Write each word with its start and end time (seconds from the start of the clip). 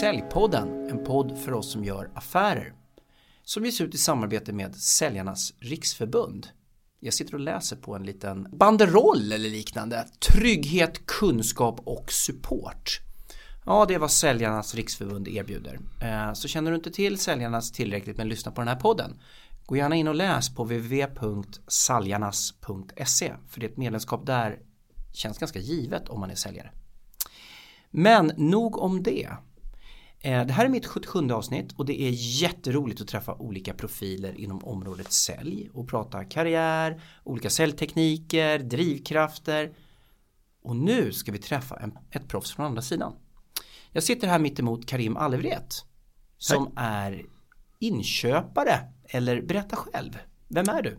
Säljpodden, 0.00 0.90
en 0.90 1.04
podd 1.04 1.38
för 1.38 1.52
oss 1.52 1.72
som 1.72 1.84
gör 1.84 2.10
affärer. 2.14 2.74
Som 3.44 3.64
ges 3.64 3.80
ut 3.80 3.94
i 3.94 3.98
samarbete 3.98 4.52
med 4.52 4.76
Säljarnas 4.76 5.52
Riksförbund. 5.60 6.46
Jag 7.00 7.14
sitter 7.14 7.34
och 7.34 7.40
läser 7.40 7.76
på 7.76 7.94
en 7.94 8.02
liten 8.02 8.48
banderoll 8.52 9.32
eller 9.32 9.50
liknande. 9.50 10.06
Trygghet, 10.32 11.06
kunskap 11.06 11.80
och 11.84 12.12
support. 12.12 13.00
Ja, 13.66 13.86
det 13.86 13.94
är 13.94 13.98
vad 13.98 14.10
Säljarnas 14.10 14.74
Riksförbund 14.74 15.28
erbjuder. 15.28 15.78
Eh, 16.02 16.32
så 16.32 16.48
känner 16.48 16.70
du 16.70 16.76
inte 16.76 16.90
till 16.90 17.18
Säljarnas 17.18 17.72
tillräckligt 17.72 18.16
men 18.16 18.28
lyssna 18.28 18.52
på 18.52 18.60
den 18.60 18.68
här 18.68 18.80
podden. 18.80 19.20
Gå 19.66 19.76
gärna 19.76 19.96
in 19.96 20.08
och 20.08 20.14
läs 20.14 20.54
på 20.54 20.64
www.saljarnas.se 20.64 23.32
för 23.48 23.60
det 23.60 23.66
är 23.66 23.70
ett 23.70 23.76
medlemskap 23.76 24.26
där 24.26 24.58
känns 25.12 25.38
ganska 25.38 25.58
givet 25.58 26.08
om 26.08 26.20
man 26.20 26.30
är 26.30 26.34
säljare. 26.34 26.70
Men 27.90 28.32
nog 28.36 28.78
om 28.78 29.02
det. 29.02 29.28
Eh, 30.24 30.46
det 30.46 30.52
här 30.52 30.64
är 30.64 30.68
mitt 30.68 30.86
77 30.86 31.30
avsnitt 31.30 31.72
och 31.72 31.86
det 31.86 32.02
är 32.02 32.10
jätteroligt 32.14 33.00
att 33.00 33.08
träffa 33.08 33.34
olika 33.34 33.74
profiler 33.74 34.40
inom 34.40 34.64
området 34.64 35.12
sälj 35.12 35.70
och 35.72 35.88
prata 35.88 36.24
karriär, 36.24 37.02
olika 37.24 37.50
säljtekniker, 37.50 38.58
drivkrafter. 38.58 39.74
Och 40.62 40.76
nu 40.76 41.12
ska 41.12 41.32
vi 41.32 41.38
träffa 41.38 41.76
en, 41.76 41.98
ett 42.10 42.28
proffs 42.28 42.52
från 42.52 42.66
andra 42.66 42.82
sidan. 42.82 43.12
Jag 43.92 44.02
sitter 44.02 44.28
här 44.28 44.38
mitt 44.38 44.58
emot 44.58 44.86
Karim 44.86 45.16
Alevret 45.16 45.84
som 46.38 46.72
Hej. 46.76 46.86
är 46.86 47.22
inköpare 47.78 48.78
eller 49.04 49.42
berätta 49.42 49.76
själv. 49.76 50.18
Vem 50.48 50.68
är 50.68 50.82
du? 50.82 50.98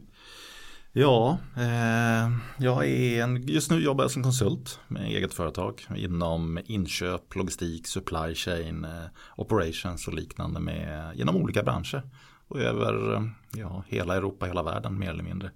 Ja, 0.96 1.38
eh, 1.58 2.32
jag 2.58 2.86
är 2.86 3.24
en, 3.24 3.48
just 3.48 3.72
nu 3.72 3.80
jobbar 3.80 4.04
jag 4.04 4.12
som 4.12 4.24
konsult 4.24 4.80
med 4.88 5.06
eget 5.06 5.34
företag 5.34 5.86
inom 5.96 6.60
inköp, 6.66 7.36
logistik, 7.36 7.88
supply 7.88 8.36
chain, 8.36 8.86
eh, 8.86 9.06
operations 9.36 10.08
och 10.08 10.14
liknande 10.14 10.60
med, 10.60 11.16
genom 11.16 11.36
olika 11.36 11.64
branscher. 11.64 12.04
Och 12.48 12.60
över 12.60 13.14
eh, 13.14 13.22
ja, 13.54 13.84
hela 13.88 14.16
Europa, 14.16 14.46
hela 14.46 14.64
världen 14.64 15.00
mer 15.00 15.10
eller 15.10 15.24
mindre. 15.24 15.52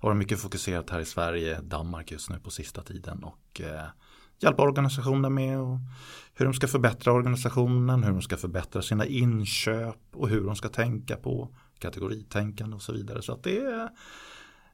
Har 0.00 0.08
varit 0.08 0.18
mycket 0.18 0.40
fokuserat 0.40 0.90
här 0.90 1.00
i 1.00 1.04
Sverige, 1.04 1.60
Danmark 1.60 2.10
just 2.10 2.30
nu 2.30 2.38
på 2.38 2.50
sista 2.50 2.82
tiden 2.82 3.24
och 3.24 3.60
eh, 3.60 3.86
hjälpa 4.38 4.62
organisationer 4.62 5.30
med 5.30 5.60
och 5.60 5.78
hur 6.34 6.44
de 6.44 6.54
ska 6.54 6.68
förbättra 6.68 7.12
organisationen, 7.12 8.04
hur 8.04 8.12
de 8.12 8.22
ska 8.22 8.36
förbättra 8.36 8.82
sina 8.82 9.06
inköp 9.06 10.00
och 10.12 10.28
hur 10.28 10.44
de 10.44 10.56
ska 10.56 10.68
tänka 10.68 11.16
på 11.16 11.54
kategoritänkande 11.78 12.76
och 12.76 12.82
så 12.82 12.92
vidare. 12.92 13.22
Så 13.22 13.32
att 13.32 13.42
det 13.42 13.58
är 13.58 13.88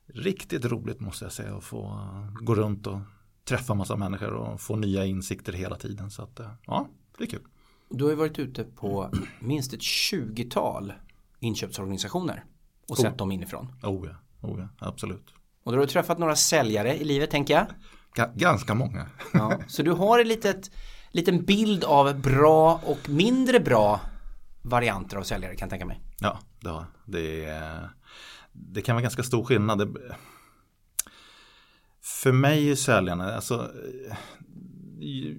riktigt 0.06 0.64
roligt 0.64 1.00
måste 1.00 1.24
jag 1.24 1.32
säga 1.32 1.56
att 1.56 1.64
få 1.64 2.00
gå 2.40 2.54
runt 2.54 2.86
och 2.86 2.98
träffa 3.44 3.74
massa 3.74 3.96
människor 3.96 4.32
och 4.32 4.60
få 4.60 4.76
nya 4.76 5.04
insikter 5.04 5.52
hela 5.52 5.76
tiden. 5.76 6.10
Så 6.10 6.22
att 6.22 6.40
ja, 6.66 6.88
det 7.18 7.24
är 7.24 7.28
kul. 7.28 7.42
Du 7.90 8.04
har 8.04 8.10
ju 8.10 8.16
varit 8.16 8.38
ute 8.38 8.64
på 8.64 9.10
minst 9.40 9.72
ett 9.72 9.80
20-tal 9.80 10.92
inköpsorganisationer 11.40 12.44
och 12.88 12.96
sett 12.96 13.12
oh. 13.12 13.16
dem 13.16 13.32
inifrån. 13.32 13.76
Oh 13.82 14.08
ja, 14.08 14.48
oh 14.48 14.60
ja, 14.60 14.68
absolut. 14.88 15.34
Och 15.64 15.72
då 15.72 15.78
har 15.78 15.86
du 15.86 15.92
träffat 15.92 16.18
några 16.18 16.36
säljare 16.36 16.96
i 16.96 17.04
livet 17.04 17.30
tänker 17.30 17.54
jag. 17.54 17.66
G 18.16 18.22
ganska 18.34 18.74
många. 18.74 19.06
Ja, 19.32 19.58
så 19.66 19.82
du 19.82 19.90
har 19.90 20.18
en 20.18 20.28
litet, 20.28 20.70
liten 21.10 21.44
bild 21.44 21.84
av 21.84 22.20
bra 22.20 22.80
och 22.84 23.08
mindre 23.08 23.60
bra 23.60 24.00
varianter 24.62 25.16
av 25.16 25.22
säljare 25.22 25.56
kan 25.56 25.66
jag 25.66 25.70
tänka 25.70 25.86
mig. 25.86 26.00
Ja, 26.20 26.38
det, 26.60 26.68
har, 26.68 26.86
det, 27.04 27.60
det 28.54 28.82
kan 28.82 28.94
vara 28.94 29.02
ganska 29.02 29.22
stor 29.22 29.44
skillnad. 29.44 29.78
Det, 29.78 30.16
för 32.02 32.32
mig 32.32 32.70
är 32.70 32.74
säljarna, 32.74 33.34
alltså 33.34 33.70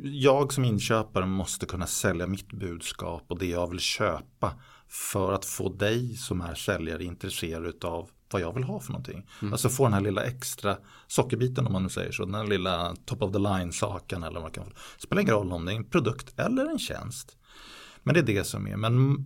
jag 0.03 0.53
som 0.53 0.65
inköpare 0.65 1.25
måste 1.25 1.65
kunna 1.65 1.87
sälja 1.87 2.27
mitt 2.27 2.51
budskap 2.51 3.23
och 3.27 3.39
det 3.39 3.45
jag 3.45 3.69
vill 3.69 3.79
köpa 3.79 4.53
för 4.87 5.33
att 5.33 5.45
få 5.45 5.69
dig 5.69 6.15
som 6.15 6.41
är 6.41 6.55
säljare 6.55 7.03
intresserad 7.03 7.85
av 7.85 8.09
vad 8.31 8.41
jag 8.41 8.53
vill 8.53 8.63
ha 8.63 8.79
för 8.79 8.91
någonting. 8.91 9.27
Mm. 9.41 9.53
Alltså 9.53 9.69
få 9.69 9.83
den 9.83 9.93
här 9.93 10.01
lilla 10.01 10.23
extra 10.23 10.77
sockerbiten 11.07 11.67
om 11.67 11.73
man 11.73 11.83
nu 11.83 11.89
säger 11.89 12.11
så. 12.11 12.25
Den 12.25 12.35
här 12.35 12.47
lilla 12.47 12.95
top 13.05 13.21
of 13.21 13.31
the 13.31 13.39
line 13.39 13.71
saken 13.71 14.23
eller 14.23 14.33
vad 14.33 14.41
man 14.41 14.51
kan. 14.51 14.73
Spelar 14.97 15.21
ingen 15.21 15.33
roll 15.33 15.51
om 15.51 15.65
det 15.65 15.71
är 15.71 15.75
en 15.75 15.89
produkt 15.89 16.39
eller 16.39 16.65
en 16.65 16.79
tjänst. 16.79 17.37
Men 18.03 18.13
det 18.13 18.19
är 18.19 18.23
det 18.23 18.43
som 18.43 18.67
är. 18.67 18.77
Men 18.77 19.25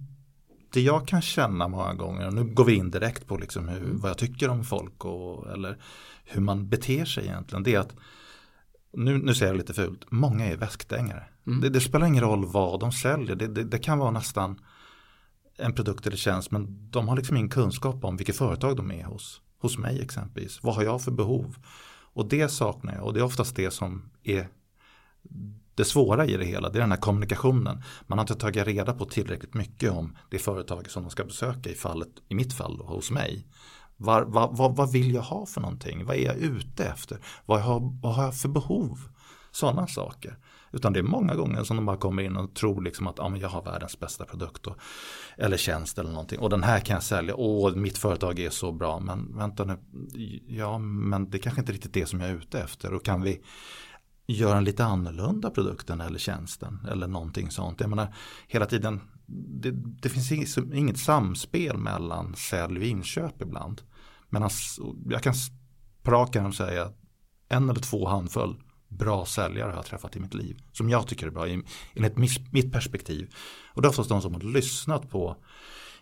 det 0.69 0.81
jag 0.81 1.07
kan 1.07 1.21
känna 1.21 1.67
många 1.67 1.93
gånger, 1.93 2.27
och 2.27 2.33
nu 2.33 2.43
går 2.43 2.65
vi 2.65 2.75
in 2.75 2.91
direkt 2.91 3.27
på 3.27 3.37
liksom 3.37 3.67
hur, 3.67 3.83
mm. 3.83 3.99
vad 3.99 4.09
jag 4.09 4.17
tycker 4.17 4.49
om 4.49 4.63
folk 4.63 5.05
och, 5.05 5.51
eller 5.51 5.77
hur 6.25 6.41
man 6.41 6.69
beter 6.69 7.05
sig 7.05 7.25
egentligen. 7.25 7.63
Det 7.63 7.75
är 7.75 7.79
att, 7.79 7.95
nu, 8.93 9.17
nu 9.17 9.35
säger 9.35 9.51
jag 9.51 9.57
lite 9.57 9.73
fult, 9.73 10.11
många 10.11 10.45
är 10.45 10.57
väskdängare. 10.57 11.23
Mm. 11.47 11.61
Det, 11.61 11.69
det, 11.69 11.81
spelar 11.81 12.07
ingen 12.07 12.23
roll 12.23 12.45
vad 12.45 12.79
de 12.79 12.91
säljer, 12.91 13.35
det, 13.35 13.47
det, 13.47 13.63
det, 13.63 13.79
kan 13.79 13.99
vara 13.99 14.11
nästan 14.11 14.59
en 15.57 15.73
produkt 15.73 16.07
eller 16.07 16.17
tjänst 16.17 16.51
men 16.51 16.91
de 16.91 17.07
har 17.07 17.15
liksom 17.15 17.37
ingen 17.37 17.49
kunskap 17.49 18.03
om 18.03 18.17
vilket 18.17 18.37
företag 18.37 18.75
de 18.75 18.91
är 18.91 19.03
hos. 19.03 19.41
Hos 19.61 19.77
mig 19.77 20.01
exempelvis, 20.01 20.59
vad 20.63 20.75
har 20.75 20.83
jag 20.83 21.01
för 21.01 21.11
behov? 21.11 21.55
Och 22.13 22.29
det 22.29 22.49
saknar 22.49 22.95
jag 22.95 23.03
och 23.03 23.13
det 23.13 23.19
är 23.19 23.23
oftast 23.23 23.55
det 23.55 23.71
som 23.71 24.09
är 24.23 24.47
det 25.79 25.85
svåra 25.85 26.25
i 26.25 26.37
det 26.37 26.45
hela, 26.45 26.69
det 26.69 26.77
är 26.77 26.81
den 26.81 26.91
här 26.91 26.97
kommunikationen. 26.97 27.83
Man 28.07 28.17
har 28.17 28.23
inte 28.23 28.35
tagit 28.35 28.67
reda 28.67 28.93
på 28.93 29.05
tillräckligt 29.05 29.53
mycket 29.53 29.91
om 29.91 30.17
det 30.29 30.39
företag 30.39 30.91
som 30.91 31.03
de 31.03 31.09
ska 31.09 31.23
besöka 31.23 31.69
i 31.69 31.75
fallet, 31.75 32.09
i 32.27 32.35
mitt 32.35 32.53
fall 32.53 32.77
då, 32.77 32.83
hos 32.83 33.11
mig. 33.11 33.47
Var, 33.97 34.21
var, 34.21 34.49
vad, 34.51 34.75
vad 34.75 34.91
vill 34.91 35.13
jag 35.13 35.21
ha 35.21 35.45
för 35.45 35.61
någonting? 35.61 36.05
Vad 36.05 36.15
är 36.15 36.25
jag 36.25 36.37
ute 36.37 36.85
efter? 36.85 37.17
Vad 37.45 37.61
har, 37.61 37.99
vad 38.01 38.15
har 38.15 38.23
jag 38.23 38.37
för 38.37 38.49
behov? 38.49 38.99
Sådana 39.51 39.87
saker. 39.87 40.37
Utan 40.71 40.93
det 40.93 40.99
är 40.99 41.03
många 41.03 41.35
gånger 41.35 41.63
som 41.63 41.75
de 41.77 41.85
bara 41.85 41.97
kommer 41.97 42.23
in 42.23 42.37
och 42.37 42.55
tror 42.55 42.81
liksom 42.81 43.07
att 43.07 43.19
ah, 43.19 43.29
men 43.29 43.39
jag 43.39 43.49
har 43.49 43.61
världens 43.61 43.99
bästa 43.99 44.25
produkt. 44.25 44.67
Och, 44.67 44.75
eller 45.37 45.57
tjänst 45.57 45.99
eller 45.99 46.09
någonting. 46.09 46.39
Och 46.39 46.49
den 46.49 46.63
här 46.63 46.79
kan 46.79 46.93
jag 46.93 47.03
sälja. 47.03 47.35
Åh, 47.35 47.75
mitt 47.75 47.97
företag 47.97 48.39
är 48.39 48.49
så 48.49 48.71
bra. 48.71 48.99
Men 48.99 49.37
vänta 49.37 49.65
nu. 49.65 49.77
Ja, 50.47 50.77
men 50.77 51.29
det 51.29 51.39
kanske 51.39 51.61
inte 51.61 51.71
riktigt 51.71 51.93
det 51.93 52.05
som 52.05 52.19
jag 52.19 52.29
är 52.29 52.35
ute 52.35 52.59
efter. 52.59 52.93
Och 52.93 53.05
kan 53.05 53.21
vi 53.21 53.41
göra 54.33 54.57
en 54.57 54.63
lite 54.63 54.85
annorlunda 54.85 55.49
produkten 55.49 56.01
eller 56.01 56.19
tjänsten. 56.19 56.87
Eller 56.91 57.07
någonting 57.07 57.51
sånt. 57.51 57.79
Jag 57.79 57.89
menar, 57.89 58.15
hela 58.47 58.65
tiden. 58.65 59.01
Det, 59.61 59.71
det 59.71 60.09
finns 60.09 60.57
inget 60.57 60.99
samspel 60.99 61.77
mellan 61.77 62.35
sälj 62.35 62.77
och 62.77 62.85
inköp 62.85 63.41
ibland. 63.41 63.81
Men 64.29 64.49
jag 65.09 65.23
kan 65.23 65.33
på 66.03 66.11
och 66.47 66.55
säga 66.55 66.55
säga 66.55 66.91
en 67.49 67.69
eller 67.69 67.81
två 67.81 68.07
handfull 68.07 68.55
bra 68.87 69.25
säljare 69.25 69.69
har 69.69 69.75
jag 69.75 69.85
träffat 69.85 70.15
i 70.15 70.19
mitt 70.19 70.33
liv. 70.33 70.57
Som 70.71 70.89
jag 70.89 71.07
tycker 71.07 71.27
är 71.27 71.31
bra 71.31 71.47
enligt 71.93 72.17
mitt 72.51 72.73
perspektiv. 72.73 73.33
Och 73.73 73.81
det 73.81 73.85
är 73.85 73.89
oftast 73.89 74.09
de 74.09 74.21
som 74.21 74.33
har 74.33 74.41
lyssnat 74.41 75.09
på, 75.09 75.37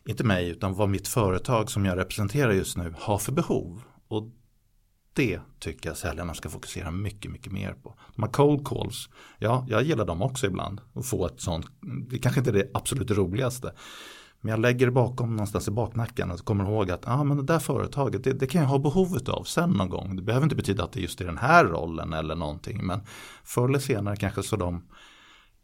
inte 0.05 0.23
mig, 0.23 0.49
utan 0.49 0.73
vad 0.73 0.89
mitt 0.89 1.07
företag 1.07 1.71
som 1.71 1.85
jag 1.85 1.97
representerar 1.97 2.51
just 2.51 2.77
nu 2.77 2.93
har 2.99 3.17
för 3.17 3.31
behov. 3.31 3.81
Och 4.07 4.23
det 5.17 5.39
tycker 5.59 5.89
jag 5.89 5.97
säljarna 5.97 6.33
ska 6.33 6.49
fokusera 6.49 6.91
mycket, 6.91 7.31
mycket 7.31 7.53
mer 7.53 7.73
på. 7.73 7.95
De 8.15 8.23
här 8.23 8.31
cold 8.31 8.67
calls, 8.67 9.09
ja, 9.39 9.65
jag 9.69 9.83
gillar 9.83 10.05
dem 10.05 10.21
också 10.21 10.47
ibland. 10.47 10.81
Och 10.93 11.05
få 11.05 11.25
ett 11.27 11.41
sånt, 11.41 11.65
det 12.09 12.19
kanske 12.19 12.39
inte 12.39 12.51
är 12.51 12.53
det 12.53 12.71
absolut 12.73 13.11
roligaste. 13.11 13.73
Men 14.41 14.51
jag 14.51 14.59
lägger 14.59 14.85
det 14.85 14.91
bakom 14.91 15.31
någonstans 15.31 15.67
i 15.67 15.71
baknacken 15.71 16.31
och 16.31 16.39
kommer 16.39 16.63
ihåg 16.63 16.91
att 16.91 17.07
ah, 17.07 17.23
men 17.23 17.37
det 17.37 17.43
där 17.43 17.59
företaget 17.59 18.23
det, 18.23 18.33
det 18.33 18.47
kan 18.47 18.61
jag 18.61 18.69
ha 18.69 18.79
behovet 18.79 19.29
av 19.29 19.43
sen 19.43 19.69
någon 19.69 19.89
gång. 19.89 20.15
Det 20.15 20.21
behöver 20.21 20.45
inte 20.45 20.55
betyda 20.55 20.83
att 20.83 20.91
det 20.91 20.99
är 20.99 21.01
just 21.01 21.21
i 21.21 21.23
den 21.23 21.37
här 21.37 21.65
rollen 21.65 22.13
eller 22.13 22.35
någonting. 22.35 22.85
Men 22.85 22.99
förr 23.43 23.67
eller 23.67 23.79
senare 23.79 24.15
kanske 24.15 24.43
så 24.43 24.55
de 24.55 24.83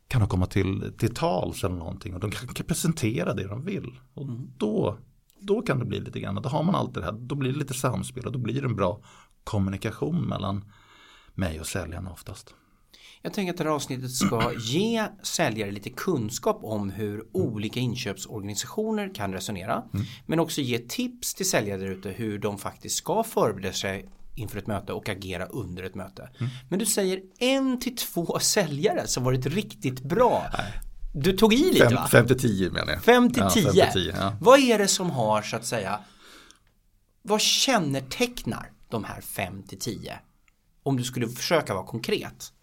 kan 0.08 0.22
de 0.22 0.30
komma 0.30 0.46
till, 0.46 0.94
till 0.98 1.14
tals 1.14 1.64
eller 1.64 1.76
någonting 1.76 2.14
och 2.14 2.20
de 2.20 2.32
kan, 2.32 2.48
kan 2.48 2.66
presentera 2.66 3.34
det 3.34 3.48
de 3.48 3.66
vill. 3.66 4.00
Och 4.14 4.24
mm. 4.24 4.48
då, 4.58 4.98
då 5.40 5.62
kan 5.62 5.80
det 5.80 5.86
bli 5.86 6.00
lite 6.00 6.20
grann, 6.20 6.36
då 6.36 6.50
har 6.50 6.64
man 6.64 6.76
allt 6.76 6.94
det 6.94 7.04
här, 7.04 7.12
då 7.12 7.36
blir 7.36 7.52
det 7.52 7.60
lite 7.60 7.74
samspel 7.74 8.26
och 8.26 8.32
då 8.32 8.40
blir 8.40 8.62
det 8.62 8.68
en 8.68 8.76
bra 8.76 9.02
kommunikation 9.44 10.22
mellan 10.22 10.66
mig 11.34 11.60
och 11.60 11.68
säljaren 11.68 12.08
oftast. 12.08 12.54
Jag 13.22 13.34
tänker 13.34 13.54
att 13.54 13.58
det 13.58 13.64
här 13.64 13.72
avsnittet 13.72 14.12
ska 14.12 14.54
ge 14.60 15.08
säljare 15.24 15.72
lite 15.72 15.90
kunskap 15.90 16.60
om 16.64 16.90
hur 16.90 17.24
olika 17.32 17.80
inköpsorganisationer 17.80 19.16
kan 19.16 19.34
resonera. 19.34 19.84
Mm. 19.94 20.06
Men 20.26 20.40
också 20.40 20.62
ge 20.62 20.80
tips 20.80 21.34
till 21.34 21.50
säljare 21.50 21.78
där 21.78 21.88
ute 21.88 22.10
hur 22.10 22.40
de 22.40 22.58
faktiskt 22.58 22.96
ska 22.96 23.24
förbereda 23.24 23.74
sig 23.74 24.10
inför 24.36 24.58
ett 24.58 24.68
möte 24.68 24.94
och 24.94 25.10
agera 25.10 25.46
under 25.46 25.84
ett 25.84 25.96
möte. 25.96 26.30
Mm. 26.40 26.52
Men 26.70 26.80
du 26.80 26.86
säger 26.86 27.22
en 27.40 27.80
till 27.80 27.96
två 27.96 28.40
säljare 28.40 29.08
som 29.08 29.24
varit 29.24 29.46
riktigt 29.46 30.02
bra. 30.02 30.46
Nej. 30.58 30.74
Du 31.16 31.38
tog 31.38 31.54
i 31.54 31.74
lite 31.74 31.96
va? 31.96 32.08
5 32.12 32.28
till 32.28 32.40
10 32.40 32.72
menar 32.72 32.94
jag. 32.94 33.04
5 33.04 33.34
till 33.34 33.44
10. 33.54 33.72
Ja, 33.74 33.88
ja. 33.96 34.36
Vad 34.42 34.60
är 34.60 34.78
det 34.78 34.88
som 34.88 35.10
har 35.10 35.42
så 35.42 35.56
att 35.56 35.66
säga 35.66 36.00
Vad 37.22 37.42
kännetecknar 37.42 38.73
de 38.94 39.04
här 39.04 39.22
5 39.22 39.64
till 39.64 39.80
10? 39.80 40.20
Om 40.84 40.98
du 40.98 41.04
skulle 41.04 41.28
försöka 41.28 41.74
vara 41.74 41.86
konkret. 41.86 42.54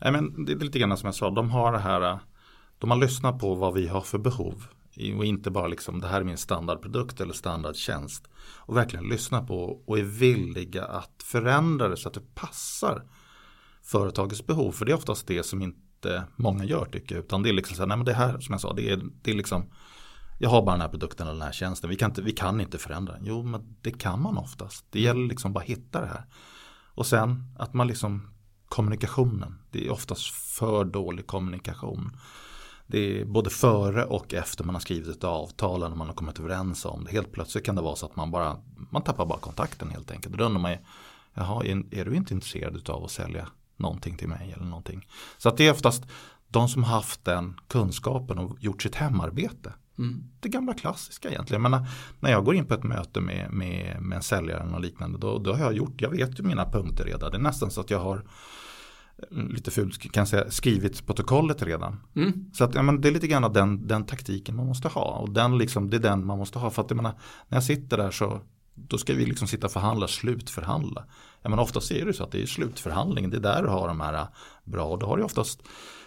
Nej, 0.00 0.12
men 0.12 0.44
det 0.44 0.52
är 0.52 0.56
lite 0.56 0.78
grann 0.78 0.96
som 0.96 1.06
jag 1.06 1.14
sa, 1.14 1.30
de 1.30 1.50
har 1.50 1.72
det 1.72 1.78
här, 1.78 2.18
de 2.78 2.90
har 2.90 2.98
lyssnat 2.98 3.38
på 3.38 3.54
vad 3.54 3.74
vi 3.74 3.88
har 3.88 4.00
för 4.00 4.18
behov. 4.18 4.66
Och 5.18 5.24
inte 5.24 5.50
bara 5.50 5.66
liksom 5.66 6.00
det 6.00 6.08
här 6.08 6.20
är 6.20 6.24
min 6.24 6.36
standardprodukt 6.36 7.20
eller 7.20 7.34
standardtjänst. 7.34 8.28
Och 8.38 8.76
verkligen 8.76 9.08
lyssna 9.08 9.42
på 9.42 9.82
och 9.86 9.98
är 9.98 10.02
villiga 10.02 10.84
att 10.84 11.22
förändra 11.22 11.88
det 11.88 11.96
så 11.96 12.08
att 12.08 12.14
det 12.14 12.34
passar 12.34 13.02
företagets 13.82 14.46
behov. 14.46 14.72
För 14.72 14.84
det 14.84 14.92
är 14.92 14.96
oftast 14.96 15.26
det 15.26 15.42
som 15.42 15.62
inte 15.62 16.22
många 16.36 16.64
gör 16.64 16.84
tycker 16.84 17.14
jag. 17.14 17.24
Utan 17.24 17.42
det 17.42 17.48
är 17.48 17.52
liksom 17.52 17.76
så 17.76 17.82
här, 17.82 17.86
nej 17.86 17.96
men 17.96 18.06
det 18.06 18.12
här 18.12 18.40
som 18.40 18.52
jag 18.52 18.60
sa, 18.60 18.72
det 18.72 18.90
är, 18.90 19.00
det 19.22 19.30
är 19.30 19.34
liksom 19.34 19.70
jag 20.42 20.50
har 20.50 20.62
bara 20.62 20.72
den 20.72 20.80
här 20.80 20.88
produkten 20.88 21.26
eller 21.26 21.38
den 21.38 21.46
här 21.46 21.52
tjänsten. 21.52 21.90
Vi 21.90 21.96
kan 21.96 22.10
inte, 22.10 22.22
vi 22.22 22.32
kan 22.32 22.60
inte 22.60 22.78
förändra 22.78 23.12
den. 23.12 23.22
Jo, 23.24 23.42
men 23.42 23.76
det 23.80 23.90
kan 23.90 24.22
man 24.22 24.38
oftast. 24.38 24.84
Det 24.90 25.00
gäller 25.00 25.28
liksom 25.28 25.52
bara 25.52 25.60
att 25.60 25.70
hitta 25.70 26.00
det 26.00 26.06
här. 26.06 26.24
Och 26.94 27.06
sen 27.06 27.54
att 27.58 27.74
man 27.74 27.86
liksom 27.86 28.30
kommunikationen. 28.68 29.58
Det 29.70 29.86
är 29.86 29.92
oftast 29.92 30.30
för 30.34 30.84
dålig 30.84 31.26
kommunikation. 31.26 32.16
Det 32.86 33.20
är 33.20 33.24
både 33.24 33.50
före 33.50 34.04
och 34.04 34.34
efter 34.34 34.64
man 34.64 34.74
har 34.74 34.80
skrivit 34.80 35.08
ett 35.08 35.24
avtal 35.24 35.82
eller 35.82 35.96
man 35.96 36.06
har 36.06 36.14
kommit 36.14 36.38
överens 36.38 36.84
om 36.84 37.04
det. 37.04 37.10
Helt 37.10 37.32
plötsligt 37.32 37.64
kan 37.64 37.74
det 37.74 37.82
vara 37.82 37.96
så 37.96 38.06
att 38.06 38.16
man 38.16 38.30
bara 38.30 38.56
man 38.90 39.02
tappar 39.02 39.26
bara 39.26 39.38
kontakten 39.38 39.90
helt 39.90 40.10
enkelt. 40.10 40.38
Då 40.38 40.44
undrar 40.44 40.60
man 40.60 40.72
ju, 40.72 40.78
jaha, 41.34 41.64
är, 41.64 41.94
är 41.94 42.04
du 42.04 42.16
inte 42.16 42.34
intresserad 42.34 42.90
av 42.90 43.04
att 43.04 43.10
sälja 43.10 43.48
någonting 43.76 44.16
till 44.16 44.28
mig 44.28 44.52
eller 44.56 44.66
någonting. 44.66 45.06
Så 45.38 45.48
att 45.48 45.56
det 45.56 45.66
är 45.66 45.72
oftast 45.72 46.04
de 46.48 46.68
som 46.68 46.84
har 46.84 46.94
haft 46.94 47.24
den 47.24 47.60
kunskapen 47.68 48.38
och 48.38 48.56
gjort 48.60 48.82
sitt 48.82 48.94
hemarbete. 48.94 49.72
Mm. 50.00 50.24
Det 50.40 50.48
gamla 50.48 50.74
klassiska 50.74 51.30
egentligen. 51.30 51.62
Men 51.62 51.86
när 52.20 52.30
jag 52.30 52.44
går 52.44 52.54
in 52.54 52.66
på 52.66 52.74
ett 52.74 52.82
möte 52.82 53.20
med, 53.20 53.52
med, 53.52 54.02
med 54.02 54.16
en 54.16 54.22
säljare 54.22 54.74
och 54.74 54.80
liknande 54.80 55.18
då, 55.18 55.38
då 55.38 55.52
har 55.52 55.60
jag 55.60 55.74
gjort, 55.74 56.00
jag 56.00 56.10
vet 56.10 56.40
ju 56.40 56.42
mina 56.42 56.64
punkter 56.70 57.04
redan. 57.04 57.30
Det 57.30 57.36
är 57.36 57.42
nästan 57.42 57.70
så 57.70 57.80
att 57.80 57.90
jag 57.90 58.00
har 58.00 58.24
mm, 59.32 59.48
lite 59.48 59.70
fult 59.70 60.12
kan 60.12 60.26
säga, 60.26 60.50
skrivit 60.50 61.06
protokollet 61.06 61.62
redan. 61.62 62.00
Mm. 62.16 62.50
Så 62.52 62.64
att, 62.64 62.74
ja, 62.74 62.82
men 62.82 63.00
det 63.00 63.08
är 63.08 63.12
lite 63.12 63.26
grann 63.26 63.52
den, 63.52 63.86
den 63.86 64.04
taktiken 64.06 64.56
man 64.56 64.66
måste 64.66 64.88
ha. 64.88 65.04
Och 65.04 65.30
den 65.30 65.58
liksom, 65.58 65.90
det 65.90 65.96
är 65.96 66.00
den 66.00 66.26
man 66.26 66.38
måste 66.38 66.58
ha. 66.58 66.70
För 66.70 66.82
att 66.82 66.90
jag 66.90 66.96
menar, 66.96 67.12
när 67.48 67.56
jag 67.56 67.64
sitter 67.64 67.96
där 67.96 68.10
så 68.10 68.40
då 68.74 68.98
ska 68.98 69.14
vi 69.14 69.26
liksom 69.26 69.48
sitta 69.48 69.66
och 69.66 69.72
förhandla, 69.72 70.08
slutförhandla. 70.08 71.04
Ja, 71.42 71.50
men 71.50 71.58
oftast 71.58 71.90
är 71.90 72.06
det 72.06 72.12
så 72.12 72.24
att 72.24 72.32
det 72.32 72.42
är 72.42 72.46
slutförhandlingen, 72.46 73.30
det 73.30 73.36
är 73.36 73.40
där 73.40 73.62
du 73.62 73.68
har 73.68 73.88
de 73.88 74.00
här 74.00 74.14
äh, 74.14 74.26
bra. 74.64 74.84
Och 74.84 74.98
då 74.98 75.06
har 75.06 75.16
du 75.16 75.22
oftast 75.22 75.62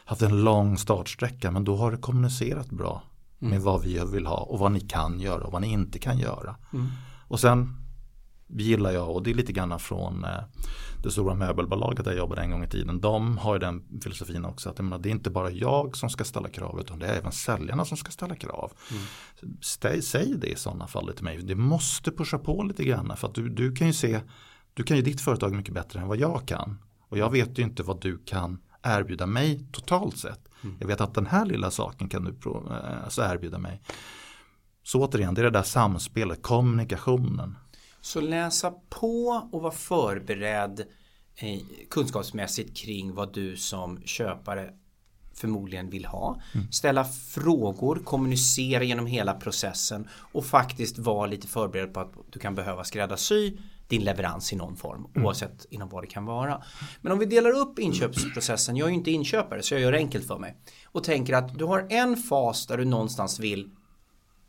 haft 0.06 0.22
en 0.22 0.44
lång 0.44 0.78
startsträcka 0.78 1.51
men 1.51 1.63
då 1.63 1.75
har 1.75 1.92
du 1.92 1.98
kommunicerat 1.98 2.69
bra 2.69 3.04
med 3.44 3.51
mm. 3.51 3.63
vad 3.63 3.81
vi 3.84 4.06
vill 4.06 4.25
ha 4.25 4.38
och 4.38 4.60
vad 4.60 4.72
ni 4.72 4.80
kan 4.80 5.19
göra 5.19 5.44
och 5.44 5.51
vad 5.51 5.62
ni 5.62 5.72
inte 5.72 6.00
kan 6.00 6.19
göra. 6.19 6.56
Mm. 6.74 6.88
Och 7.28 7.40
sen 7.40 7.84
gillar 8.48 8.92
jag 8.92 9.10
och 9.10 9.24
det 9.24 9.31
är 9.31 9.36
lite 9.36 9.54
grann 9.54 9.80
från 9.80 10.24
eh, 10.24 10.44
det 11.04 11.12
stora 11.12 11.36
möbelbolaget 11.36 12.06
där 12.06 12.12
jag 12.12 12.18
jobbade 12.18 12.42
en 12.42 12.51
gång 12.51 12.63
i 12.63 12.69
tiden. 12.69 13.01
De 13.01 13.38
har 13.38 13.54
ju 13.54 13.60
den 13.60 14.00
filosofin 14.04 14.45
också 14.45 14.69
att 14.69 14.78
menar, 14.78 15.00
det 15.00 15.10
är 15.10 15.12
inte 15.12 15.30
bara 15.30 15.51
jag 15.51 15.98
som 15.98 16.10
ska 16.10 16.24
ställa 16.24 16.50
krav 16.50 16.80
utan 16.80 17.00
det 17.00 17.07
är 17.07 17.18
även 17.18 17.31
säljarna 17.31 17.86
som 17.86 17.98
ska 17.98 18.12
ställa 18.12 18.36
krav. 18.36 18.72
Mm. 18.92 19.57
Stäj, 19.62 20.01
säg 20.01 20.34
det 20.38 20.48
i 20.48 20.56
sådana 20.56 20.88
fall 20.88 21.13
till 21.16 21.24
mig. 21.24 21.38
Det 21.38 21.56
måste 21.56 22.12
pusha 22.12 22.38
på 22.38 22.63
lite 22.63 22.84
grann 22.84 23.18
för 23.18 23.28
att 23.28 23.36
du, 23.36 23.50
du 23.50 23.75
kan 23.75 23.88
ju 23.88 23.94
se 23.94 24.19
du 24.74 24.84
kan 24.84 24.98
ju 24.98 25.04
ditt 25.04 25.22
företag 25.22 25.54
mycket 25.54 25.74
bättre 25.74 26.00
än 26.00 26.07
vad 26.07 26.18
jag 26.18 26.48
kan. 26.48 26.80
Och 27.00 27.18
jag 27.18 27.31
vet 27.31 27.60
ju 27.60 27.63
inte 27.63 27.84
vad 27.84 28.01
du 28.01 28.18
kan 28.18 28.60
erbjuda 28.84 29.25
mig 29.25 29.66
totalt 29.72 30.18
sett. 30.18 30.50
Mm. 30.63 30.75
Jag 30.80 30.88
vet 30.88 31.01
att 31.01 31.13
den 31.13 31.25
här 31.25 31.45
lilla 31.45 31.71
saken 31.71 32.10
kan 32.10 32.24
du 32.24 32.36
alltså 33.04 33.21
erbjuda 33.21 33.57
mig. 33.57 33.81
Så 34.83 35.01
återigen, 35.01 35.33
det 35.33 35.42
är 35.42 35.44
det 35.44 35.50
där 35.50 35.63
samspelet, 35.63 36.42
kommunikationen. 36.42 37.57
Så 38.01 38.21
läsa 38.21 38.74
på 38.89 39.50
och 39.51 39.62
vara 39.62 39.74
förberedd 39.74 40.80
eh, 41.36 41.60
kunskapsmässigt 41.89 42.77
kring 42.77 43.13
vad 43.13 43.33
du 43.33 43.57
som 43.57 44.01
köpare 44.06 44.74
förmodligen 45.33 45.89
vill 45.89 46.06
ha. 46.06 46.42
Mm. 46.54 46.71
Ställa 46.71 47.04
frågor, 47.06 48.01
kommunicera 48.04 48.83
genom 48.83 49.06
hela 49.06 49.33
processen 49.33 50.07
och 50.13 50.45
faktiskt 50.45 50.98
vara 50.98 51.27
lite 51.27 51.48
förberedd 51.48 51.94
på 51.94 52.00
att 52.00 52.13
du 52.31 52.39
kan 52.39 52.56
behöva 52.56 52.83
skräddarsy 52.83 53.57
din 53.94 54.04
leverans 54.04 54.54
i 54.54 54.56
någon 54.56 54.75
form 54.75 55.06
mm. 55.16 55.25
oavsett 55.25 55.66
inom 55.69 55.90
vad 55.90 56.04
det 56.04 56.07
kan 56.07 56.25
vara. 56.25 56.63
Men 57.01 57.12
om 57.12 57.19
vi 57.19 57.25
delar 57.25 57.50
upp 57.50 57.80
inköpsprocessen, 57.80 58.78
jag 58.78 58.86
är 58.86 58.90
ju 58.90 58.95
inte 58.95 59.12
inköpare 59.12 59.62
så 59.62 59.74
jag 59.74 59.81
gör 59.81 59.92
det 59.92 59.98
enkelt 59.98 60.28
för 60.28 60.40
mig 60.40 60.57
och 60.86 61.04
tänker 61.04 61.34
att 61.34 61.60
du 61.60 61.66
har 61.66 61.88
en 61.90 62.18
fas 62.18 62.68
där 62.68 62.78
du 62.78 62.86
någonstans 62.86 63.40
vill 63.40 63.69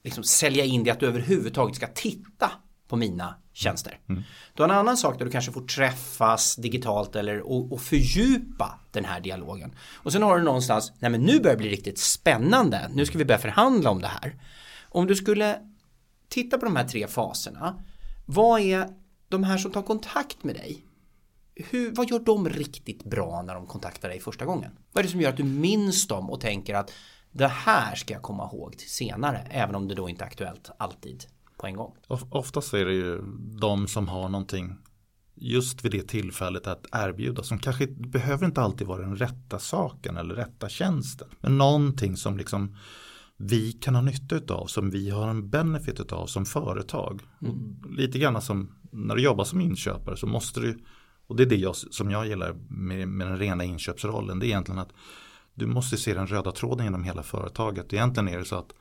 liksom 0.04 0.24
sälja 0.24 0.64
in 0.64 0.84
det 0.84 0.90
att 0.90 1.00
du 1.00 1.06
överhuvudtaget 1.06 1.76
ska 1.76 1.86
titta 1.86 2.50
på 2.88 2.96
mina 2.96 3.34
tjänster. 3.52 3.98
Mm. 4.08 4.22
Du 4.54 4.62
har 4.62 4.68
en 4.68 4.76
annan 4.76 4.96
sak 4.96 5.18
där 5.18 5.24
du 5.24 5.30
kanske 5.30 5.52
får 5.52 5.66
träffas 5.66 6.56
digitalt 6.56 7.16
eller 7.16 7.40
och, 7.40 7.72
och 7.72 7.80
fördjupa 7.80 8.80
den 8.92 9.04
här 9.04 9.20
dialogen. 9.20 9.74
Och 9.94 10.12
sen 10.12 10.22
har 10.22 10.38
du 10.38 10.44
någonstans, 10.44 10.92
nej 10.98 11.10
men 11.10 11.20
nu 11.20 11.40
börjar 11.40 11.56
det 11.56 11.62
bli 11.62 11.68
riktigt 11.68 11.98
spännande, 11.98 12.90
nu 12.94 13.06
ska 13.06 13.18
vi 13.18 13.24
börja 13.24 13.38
förhandla 13.38 13.90
om 13.90 14.00
det 14.00 14.08
här. 14.08 14.34
Om 14.88 15.06
du 15.06 15.16
skulle 15.16 15.58
titta 16.28 16.58
på 16.58 16.64
de 16.64 16.76
här 16.76 16.88
tre 16.88 17.06
faserna, 17.06 17.82
vad 18.26 18.60
är 18.60 18.88
de 19.28 19.44
här 19.44 19.58
som 19.58 19.70
tar 19.70 19.82
kontakt 19.82 20.44
med 20.44 20.54
dig, 20.54 20.84
hur, 21.54 21.94
vad 21.94 22.10
gör 22.10 22.18
de 22.18 22.48
riktigt 22.48 23.04
bra 23.04 23.42
när 23.42 23.54
de 23.54 23.66
kontaktar 23.66 24.08
dig 24.08 24.20
första 24.20 24.44
gången? 24.44 24.70
Vad 24.92 25.00
är 25.00 25.06
det 25.06 25.10
som 25.10 25.20
gör 25.20 25.30
att 25.30 25.36
du 25.36 25.44
minns 25.44 26.06
dem 26.06 26.30
och 26.30 26.40
tänker 26.40 26.74
att 26.74 26.92
det 27.32 27.48
här 27.48 27.94
ska 27.94 28.14
jag 28.14 28.22
komma 28.22 28.50
ihåg 28.52 28.78
till 28.78 28.90
senare, 28.90 29.46
även 29.50 29.74
om 29.74 29.88
det 29.88 29.94
då 29.94 30.08
inte 30.08 30.24
är 30.24 30.26
aktuellt 30.26 30.70
alltid 30.78 31.24
på 31.56 31.66
en 31.66 31.76
gång? 31.76 31.94
Oftast 32.30 32.74
är 32.74 32.84
det 32.84 32.94
ju 32.94 33.22
de 33.60 33.88
som 33.88 34.08
har 34.08 34.28
någonting 34.28 34.76
just 35.34 35.84
vid 35.84 35.92
det 35.92 36.08
tillfället 36.08 36.66
att 36.66 36.86
erbjuda 36.92 37.42
som 37.42 37.58
kanske 37.58 37.86
behöver 37.86 38.46
inte 38.46 38.60
alltid 38.60 38.86
vara 38.86 39.00
den 39.00 39.16
rätta 39.16 39.58
saken 39.58 40.16
eller 40.16 40.34
rätta 40.34 40.68
tjänsten. 40.68 41.28
Men 41.40 41.58
någonting 41.58 42.16
som 42.16 42.36
liksom 42.36 42.76
vi 43.36 43.72
kan 43.72 43.94
ha 43.94 44.02
nytta 44.02 44.54
av, 44.54 44.66
som 44.66 44.90
vi 44.90 45.10
har 45.10 45.28
en 45.28 45.50
benefit 45.50 46.12
av 46.12 46.26
som 46.26 46.46
företag. 46.46 47.22
Mm. 47.42 47.82
Lite 47.96 48.18
grann 48.18 48.42
som 48.42 48.70
när 48.94 49.14
du 49.14 49.22
jobbar 49.22 49.44
som 49.44 49.60
inköpare 49.60 50.16
så 50.16 50.26
måste 50.26 50.60
du, 50.60 50.78
och 51.26 51.36
det 51.36 51.42
är 51.42 51.46
det 51.46 51.56
jag, 51.56 51.76
som 51.76 52.10
jag 52.10 52.26
gillar 52.26 52.54
med, 52.68 53.08
med 53.08 53.26
den 53.26 53.38
rena 53.38 53.64
inköpsrollen, 53.64 54.38
det 54.38 54.46
är 54.46 54.48
egentligen 54.48 54.78
att 54.78 54.92
du 55.54 55.66
måste 55.66 55.96
se 55.96 56.14
den 56.14 56.26
röda 56.26 56.52
tråden 56.52 56.86
genom 56.86 57.04
hela 57.04 57.22
företaget. 57.22 57.92
Egentligen 57.92 58.28
är 58.28 58.38
det 58.38 58.44
så 58.44 58.56
att, 58.56 58.72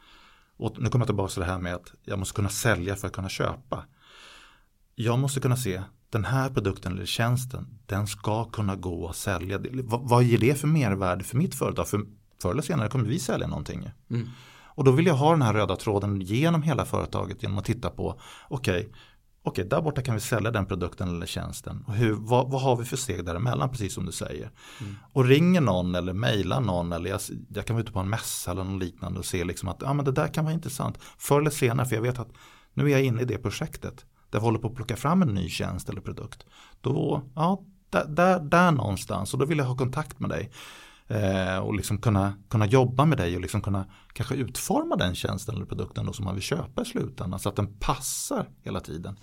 och 0.58 0.76
nu 0.80 0.90
kommer 0.90 1.04
jag 1.04 1.08
tillbaka 1.08 1.32
till 1.32 1.40
det 1.40 1.46
här 1.46 1.60
med 1.60 1.76
att 1.76 1.94
jag 2.04 2.20
måste 2.20 2.36
kunna 2.36 2.50
sälja 2.50 2.96
för 2.96 3.08
att 3.08 3.14
kunna 3.14 3.30
köpa. 3.30 3.86
Jag 4.96 5.20
måste 5.20 5.40
kunna 5.40 5.58
se 5.58 5.84
den 6.10 6.26
här 6.26 6.50
produkten 6.50 6.92
eller 6.92 7.06
tjänsten, 7.06 7.80
den 7.86 8.08
ska 8.08 8.46
kunna 8.46 8.76
gå 8.76 9.08
att 9.08 9.16
sälja. 9.16 9.60
Vad, 9.72 10.10
vad 10.10 10.24
ger 10.24 10.38
det 10.38 10.56
för 10.56 10.68
mervärde 10.68 11.24
för 11.24 11.38
mitt 11.38 11.56
företag? 11.56 11.88
För 11.88 12.06
förr 12.42 12.52
eller 12.52 12.62
senare 12.62 12.90
kommer 12.90 13.06
vi 13.06 13.20
sälja 13.20 13.48
någonting. 13.48 13.90
Mm. 14.10 14.30
Och 14.76 14.84
då 14.84 14.92
vill 14.92 15.06
jag 15.06 15.14
ha 15.14 15.32
den 15.32 15.42
här 15.42 15.54
röda 15.54 15.76
tråden 15.76 16.22
genom 16.22 16.64
hela 16.64 16.86
företaget 16.86 17.44
genom 17.44 17.58
att 17.58 17.66
titta 17.66 17.90
på 17.90 18.20
okej, 18.50 18.80
okay, 18.80 18.92
okej, 19.44 19.66
där 19.66 19.82
borta 19.82 20.02
kan 20.02 20.16
vi 20.16 20.22
sälja 20.22 20.52
den 20.52 20.66
produkten 20.66 21.10
eller 21.16 21.26
tjänsten. 21.26 21.84
Och 21.88 21.94
hur, 21.94 22.14
vad, 22.14 22.52
vad 22.52 22.62
har 22.62 22.76
vi 22.76 22.86
för 22.86 22.98
steg 22.98 23.26
däremellan, 23.26 23.70
precis 23.70 23.94
som 23.94 24.06
du 24.06 24.12
säger. 24.12 24.52
Mm. 24.82 24.96
Och 25.14 25.26
ringer 25.26 25.62
någon 25.62 25.96
eller 25.96 26.14
mejlar 26.14 26.62
någon 26.62 26.94
eller 26.94 27.10
jag, 27.10 27.20
jag 27.50 27.66
kan 27.66 27.76
vara 27.76 27.84
ute 27.84 27.92
på 27.92 28.00
en 28.00 28.10
mässa 28.10 28.52
eller 28.52 28.64
något 28.64 28.84
liknande 28.84 29.20
och 29.20 29.26
se 29.26 29.44
liksom 29.44 29.70
att 29.70 29.78
ja, 29.82 29.94
men 29.94 30.06
det 30.06 30.12
där 30.12 30.28
kan 30.28 30.46
vara 30.46 30.54
intressant. 30.54 30.98
Förr 31.18 31.40
eller 31.40 31.50
senare, 31.50 31.88
för 31.88 31.96
jag 31.96 32.04
vet 32.04 32.20
att 32.20 32.32
nu 32.74 32.86
är 32.86 32.90
jag 32.90 33.04
inne 33.04 33.22
i 33.22 33.26
det 33.26 33.38
projektet. 33.38 34.06
Där 34.30 34.40
vi 34.40 34.46
håller 34.46 34.60
på 34.60 34.68
att 34.68 34.76
plocka 34.76 34.96
fram 34.96 35.22
en 35.22 35.28
ny 35.28 35.50
tjänst 35.50 35.90
eller 35.90 36.02
produkt. 36.02 36.46
Då, 36.82 37.22
ja, 37.36 37.64
där, 37.90 38.06
där, 38.08 38.40
där 38.40 38.72
någonstans 38.72 39.34
och 39.34 39.40
då 39.40 39.46
vill 39.46 39.58
jag 39.58 39.66
ha 39.66 39.78
kontakt 39.78 40.20
med 40.20 40.30
dig. 40.30 40.52
Eh, 41.14 41.58
och 41.58 41.76
liksom 41.76 41.98
kunna, 41.98 42.34
kunna 42.50 42.66
jobba 42.66 43.06
med 43.06 43.18
dig 43.18 43.36
och 43.36 43.42
liksom 43.42 43.62
kunna 43.62 43.86
kanske 44.14 44.36
utforma 44.36 44.96
den 44.96 45.16
tjänsten 45.16 45.56
eller 45.56 45.66
produkten 45.66 46.06
då 46.06 46.14
som 46.14 46.26
man 46.26 46.34
vill 46.34 46.44
köpa 46.44 46.82
i 46.82 46.86
slutändan 46.86 47.40
så 47.40 47.50
att 47.50 47.56
den 47.56 47.74
passar 47.80 48.50
hela 48.62 48.80
tiden. 48.80 49.20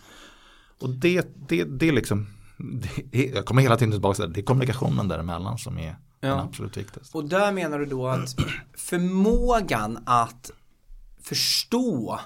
Och 0.81 0.91
det, 0.91 1.29
det, 1.49 1.65
det 1.65 1.89
är 1.89 1.93
liksom, 1.93 2.27
det, 3.11 3.27
jag 3.27 3.45
kommer 3.45 3.63
hela 3.63 3.77
tiden 3.77 3.93
tillbaka 3.93 4.15
till 4.15 4.25
det, 4.25 4.33
det 4.33 4.41
är 4.41 4.45
kommunikationen 4.45 5.09
däremellan 5.09 5.59
som 5.59 5.79
är 5.79 5.97
ja. 6.21 6.29
den 6.29 6.39
absolut 6.39 6.77
viktigaste. 6.77 7.19
Och 7.19 7.25
där 7.25 7.53
menar 7.53 7.79
du 7.79 7.87
då 7.87 8.09
att 8.09 8.37
förmågan 8.77 9.99
att 10.07 10.51
förstå 11.23 12.21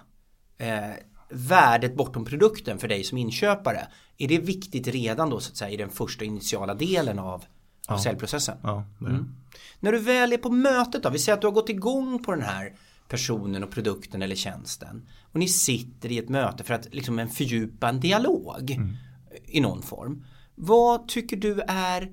eh, 0.58 0.92
värdet 1.28 1.96
bortom 1.96 2.24
produkten 2.24 2.78
för 2.78 2.88
dig 2.88 3.04
som 3.04 3.18
inköpare. 3.18 3.86
Är 4.18 4.28
det 4.28 4.38
viktigt 4.38 4.86
redan 4.86 5.30
då 5.30 5.40
så 5.40 5.50
att 5.50 5.56
säga 5.56 5.70
i 5.70 5.76
den 5.76 5.90
första 5.90 6.24
initiala 6.24 6.74
delen 6.74 7.18
av 7.18 7.44
av 7.86 7.96
ja. 7.96 8.02
säljprocessen. 8.02 8.58
Ja, 8.62 8.84
mm. 9.00 9.34
När 9.80 9.92
du 9.92 9.98
väl 9.98 10.32
är 10.32 10.38
på 10.38 10.50
mötet 10.50 11.02
då, 11.02 11.10
vi 11.10 11.18
säger 11.18 11.34
att 11.36 11.40
du 11.40 11.46
har 11.46 11.54
gått 11.54 11.68
igång 11.68 12.22
på 12.22 12.32
den 12.32 12.42
här 12.42 12.72
personen 13.08 13.64
och 13.64 13.70
produkten 13.70 14.22
eller 14.22 14.36
tjänsten 14.36 15.08
och 15.32 15.38
ni 15.38 15.48
sitter 15.48 16.12
i 16.12 16.18
ett 16.18 16.28
möte 16.28 16.64
för 16.64 16.74
att 16.74 16.94
liksom 16.94 17.18
en 17.18 17.28
fördjupa 17.28 17.88
en 17.88 18.00
dialog 18.00 18.70
mm. 18.70 18.96
i 19.44 19.60
någon 19.60 19.82
form. 19.82 20.24
Vad 20.54 21.08
tycker 21.08 21.36
du 21.36 21.60
är 21.60 22.12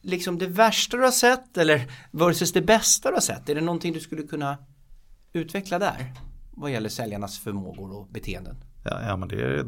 liksom 0.00 0.38
det 0.38 0.46
värsta 0.46 0.96
du 0.96 1.02
har 1.02 1.10
sett 1.10 1.56
eller 1.56 1.92
versus 2.10 2.52
det 2.52 2.62
bästa 2.62 3.08
du 3.08 3.14
har 3.14 3.20
sett? 3.20 3.48
Är 3.48 3.54
det 3.54 3.60
någonting 3.60 3.92
du 3.92 4.00
skulle 4.00 4.22
kunna 4.22 4.58
utveckla 5.32 5.78
där? 5.78 6.14
Vad 6.50 6.70
gäller 6.70 6.88
säljarnas 6.88 7.38
förmågor 7.38 7.92
och 7.92 8.06
beteenden? 8.06 8.56
Ja, 8.82 9.00
ja 9.02 9.16
men 9.16 9.28
det 9.28 9.42
är, 9.42 9.64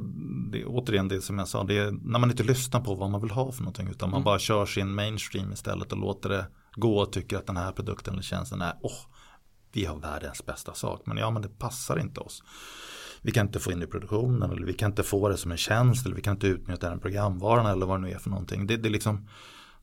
det 0.52 0.60
är 0.60 0.64
återigen 0.66 1.08
det 1.08 1.20
som 1.20 1.38
jag 1.38 1.48
sa, 1.48 1.64
det 1.64 1.78
är 1.78 1.90
när 1.90 2.18
man 2.18 2.30
inte 2.30 2.42
lyssnar 2.42 2.80
på 2.80 2.94
vad 2.94 3.10
man 3.10 3.20
vill 3.20 3.30
ha 3.30 3.52
för 3.52 3.62
någonting 3.62 3.88
utan 3.88 4.10
man 4.10 4.18
mm. 4.18 4.24
bara 4.24 4.38
kör 4.38 4.66
sin 4.66 4.94
mainstream 4.94 5.52
istället 5.52 5.92
och 5.92 5.98
låter 5.98 6.28
det 6.28 6.46
gå 6.72 6.98
och 6.98 7.12
tycker 7.12 7.36
att 7.36 7.46
den 7.46 7.56
här 7.56 7.72
produkten 7.72 8.12
eller 8.14 8.22
tjänsten 8.22 8.62
är, 8.62 8.72
åh, 8.80 8.92
oh, 8.92 8.96
vi 9.72 9.84
har 9.84 9.96
världens 9.96 10.46
bästa 10.46 10.74
sak, 10.74 11.02
men 11.04 11.16
ja 11.16 11.30
men 11.30 11.42
det 11.42 11.48
passar 11.48 11.98
inte 11.98 12.20
oss. 12.20 12.42
Vi 13.22 13.32
kan 13.32 13.46
inte 13.46 13.60
få 13.60 13.72
in 13.72 13.78
det 13.78 13.84
i 13.84 13.88
produktionen 13.88 14.50
eller 14.50 14.66
vi 14.66 14.72
kan 14.72 14.90
inte 14.90 15.02
få 15.02 15.28
det 15.28 15.36
som 15.36 15.52
en 15.52 15.58
tjänst 15.58 16.06
eller 16.06 16.16
vi 16.16 16.22
kan 16.22 16.34
inte 16.34 16.46
utnyttja 16.46 16.90
den 16.90 17.00
programvaran 17.00 17.66
eller 17.66 17.86
vad 17.86 18.00
det 18.00 18.06
nu 18.06 18.14
är 18.14 18.18
för 18.18 18.30
någonting. 18.30 18.66
Det, 18.66 18.76
det 18.76 18.88
liksom, 18.88 19.28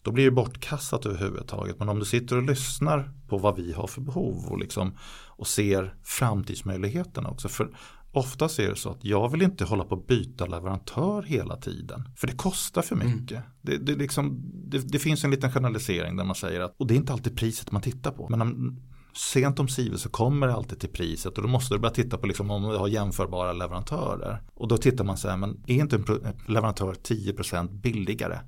då 0.01 0.11
blir 0.11 0.25
det 0.25 0.31
bortkastat 0.31 1.05
överhuvudtaget. 1.05 1.79
Men 1.79 1.89
om 1.89 1.99
du 1.99 2.05
sitter 2.05 2.37
och 2.37 2.43
lyssnar 2.43 3.11
på 3.27 3.37
vad 3.37 3.55
vi 3.55 3.73
har 3.73 3.87
för 3.87 4.01
behov 4.01 4.45
och, 4.45 4.59
liksom, 4.59 4.97
och 5.27 5.47
ser 5.47 5.95
framtidsmöjligheterna 6.03 7.29
också. 7.29 7.49
För 7.49 7.69
oftast 8.11 8.59
är 8.59 8.69
det 8.69 8.75
så 8.75 8.89
att 8.89 9.05
jag 9.05 9.31
vill 9.31 9.41
inte 9.41 9.65
hålla 9.65 9.83
på 9.83 9.95
att 9.95 10.07
byta 10.07 10.45
leverantör 10.45 11.21
hela 11.21 11.57
tiden. 11.57 12.03
För 12.15 12.27
det 12.27 12.33
kostar 12.33 12.81
för 12.81 12.95
mm. 12.95 13.07
mycket. 13.07 13.37
Mm. 13.37 13.49
Det, 13.61 13.77
det, 13.77 13.95
liksom, 13.95 14.41
det, 14.53 14.91
det, 14.91 14.99
finns 14.99 15.23
en 15.23 15.31
liten 15.31 15.51
generalisering 15.51 16.15
där 16.15 16.23
man 16.23 16.35
säger 16.35 16.61
att, 16.61 16.75
och 16.77 16.87
det 16.87 16.93
är 16.93 16.95
inte 16.95 17.13
alltid 17.13 17.37
priset 17.37 17.71
man 17.71 17.81
tittar 17.81 18.11
på. 18.11 18.29
Men 18.29 18.41
om, 18.41 18.79
sent 19.13 19.59
om 19.59 19.67
sivel 19.67 19.99
så 19.99 20.09
kommer 20.09 20.47
det 20.47 20.53
alltid 20.53 20.79
till 20.79 20.89
priset 20.89 21.37
och 21.37 21.43
då 21.43 21.49
måste 21.49 21.75
du 21.75 21.79
börja 21.79 21.93
titta 21.93 22.17
på 22.17 22.27
liksom 22.27 22.51
om 22.51 22.63
du 22.63 22.77
har 22.77 22.87
jämförbara 22.87 23.53
leverantörer. 23.53 24.41
Och 24.53 24.67
då 24.67 24.77
tittar 24.77 25.03
man 25.03 25.17
så 25.17 25.29
här, 25.29 25.37
men 25.37 25.63
är 25.67 25.75
inte 25.75 25.95
en 25.95 26.05
leverantör 26.47 26.93
10% 26.93 27.81
billigare 27.81 28.39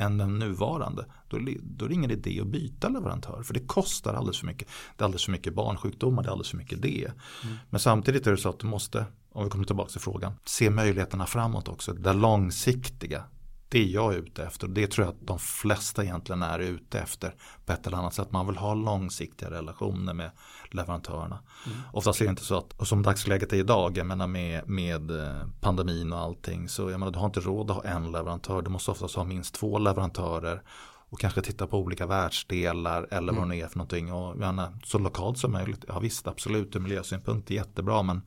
än 0.00 0.18
den 0.18 0.38
nuvarande, 0.38 1.04
då, 1.28 1.38
då 1.62 1.84
är 1.84 1.88
det 1.88 1.94
ingen 1.94 2.10
idé 2.10 2.40
att 2.40 2.46
byta 2.46 2.88
leverantör. 2.88 3.42
För 3.42 3.54
det 3.54 3.60
kostar 3.60 4.14
alldeles 4.14 4.38
för 4.38 4.46
mycket. 4.46 4.68
Det 4.96 5.02
är 5.02 5.04
alldeles 5.04 5.24
för 5.24 5.32
mycket 5.32 5.54
barnsjukdomar, 5.54 6.22
det 6.22 6.28
är 6.28 6.30
alldeles 6.30 6.50
för 6.50 6.56
mycket 6.56 6.82
det. 6.82 7.12
Mm. 7.44 7.56
Men 7.70 7.80
samtidigt 7.80 8.26
är 8.26 8.30
det 8.30 8.36
så 8.36 8.48
att 8.48 8.58
du 8.58 8.66
måste, 8.66 9.04
om 9.32 9.44
vi 9.44 9.50
kommer 9.50 9.64
tillbaka 9.64 9.90
till 9.90 10.00
frågan, 10.00 10.32
se 10.44 10.70
möjligheterna 10.70 11.26
framåt 11.26 11.68
också. 11.68 11.92
Det 11.92 12.12
långsiktiga 12.12 13.24
det 13.70 13.78
är 13.78 13.86
jag 13.86 14.14
ute 14.14 14.44
efter. 14.44 14.68
Det 14.68 14.86
tror 14.86 15.06
jag 15.06 15.14
att 15.14 15.26
de 15.26 15.38
flesta 15.38 16.04
egentligen 16.04 16.42
är 16.42 16.58
ute 16.58 17.00
efter 17.00 17.34
på 17.66 17.72
ett 17.72 17.86
eller 17.86 17.96
annat 17.96 18.14
sätt. 18.14 18.32
Man 18.32 18.46
vill 18.46 18.56
ha 18.56 18.74
långsiktiga 18.74 19.50
relationer 19.50 20.14
med 20.14 20.30
leverantörerna. 20.70 21.38
Mm. 21.66 21.78
Oftast 21.92 22.20
är 22.20 22.24
det 22.24 22.30
inte 22.30 22.44
så 22.44 22.58
att, 22.58 22.72
och 22.72 22.88
som 22.88 23.02
dagsläget 23.02 23.52
är 23.52 23.56
idag, 23.56 23.98
jag 23.98 24.06
menar 24.06 24.26
med, 24.26 24.68
med 24.68 25.10
eh, 25.10 25.46
pandemin 25.60 26.12
och 26.12 26.18
allting, 26.18 26.68
så 26.68 26.90
jag 26.90 27.00
menar, 27.00 27.12
du 27.12 27.18
har 27.18 27.26
inte 27.26 27.40
råd 27.40 27.70
att 27.70 27.76
ha 27.76 27.84
en 27.84 28.12
leverantör. 28.12 28.62
Du 28.62 28.70
måste 28.70 28.90
oftast 28.90 29.14
ha 29.14 29.24
minst 29.24 29.54
två 29.54 29.78
leverantörer 29.78 30.62
och 31.10 31.20
kanske 31.20 31.42
titta 31.42 31.66
på 31.66 31.78
olika 31.78 32.06
världsdelar 32.06 33.06
eller 33.10 33.32
vad 33.32 33.44
mm. 33.44 33.48
det 33.48 33.64
är 33.64 33.68
för 33.68 33.78
någonting. 33.78 34.12
Och 34.12 34.40
gärna 34.40 34.72
så 34.84 34.98
lokalt 34.98 35.38
som 35.38 35.52
möjligt. 35.52 35.84
Ja 35.88 35.98
visst, 35.98 36.26
absolut 36.26 36.76
ur 36.76 36.80
miljösynpunkt 36.80 37.50
är 37.50 37.54
jättebra 37.54 38.02
men 38.02 38.22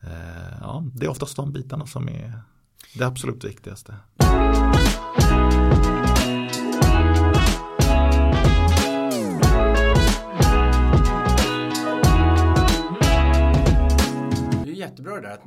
eh, 0.00 0.58
ja, 0.60 0.84
det 0.94 1.06
är 1.06 1.10
oftast 1.10 1.36
de 1.36 1.52
bitarna 1.52 1.86
som 1.86 2.08
är 2.08 2.42
det 2.94 3.06
absolut 3.06 3.44
viktigaste. 3.44 3.94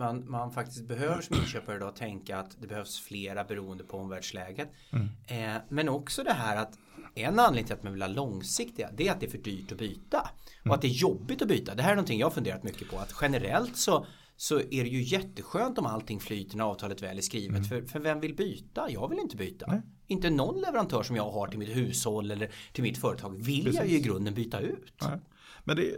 Man, 0.05 0.31
man 0.31 0.51
faktiskt 0.51 0.87
behöver 0.87 1.21
som 1.21 1.35
inköpare 1.35 1.75
idag 1.75 1.95
tänka 1.95 2.37
att 2.37 2.61
det 2.61 2.67
behövs 2.67 2.99
flera 2.99 3.43
beroende 3.43 3.83
på 3.83 3.97
omvärldsläget. 3.97 4.71
Mm. 4.91 5.09
Eh, 5.27 5.61
men 5.69 5.89
också 5.89 6.23
det 6.23 6.33
här 6.33 6.57
att 6.57 6.77
en 7.15 7.39
anledning 7.39 7.65
till 7.65 7.73
att 7.73 7.83
man 7.83 7.93
vill 7.93 8.01
ha 8.01 8.09
långsiktiga 8.09 8.89
det 8.97 9.07
är 9.07 9.11
att 9.11 9.19
det 9.19 9.25
är 9.25 9.29
för 9.29 9.37
dyrt 9.37 9.71
att 9.71 9.77
byta. 9.77 10.29
Och 10.59 10.65
mm. 10.65 10.75
att 10.75 10.81
det 10.81 10.87
är 10.87 10.89
jobbigt 10.89 11.41
att 11.41 11.47
byta. 11.47 11.75
Det 11.75 11.83
här 11.83 11.91
är 11.91 11.95
någonting 11.95 12.19
jag 12.19 12.33
funderat 12.33 12.63
mycket 12.63 12.89
på. 12.89 12.97
Att 12.97 13.13
generellt 13.21 13.77
så 13.77 14.05
så 14.37 14.59
är 14.59 14.83
det 14.83 14.89
ju 14.89 15.01
jätteskönt 15.01 15.77
om 15.77 15.85
allting 15.85 16.19
flyter 16.19 16.57
när 16.57 16.63
avtalet 16.63 17.01
väl 17.01 17.17
är 17.17 17.21
skrivet. 17.21 17.57
Mm. 17.57 17.63
För, 17.63 17.81
för 17.81 17.99
vem 17.99 18.19
vill 18.19 18.35
byta? 18.35 18.89
Jag 18.89 19.09
vill 19.09 19.19
inte 19.19 19.35
byta. 19.35 19.65
Nej. 19.67 19.81
Inte 20.07 20.29
någon 20.29 20.61
leverantör 20.61 21.03
som 21.03 21.15
jag 21.15 21.31
har 21.31 21.47
till 21.47 21.59
mitt 21.59 21.75
hushåll 21.75 22.31
eller 22.31 22.51
till 22.73 22.83
mitt 22.83 22.97
företag 22.97 23.43
vill 23.43 23.63
Precis. 23.63 23.79
jag 23.79 23.87
ju 23.87 23.97
i 23.97 24.01
grunden 24.01 24.33
byta 24.33 24.59
ut. 24.59 24.93
Nej. 25.01 25.19
Men 25.63 25.75
det, 25.75 25.95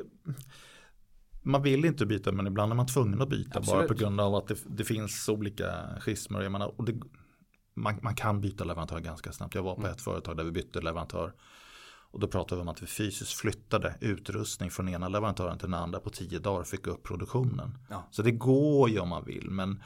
man 1.48 1.62
vill 1.62 1.86
inte 1.86 2.06
byta 2.06 2.32
men 2.32 2.48
ibland 2.48 2.72
är 2.72 2.75
man 2.75 2.88
tvungen 2.88 3.22
att 3.22 3.30
byta 3.30 3.60
Absolut. 3.60 3.80
bara 3.80 3.88
på 3.88 3.94
grund 3.94 4.22
av 4.22 4.36
att 4.36 4.48
det, 4.48 4.58
det 4.66 4.84
finns 4.84 5.30
olika 5.30 5.74
schismer. 6.00 6.42
Jag 6.42 6.51
menar, 6.51 6.80
och 6.80 6.86
det, 6.86 6.94
man, 7.74 8.00
man, 8.01 8.16
kan 8.16 8.42
byta 8.42 8.63
leverantör 8.63 9.00
ganska 9.00 9.32
snabbt. 9.32 9.56
Jag 9.56 9.63
var 9.63 9.75
på 9.75 9.82
mm. 9.82 9.92
ett 9.92 10.01
företag 10.01 10.38
där 10.38 10.44
vi 10.44 10.51
bytte 10.51 10.82
leverantör 10.82 11.34
och 12.12 12.20
då 12.20 12.27
pratade 12.27 12.56
vi 12.56 12.62
om 12.62 12.68
att 12.68 12.82
vi 12.82 12.88
fysiskt 12.88 13.34
flyttade 13.34 13.96
utrustning 14.01 14.70
från 14.70 14.89
ena 14.89 15.10
leverantören 15.10 15.58
till 15.58 15.72
den 15.72 15.80
andra 15.80 16.00
på 16.00 16.10
tio 16.10 16.39
dagar 16.39 16.60
och 16.60 16.68
fick 16.68 16.88
upp 16.88 17.04
produktionen. 17.04 17.77
Ja. 17.89 18.08
Så 18.12 18.22
det 18.22 18.32
går 18.32 18.89
ju 18.89 19.00
om 19.00 19.10
man 19.10 19.25
vill. 19.25 19.50
Men 19.50 19.84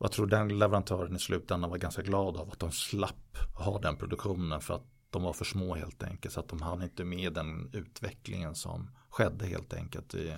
jag 0.00 0.12
tror 0.12 0.26
den 0.26 0.58
leverantören 0.58 1.16
i 1.16 1.18
slutändan 1.18 1.70
var 1.70 1.78
ganska 1.78 2.02
glad 2.02 2.36
av 2.36 2.50
att 2.50 2.58
de 2.58 2.72
slapp 2.72 3.38
ha 3.54 3.78
den 3.78 3.96
produktionen 3.96 4.60
för 4.60 4.74
att 4.74 4.86
de 5.10 5.22
var 5.22 5.32
för 5.32 5.44
små 5.44 5.74
helt 5.74 6.02
enkelt. 6.02 6.34
Så 6.34 6.40
att 6.40 6.48
de 6.48 6.62
hann 6.62 6.82
inte 6.82 7.04
med 7.04 7.32
den 7.32 7.70
utvecklingen 7.72 8.54
som 8.54 8.90
skedde 9.10 9.46
helt 9.46 9.74
enkelt 9.74 10.14
i, 10.14 10.34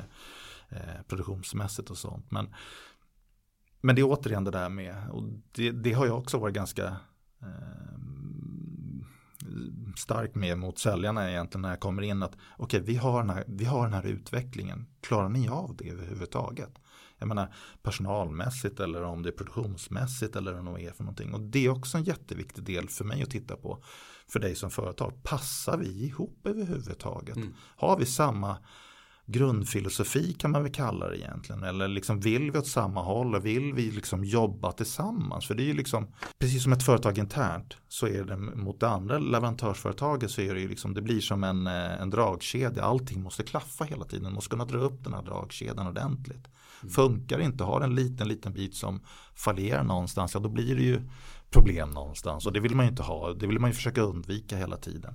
eh, 0.69 1.03
produktionsmässigt 1.09 1.91
och 1.91 1.99
sånt. 1.99 2.31
Men, 2.31 2.55
men 3.81 3.97
det 3.97 4.03
är 4.03 4.07
återigen 4.07 4.45
det 4.45 4.51
där 4.51 4.69
med, 4.69 5.11
och 5.11 5.23
det, 5.53 5.71
det 5.71 5.93
har 5.93 6.07
jag 6.07 6.19
också 6.19 6.39
varit 6.39 6.55
ganska 6.55 6.97
eh, 7.43 7.95
starkt 9.97 10.35
med 10.35 10.59
mot 10.59 10.79
säljarna 10.79 11.31
egentligen 11.31 11.63
när 11.63 11.71
jag 11.71 11.81
kommer 11.81 12.03
in 12.03 12.23
att 12.23 12.35
okej, 12.57 12.81
okay, 12.81 12.81
vi, 12.81 12.97
har 12.97 13.21
den 13.21 13.31
här, 13.31 13.45
vi 13.47 13.65
har 13.65 13.83
den 13.83 13.93
här 13.93 14.07
utvecklingen. 14.07 14.87
Klarar 15.01 15.29
ni 15.29 15.49
av 15.49 15.77
det 15.77 15.91
överhuvudtaget? 15.91 16.79
Jag 17.19 17.29
menar 17.29 17.55
personalmässigt 17.83 18.81
eller 18.81 19.03
om 19.03 19.23
det 19.23 19.29
är 19.29 19.33
produktionsmässigt 19.33 20.37
eller 20.37 20.53
vad 20.53 20.75
det 20.77 20.87
är 20.87 20.93
för 20.93 21.05
någonting. 21.05 21.35
Och 21.35 21.41
det 21.41 21.67
är 21.67 21.71
också 21.71 21.99
en 21.99 22.05
jätteviktig 22.05 22.65
del 22.65 22.89
för 22.89 23.05
mig 23.05 23.23
att 23.23 23.31
titta 23.31 23.57
på 23.57 23.83
för 24.29 24.41
dig 24.41 24.55
som 24.55 24.71
företag. 24.71 25.23
Passar 25.23 25.77
vi 25.77 26.05
ihop 26.05 26.47
överhuvudtaget? 26.47 27.37
Mm. 27.37 27.55
Har 27.77 27.99
vi 27.99 28.07
samma 28.07 28.59
grundfilosofi 29.27 30.33
kan 30.33 30.51
man 30.51 30.63
väl 30.63 30.73
kalla 30.73 31.09
det 31.09 31.19
egentligen. 31.19 31.63
Eller 31.63 31.89
liksom 31.89 32.21
vill 32.21 32.51
vi 32.51 32.59
åt 32.59 32.67
samma 32.67 33.03
håll 33.03 33.35
och 33.35 33.47
vill 33.47 33.75
vi 33.75 33.91
liksom 33.91 34.25
jobba 34.25 34.73
tillsammans? 34.73 35.47
För 35.47 35.55
det 35.55 35.63
är 35.63 35.67
ju 35.67 35.75
liksom, 35.75 36.07
precis 36.39 36.63
som 36.63 36.73
ett 36.73 36.83
företag 36.83 37.19
internt 37.19 37.77
så 37.89 38.07
är 38.07 38.25
det 38.25 38.37
mot 38.37 38.81
det 38.81 38.89
andra 38.89 39.19
leverantörsföretaget 39.19 40.31
så 40.31 40.41
är 40.41 40.55
det 40.55 40.61
ju 40.61 40.69
liksom, 40.69 40.95
det 40.95 41.03
blir 41.03 41.21
som 41.21 41.45
en, 41.45 41.67
eh, 41.67 42.03
en 42.03 42.11
dragkedja. 42.11 42.85
Allting 42.85 43.23
måste 43.23 43.43
klaffa 43.43 43.85
hela 43.85 44.05
tiden. 44.05 44.23
Man 44.25 44.33
måste 44.33 44.51
kunna 44.51 44.65
dra 44.65 44.79
upp 44.79 45.05
den 45.05 45.15
här 45.15 45.23
dragkedjan 45.23 45.87
ordentligt. 45.87 46.49
Mm. 46.83 46.93
Funkar 46.93 47.39
inte, 47.39 47.65
har 47.65 47.81
en 47.81 47.95
liten, 47.95 48.29
liten 48.29 48.53
bit 48.53 48.75
som 48.75 49.01
fallerar 49.35 49.85
någonstans, 49.85 50.35
ja 50.35 50.41
då 50.41 50.49
blir 50.49 50.77
det 50.77 50.83
ju 50.83 51.01
problem 51.51 51.91
någonstans. 51.91 52.47
Och 52.47 52.53
det 52.53 52.61
vill 52.61 52.75
man 52.75 52.87
ju 52.87 52.91
inte 52.91 53.03
ha, 53.03 53.33
det 53.33 53.47
vill 53.47 53.59
man 53.59 53.71
ju 53.71 53.75
försöka 53.75 54.01
undvika 54.01 54.57
hela 54.57 54.77
tiden. 54.77 55.15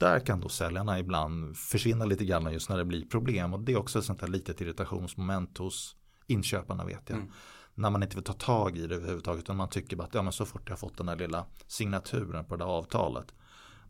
Där 0.00 0.20
kan 0.20 0.40
då 0.40 0.48
säljarna 0.48 0.98
ibland 0.98 1.56
försvinna 1.56 2.04
lite 2.04 2.24
grann 2.24 2.52
just 2.52 2.68
när 2.68 2.76
det 2.76 2.84
blir 2.84 3.06
problem. 3.06 3.54
Och 3.54 3.60
det 3.60 3.72
är 3.72 3.76
också 3.78 3.98
ett 3.98 4.04
sånt 4.04 4.20
här 4.20 4.28
litet 4.28 4.60
irritationsmoment 4.60 5.58
hos 5.58 5.96
inköparna 6.26 6.84
vet 6.84 7.02
jag. 7.06 7.18
Mm. 7.18 7.30
När 7.74 7.90
man 7.90 8.02
inte 8.02 8.16
vill 8.16 8.24
ta 8.24 8.32
tag 8.32 8.78
i 8.78 8.86
det 8.86 8.94
överhuvudtaget. 8.94 9.44
Utan 9.44 9.56
man 9.56 9.68
tycker 9.68 9.96
bara 9.96 10.04
att 10.04 10.14
ja, 10.14 10.22
men 10.22 10.32
så 10.32 10.46
fort 10.46 10.68
jag 10.68 10.78
fått 10.78 10.96
den 10.96 11.06
där 11.06 11.16
lilla 11.16 11.46
signaturen 11.66 12.44
på 12.44 12.56
det 12.56 12.64
där 12.64 12.70
avtalet. 12.70 13.34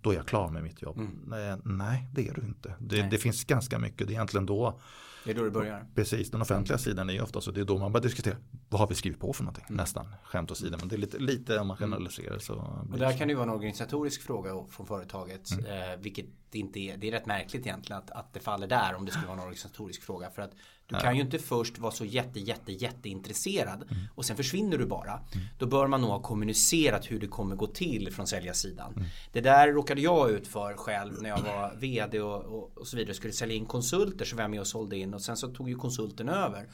Då 0.00 0.10
är 0.10 0.14
jag 0.14 0.26
klar 0.26 0.48
med 0.48 0.62
mitt 0.62 0.82
jobb. 0.82 0.98
Mm. 0.98 1.60
Nej, 1.64 2.08
det 2.12 2.28
är 2.28 2.34
du 2.34 2.42
inte. 2.42 2.74
Det, 2.78 3.02
det, 3.02 3.18
finns 3.18 3.44
ganska 3.44 3.78
mycket. 3.78 4.06
Det 4.06 4.12
är 4.12 4.14
egentligen 4.14 4.46
då 4.46 4.80
det 5.24 5.30
är 5.30 5.34
då 5.34 5.44
det 5.44 5.50
börjar. 5.50 5.86
Precis, 5.94 6.30
den 6.30 6.42
offentliga 6.42 6.78
sidan 6.78 7.10
är 7.10 7.14
ju 7.14 7.20
ofta 7.20 7.40
så 7.40 7.50
det 7.50 7.60
är 7.60 7.64
då 7.64 7.78
man 7.78 7.92
börjar 7.92 8.02
diskutera 8.02 8.36
vad 8.68 8.80
har 8.80 8.88
vi 8.88 8.94
skrivit 8.94 9.20
på 9.20 9.32
för 9.32 9.44
någonting. 9.44 9.64
Mm. 9.68 9.76
Nästan 9.76 10.06
skämt 10.24 10.50
åsido 10.50 10.76
men 10.78 10.88
det 10.88 10.96
är 10.96 10.98
lite, 10.98 11.18
lite 11.18 11.58
om 11.58 11.66
man 11.66 11.76
mm. 11.76 11.90
generaliserar 11.90 12.38
så. 12.38 12.54
Och 12.92 12.98
där 12.98 13.18
kan 13.18 13.28
det 13.28 13.32
ju 13.32 13.36
vara 13.36 13.48
en 13.48 13.54
organisatorisk 13.54 14.22
fråga 14.22 14.50
från 14.70 14.86
företaget. 14.86 15.50
Mm. 15.50 15.92
Eh, 15.92 15.96
vilket 15.98 16.26
inte 16.58 16.80
är, 16.80 16.96
det 16.96 17.08
är 17.08 17.12
rätt 17.12 17.26
märkligt 17.26 17.66
egentligen 17.66 18.02
att, 18.02 18.10
att 18.10 18.32
det 18.32 18.40
faller 18.40 18.66
där 18.66 18.94
om 18.94 19.04
det 19.04 19.12
skulle 19.12 19.26
vara 19.26 19.36
en 19.36 19.42
organisatorisk 19.42 20.02
fråga. 20.02 20.30
För 20.30 20.42
att 20.42 20.52
du 20.86 20.96
kan 21.00 21.16
ju 21.16 21.22
inte 21.22 21.38
först 21.38 21.78
vara 21.78 21.92
så 21.92 22.04
jätte 22.04 22.40
jätte 22.40 22.72
jätteintresserad 22.72 23.82
mm. 23.82 24.02
och 24.14 24.24
sen 24.24 24.36
försvinner 24.36 24.78
du 24.78 24.86
bara. 24.86 25.12
Mm. 25.12 25.46
Då 25.58 25.66
bör 25.66 25.86
man 25.86 26.00
nog 26.00 26.10
ha 26.10 26.22
kommunicerat 26.22 27.10
hur 27.10 27.20
det 27.20 27.26
kommer 27.26 27.56
gå 27.56 27.66
till 27.66 28.12
från 28.12 28.26
säljarsidan. 28.26 28.92
Mm. 28.96 29.08
Det 29.32 29.40
där 29.40 29.68
råkade 29.68 30.00
jag 30.00 30.30
ut 30.30 30.48
för 30.48 30.74
själv 30.74 31.22
när 31.22 31.28
jag 31.28 31.40
var 31.40 31.74
vd 31.76 32.20
och, 32.20 32.44
och, 32.44 32.78
och 32.78 32.86
så 32.86 32.96
vidare. 32.96 33.14
Skulle 33.14 33.32
sälja 33.32 33.56
in 33.56 33.66
konsulter 33.66 34.24
så 34.24 34.36
var 34.36 34.42
jag 34.42 34.50
med 34.50 34.60
och 34.60 34.66
sålde 34.66 34.96
in 34.96 35.14
och 35.14 35.22
sen 35.22 35.36
så 35.36 35.48
tog 35.48 35.68
ju 35.68 35.74
konsulten 35.74 36.28
över. 36.28 36.68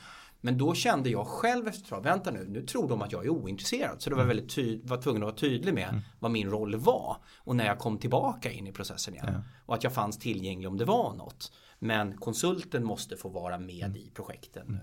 Men 0.46 0.58
då 0.58 0.74
kände 0.74 1.10
jag 1.10 1.26
själv 1.26 1.68
efter 1.68 1.82
ett 1.82 1.88
tag, 1.88 2.02
vänta 2.02 2.30
nu, 2.30 2.46
nu 2.48 2.62
tror 2.62 2.88
de 2.88 3.02
att 3.02 3.12
jag 3.12 3.24
är 3.24 3.28
ointresserad. 3.28 4.02
Så 4.02 4.10
det 4.10 4.16
var 4.16 4.22
mm. 4.22 4.36
väldigt 4.36 4.84
var 4.84 5.02
tvungen 5.02 5.22
att 5.22 5.26
vara 5.26 5.36
tydlig 5.36 5.74
med 5.74 5.88
mm. 5.88 6.00
vad 6.18 6.30
min 6.30 6.50
roll 6.50 6.76
var. 6.76 7.16
Och 7.36 7.56
när 7.56 7.66
jag 7.66 7.78
kom 7.78 7.98
tillbaka 7.98 8.50
in 8.50 8.66
i 8.66 8.72
processen 8.72 9.14
igen. 9.14 9.26
Ja. 9.28 9.42
Och 9.66 9.74
att 9.74 9.84
jag 9.84 9.92
fanns 9.92 10.18
tillgänglig 10.18 10.68
om 10.68 10.76
det 10.76 10.84
var 10.84 11.14
något. 11.14 11.52
Men 11.78 12.16
konsulten 12.16 12.84
måste 12.84 13.16
få 13.16 13.28
vara 13.28 13.58
med 13.58 13.84
mm. 13.84 13.96
i 13.96 14.10
projekten. 14.14 14.68
Mm. 14.68 14.80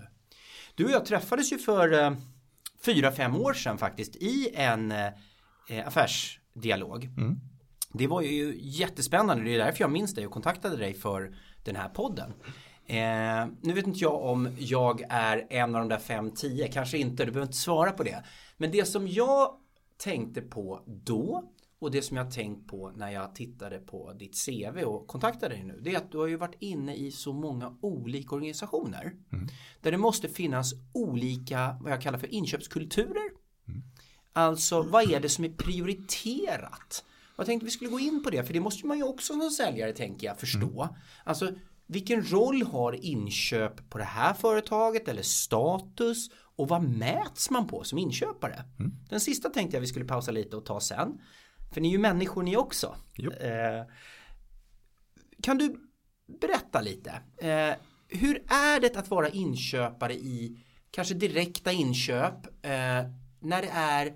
Du 0.74 0.84
och 0.84 0.90
jag 0.90 1.06
träffades 1.06 1.52
ju 1.52 1.58
för 1.58 1.92
eh, 1.92 2.12
fyra, 2.84 3.12
fem 3.12 3.36
år 3.36 3.52
sedan 3.52 3.78
faktiskt 3.78 4.16
i 4.16 4.50
en 4.54 4.92
eh, 4.92 5.86
affärsdialog. 5.86 7.04
Mm. 7.04 7.40
Det 7.92 8.06
var 8.06 8.22
ju 8.22 8.58
jättespännande, 8.60 9.44
det 9.44 9.54
är 9.54 9.58
därför 9.58 9.80
jag 9.80 9.90
minns 9.90 10.14
dig 10.14 10.26
och 10.26 10.32
kontaktade 10.32 10.76
dig 10.76 10.94
för 10.94 11.36
den 11.64 11.76
här 11.76 11.88
podden. 11.88 12.32
Eh, 12.86 13.46
nu 13.60 13.72
vet 13.72 13.86
inte 13.86 13.98
jag 13.98 14.22
om 14.22 14.48
jag 14.58 15.02
är 15.08 15.46
en 15.50 15.74
av 15.74 15.80
de 15.80 15.88
där 15.88 15.98
fem, 15.98 16.30
tio, 16.30 16.68
kanske 16.68 16.98
inte, 16.98 17.24
du 17.24 17.32
behöver 17.32 17.46
inte 17.46 17.58
svara 17.58 17.92
på 17.92 18.02
det. 18.02 18.24
Men 18.56 18.70
det 18.70 18.84
som 18.84 19.08
jag 19.08 19.56
tänkte 19.96 20.40
på 20.40 20.82
då 20.86 21.44
och 21.78 21.90
det 21.90 22.02
som 22.02 22.16
jag 22.16 22.30
tänkt 22.30 22.68
på 22.68 22.92
när 22.96 23.10
jag 23.10 23.34
tittade 23.34 23.78
på 23.78 24.12
ditt 24.12 24.46
CV 24.46 24.84
och 24.84 25.06
kontaktade 25.06 25.54
dig 25.54 25.64
nu 25.64 25.80
det 25.82 25.94
är 25.94 25.96
att 25.96 26.12
du 26.12 26.18
har 26.18 26.26
ju 26.26 26.36
varit 26.36 26.56
inne 26.58 26.94
i 26.94 27.10
så 27.10 27.32
många 27.32 27.76
olika 27.80 28.34
organisationer. 28.34 29.12
Mm. 29.32 29.48
Där 29.80 29.90
det 29.90 29.98
måste 29.98 30.28
finnas 30.28 30.74
olika, 30.92 31.76
vad 31.80 31.92
jag 31.92 32.02
kallar 32.02 32.18
för 32.18 32.34
inköpskulturer. 32.34 33.30
Mm. 33.68 33.82
Alltså 34.32 34.82
vad 34.82 35.10
är 35.10 35.20
det 35.20 35.28
som 35.28 35.44
är 35.44 35.48
prioriterat 35.48 37.04
Jag 37.36 37.46
tänkte 37.46 37.64
vi 37.64 37.70
skulle 37.70 37.90
gå 37.90 38.00
in 38.00 38.22
på 38.24 38.30
det, 38.30 38.44
för 38.44 38.52
det 38.52 38.60
måste 38.60 38.86
man 38.86 38.96
ju 38.96 39.04
också 39.04 39.32
som 39.32 39.50
säljare 39.50 39.92
tänker 39.92 40.26
jag 40.26 40.38
förstå. 40.38 40.82
Mm. 40.82 40.94
Alltså 41.24 41.52
vilken 41.86 42.30
roll 42.30 42.62
har 42.62 43.04
inköp 43.04 43.90
på 43.90 43.98
det 43.98 44.04
här 44.04 44.34
företaget 44.34 45.08
eller 45.08 45.22
status 45.22 46.30
och 46.56 46.68
vad 46.68 46.82
mäts 46.82 47.50
man 47.50 47.66
på 47.66 47.84
som 47.84 47.98
inköpare? 47.98 48.64
Mm. 48.78 48.92
Den 49.08 49.20
sista 49.20 49.50
tänkte 49.50 49.76
jag 49.76 49.80
vi 49.80 49.86
skulle 49.86 50.04
pausa 50.04 50.30
lite 50.30 50.56
och 50.56 50.66
ta 50.66 50.80
sen. 50.80 51.20
För 51.74 51.80
ni 51.80 51.88
är 51.88 51.92
ju 51.92 51.98
människor 51.98 52.42
ni 52.42 52.56
också. 52.56 52.96
Eh, 53.40 53.84
kan 55.42 55.58
du 55.58 55.76
berätta 56.40 56.80
lite? 56.80 57.10
Eh, 57.36 57.74
hur 58.08 58.36
är 58.48 58.80
det 58.80 58.96
att 58.96 59.10
vara 59.10 59.28
inköpare 59.28 60.14
i 60.14 60.64
kanske 60.90 61.14
direkta 61.14 61.72
inköp 61.72 62.46
eh, 62.46 63.10
när 63.40 63.62
det 63.62 63.70
är 63.72 64.14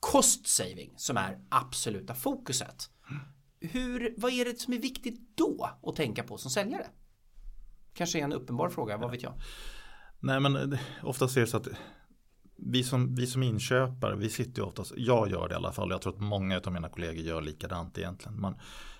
cost 0.00 0.46
saving 0.46 0.92
som 0.96 1.16
är 1.16 1.38
absoluta 1.48 2.14
fokuset? 2.14 2.90
Hur, 3.60 4.14
vad 4.16 4.32
är 4.32 4.44
det 4.44 4.60
som 4.60 4.74
är 4.74 4.78
viktigt 4.78 5.36
då 5.36 5.78
att 5.82 5.96
tänka 5.96 6.22
på 6.22 6.38
som 6.38 6.50
säljare? 6.50 6.86
Kanske 7.94 8.18
är 8.18 8.24
en 8.24 8.32
uppenbar 8.32 8.68
fråga, 8.68 8.96
vad 8.96 9.10
vet 9.10 9.22
jag? 9.22 9.32
Nej 10.20 10.40
men 10.40 10.78
oftast 11.02 11.36
är 11.36 11.40
det 11.40 11.46
så 11.46 11.56
att 11.56 11.68
vi 12.56 12.84
som, 12.84 13.14
vi 13.14 13.26
som 13.26 13.42
inköpare, 13.42 14.16
vi 14.16 14.28
sitter 14.28 14.62
ju 14.62 14.68
oftast, 14.68 14.92
jag 14.96 15.30
gör 15.30 15.48
det 15.48 15.52
i 15.52 15.56
alla 15.56 15.72
fall, 15.72 15.90
jag 15.90 16.02
tror 16.02 16.12
att 16.14 16.20
många 16.20 16.60
av 16.64 16.72
mina 16.72 16.88
kollegor 16.88 17.24
gör 17.24 17.42
likadant 17.42 17.98
egentligen. 17.98 18.40
Man, 18.40 18.54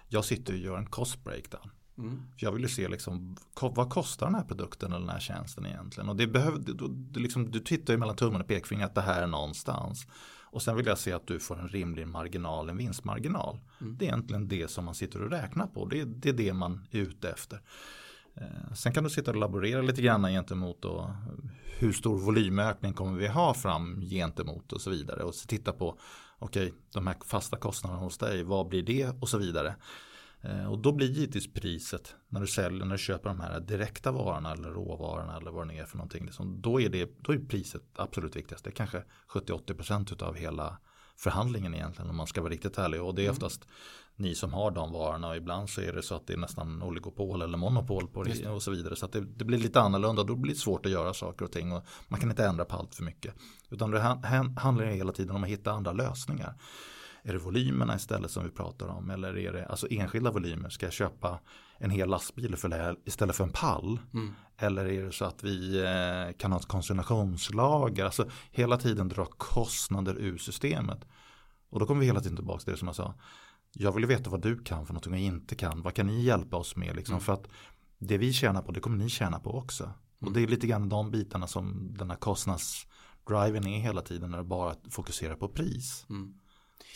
jag 0.08 0.24
sitter 0.24 0.52
och 0.52 0.58
gör 0.58 0.78
en 0.78 0.86
cost 0.86 1.24
breakdown. 1.24 1.70
Mm. 1.98 2.22
Jag 2.36 2.52
vill 2.52 2.62
ju 2.62 2.68
se 2.68 2.88
liksom, 2.88 3.36
vad 3.60 3.90
kostar 3.90 4.26
den 4.26 4.34
här 4.34 4.44
produkten 4.44 4.92
eller 4.92 5.00
den 5.00 5.14
här 5.14 5.20
tjänsten 5.20 5.66
egentligen. 5.66 6.08
Och 6.08 6.16
det 6.16 6.26
behöver, 6.26 6.58
du, 6.58 6.74
du, 6.88 7.20
liksom, 7.20 7.50
du 7.50 7.60
tittar 7.60 7.92
ju 7.92 7.98
mellan 7.98 8.16
tummen 8.16 8.40
och 8.40 8.46
pekfingret 8.46 8.88
att 8.88 8.94
det 8.94 9.00
här 9.00 9.22
är 9.22 9.26
någonstans. 9.26 10.06
Och 10.52 10.62
sen 10.62 10.76
vill 10.76 10.86
jag 10.86 10.98
se 10.98 11.12
att 11.12 11.26
du 11.26 11.40
får 11.40 11.58
en 11.58 11.68
rimlig 11.68 12.08
marginal, 12.08 12.68
en 12.68 12.76
vinstmarginal. 12.76 13.60
Mm. 13.80 13.96
Det 13.98 14.04
är 14.04 14.08
egentligen 14.08 14.48
det 14.48 14.70
som 14.70 14.84
man 14.84 14.94
sitter 14.94 15.22
och 15.22 15.30
räknar 15.30 15.66
på. 15.66 15.86
Det, 15.86 16.04
det 16.04 16.28
är 16.28 16.32
det 16.32 16.52
man 16.52 16.86
är 16.90 16.98
ute 16.98 17.30
efter. 17.30 17.60
Eh, 18.34 18.72
sen 18.74 18.92
kan 18.92 19.04
du 19.04 19.10
sitta 19.10 19.30
och 19.30 19.36
laborera 19.36 19.82
lite 19.82 20.02
grann 20.02 20.22
gentemot 20.22 20.82
då, 20.82 21.14
hur 21.78 21.92
stor 21.92 22.18
volymökning 22.18 22.92
kommer 22.92 23.18
vi 23.18 23.28
ha 23.28 23.54
fram 23.54 24.00
gentemot 24.00 24.72
och 24.72 24.80
så 24.80 24.90
vidare. 24.90 25.22
Och 25.22 25.34
så 25.34 25.46
titta 25.46 25.72
på, 25.72 25.98
okej, 26.38 26.66
okay, 26.66 26.78
de 26.92 27.06
här 27.06 27.16
fasta 27.26 27.56
kostnaderna 27.56 28.00
hos 28.00 28.18
dig, 28.18 28.42
vad 28.42 28.68
blir 28.68 28.82
det 28.82 29.08
och 29.20 29.28
så 29.28 29.38
vidare. 29.38 29.76
Eh, 30.42 30.72
och 30.72 30.78
då 30.78 30.92
blir 30.92 31.06
givetvis 31.06 31.52
priset 31.52 32.14
när 32.28 32.40
du 32.40 32.46
säljer, 32.46 32.84
när 32.84 32.94
du 32.94 32.98
köper 32.98 33.28
de 33.28 33.40
här 33.40 33.60
direkta 33.60 34.12
varorna 34.12 34.52
eller 34.52 34.70
råvarorna 34.70 35.36
eller 35.36 35.50
vad 35.50 35.68
det 35.68 35.78
är 35.78 35.84
för 35.84 35.96
någonting. 35.96 36.24
Liksom, 36.24 36.60
då, 36.60 36.80
är 36.80 36.88
det, 36.88 37.10
då 37.22 37.32
är 37.32 37.38
priset 37.38 37.82
absolut 37.94 38.36
viktigast. 38.36 38.64
Det 38.64 38.70
är 38.70 38.74
kanske 38.74 39.04
70-80% 39.28 40.22
av 40.22 40.36
hela 40.36 40.78
förhandlingen 41.16 41.74
egentligen 41.74 42.10
om 42.10 42.16
man 42.16 42.26
ska 42.26 42.40
vara 42.40 42.52
riktigt 42.52 42.78
ärlig. 42.78 43.02
Och 43.02 43.14
det 43.14 43.22
är 43.22 43.24
mm. 43.24 43.32
oftast 43.32 43.68
ni 44.20 44.34
som 44.34 44.52
har 44.52 44.70
de 44.70 44.92
varorna 44.92 45.28
och 45.28 45.36
ibland 45.36 45.70
så 45.70 45.80
är 45.80 45.92
det 45.92 46.02
så 46.02 46.14
att 46.14 46.26
det 46.26 46.32
är 46.32 46.36
nästan 46.36 46.82
oligopol 46.82 47.42
eller 47.42 47.58
monopol 47.58 48.08
på 48.08 48.22
det, 48.22 48.48
och 48.48 48.62
så 48.62 48.70
vidare. 48.70 48.96
Så 48.96 49.04
att 49.04 49.12
det, 49.12 49.20
det, 49.20 49.44
blir 49.44 49.58
lite 49.58 49.80
annorlunda 49.80 50.22
då 50.22 50.36
blir 50.36 50.52
det 50.52 50.58
svårt 50.58 50.86
att 50.86 50.92
göra 50.92 51.14
saker 51.14 51.44
och 51.44 51.52
ting 51.52 51.72
och 51.72 51.84
man 52.08 52.20
kan 52.20 52.30
inte 52.30 52.44
ändra 52.44 52.64
på 52.64 52.76
allt 52.76 52.94
för 52.94 53.04
mycket. 53.04 53.34
Utan 53.70 53.90
det 53.90 54.00
handlar 54.56 54.84
hela 54.84 55.12
tiden 55.12 55.36
om 55.36 55.42
att 55.44 55.50
hitta 55.50 55.72
andra 55.72 55.92
lösningar. 55.92 56.54
Är 57.22 57.32
det 57.32 57.38
volymerna 57.38 57.96
istället 57.96 58.30
som 58.30 58.44
vi 58.44 58.50
pratar 58.50 58.86
om 58.86 59.10
eller 59.10 59.38
är 59.38 59.52
det 59.52 59.66
alltså 59.66 59.86
enskilda 59.90 60.30
volymer? 60.30 60.68
Ska 60.68 60.86
jag 60.86 60.92
köpa 60.92 61.40
en 61.78 61.90
hel 61.90 62.08
lastbil 62.08 62.56
istället 63.04 63.36
för 63.36 63.44
en 63.44 63.52
pall? 63.52 63.98
Mm. 64.14 64.34
Eller 64.56 64.86
är 64.86 65.04
det 65.04 65.12
så 65.12 65.24
att 65.24 65.44
vi 65.44 65.78
eh, 65.78 66.36
kan 66.38 66.52
ha 66.52 66.58
ett 66.58 66.66
konsignationslager? 66.66 68.04
Alltså 68.04 68.28
hela 68.50 68.76
tiden 68.76 69.08
dra 69.08 69.24
kostnader 69.24 70.14
ur 70.18 70.38
systemet. 70.38 71.04
Och 71.70 71.80
då 71.80 71.86
kommer 71.86 72.00
vi 72.00 72.06
hela 72.06 72.20
tiden 72.20 72.36
tillbaka 72.36 72.60
till 72.60 72.72
det 72.72 72.78
som 72.78 72.88
jag 72.88 72.96
sa. 72.96 73.14
Jag 73.72 73.92
vill 73.92 74.06
veta 74.06 74.30
vad 74.30 74.42
du 74.42 74.58
kan 74.58 74.86
för 74.86 74.92
någonting 74.92 75.12
jag 75.12 75.22
inte 75.22 75.54
kan. 75.54 75.82
Vad 75.82 75.94
kan 75.94 76.06
ni 76.06 76.22
hjälpa 76.22 76.56
oss 76.56 76.76
med? 76.76 76.96
Liksom? 76.96 77.12
Mm. 77.12 77.24
För 77.24 77.32
att 77.32 77.48
det 77.98 78.18
vi 78.18 78.32
tjänar 78.32 78.62
på 78.62 78.72
det 78.72 78.80
kommer 78.80 78.96
ni 78.96 79.08
tjäna 79.08 79.40
på 79.40 79.50
också. 79.50 79.84
Mm. 79.84 79.94
Och 80.20 80.32
det 80.32 80.42
är 80.42 80.46
lite 80.46 80.66
grann 80.66 80.88
de 80.88 81.10
bitarna 81.10 81.46
som 81.46 81.94
den 81.98 82.10
här 82.10 82.16
kostnadsdriven 82.16 83.66
är 83.66 83.80
hela 83.80 84.02
tiden 84.02 84.30
när 84.30 84.38
det 84.38 84.44
bara 84.44 84.74
fokuserar 84.90 85.34
på 85.34 85.48
pris. 85.48 86.06
Mm. 86.10 86.34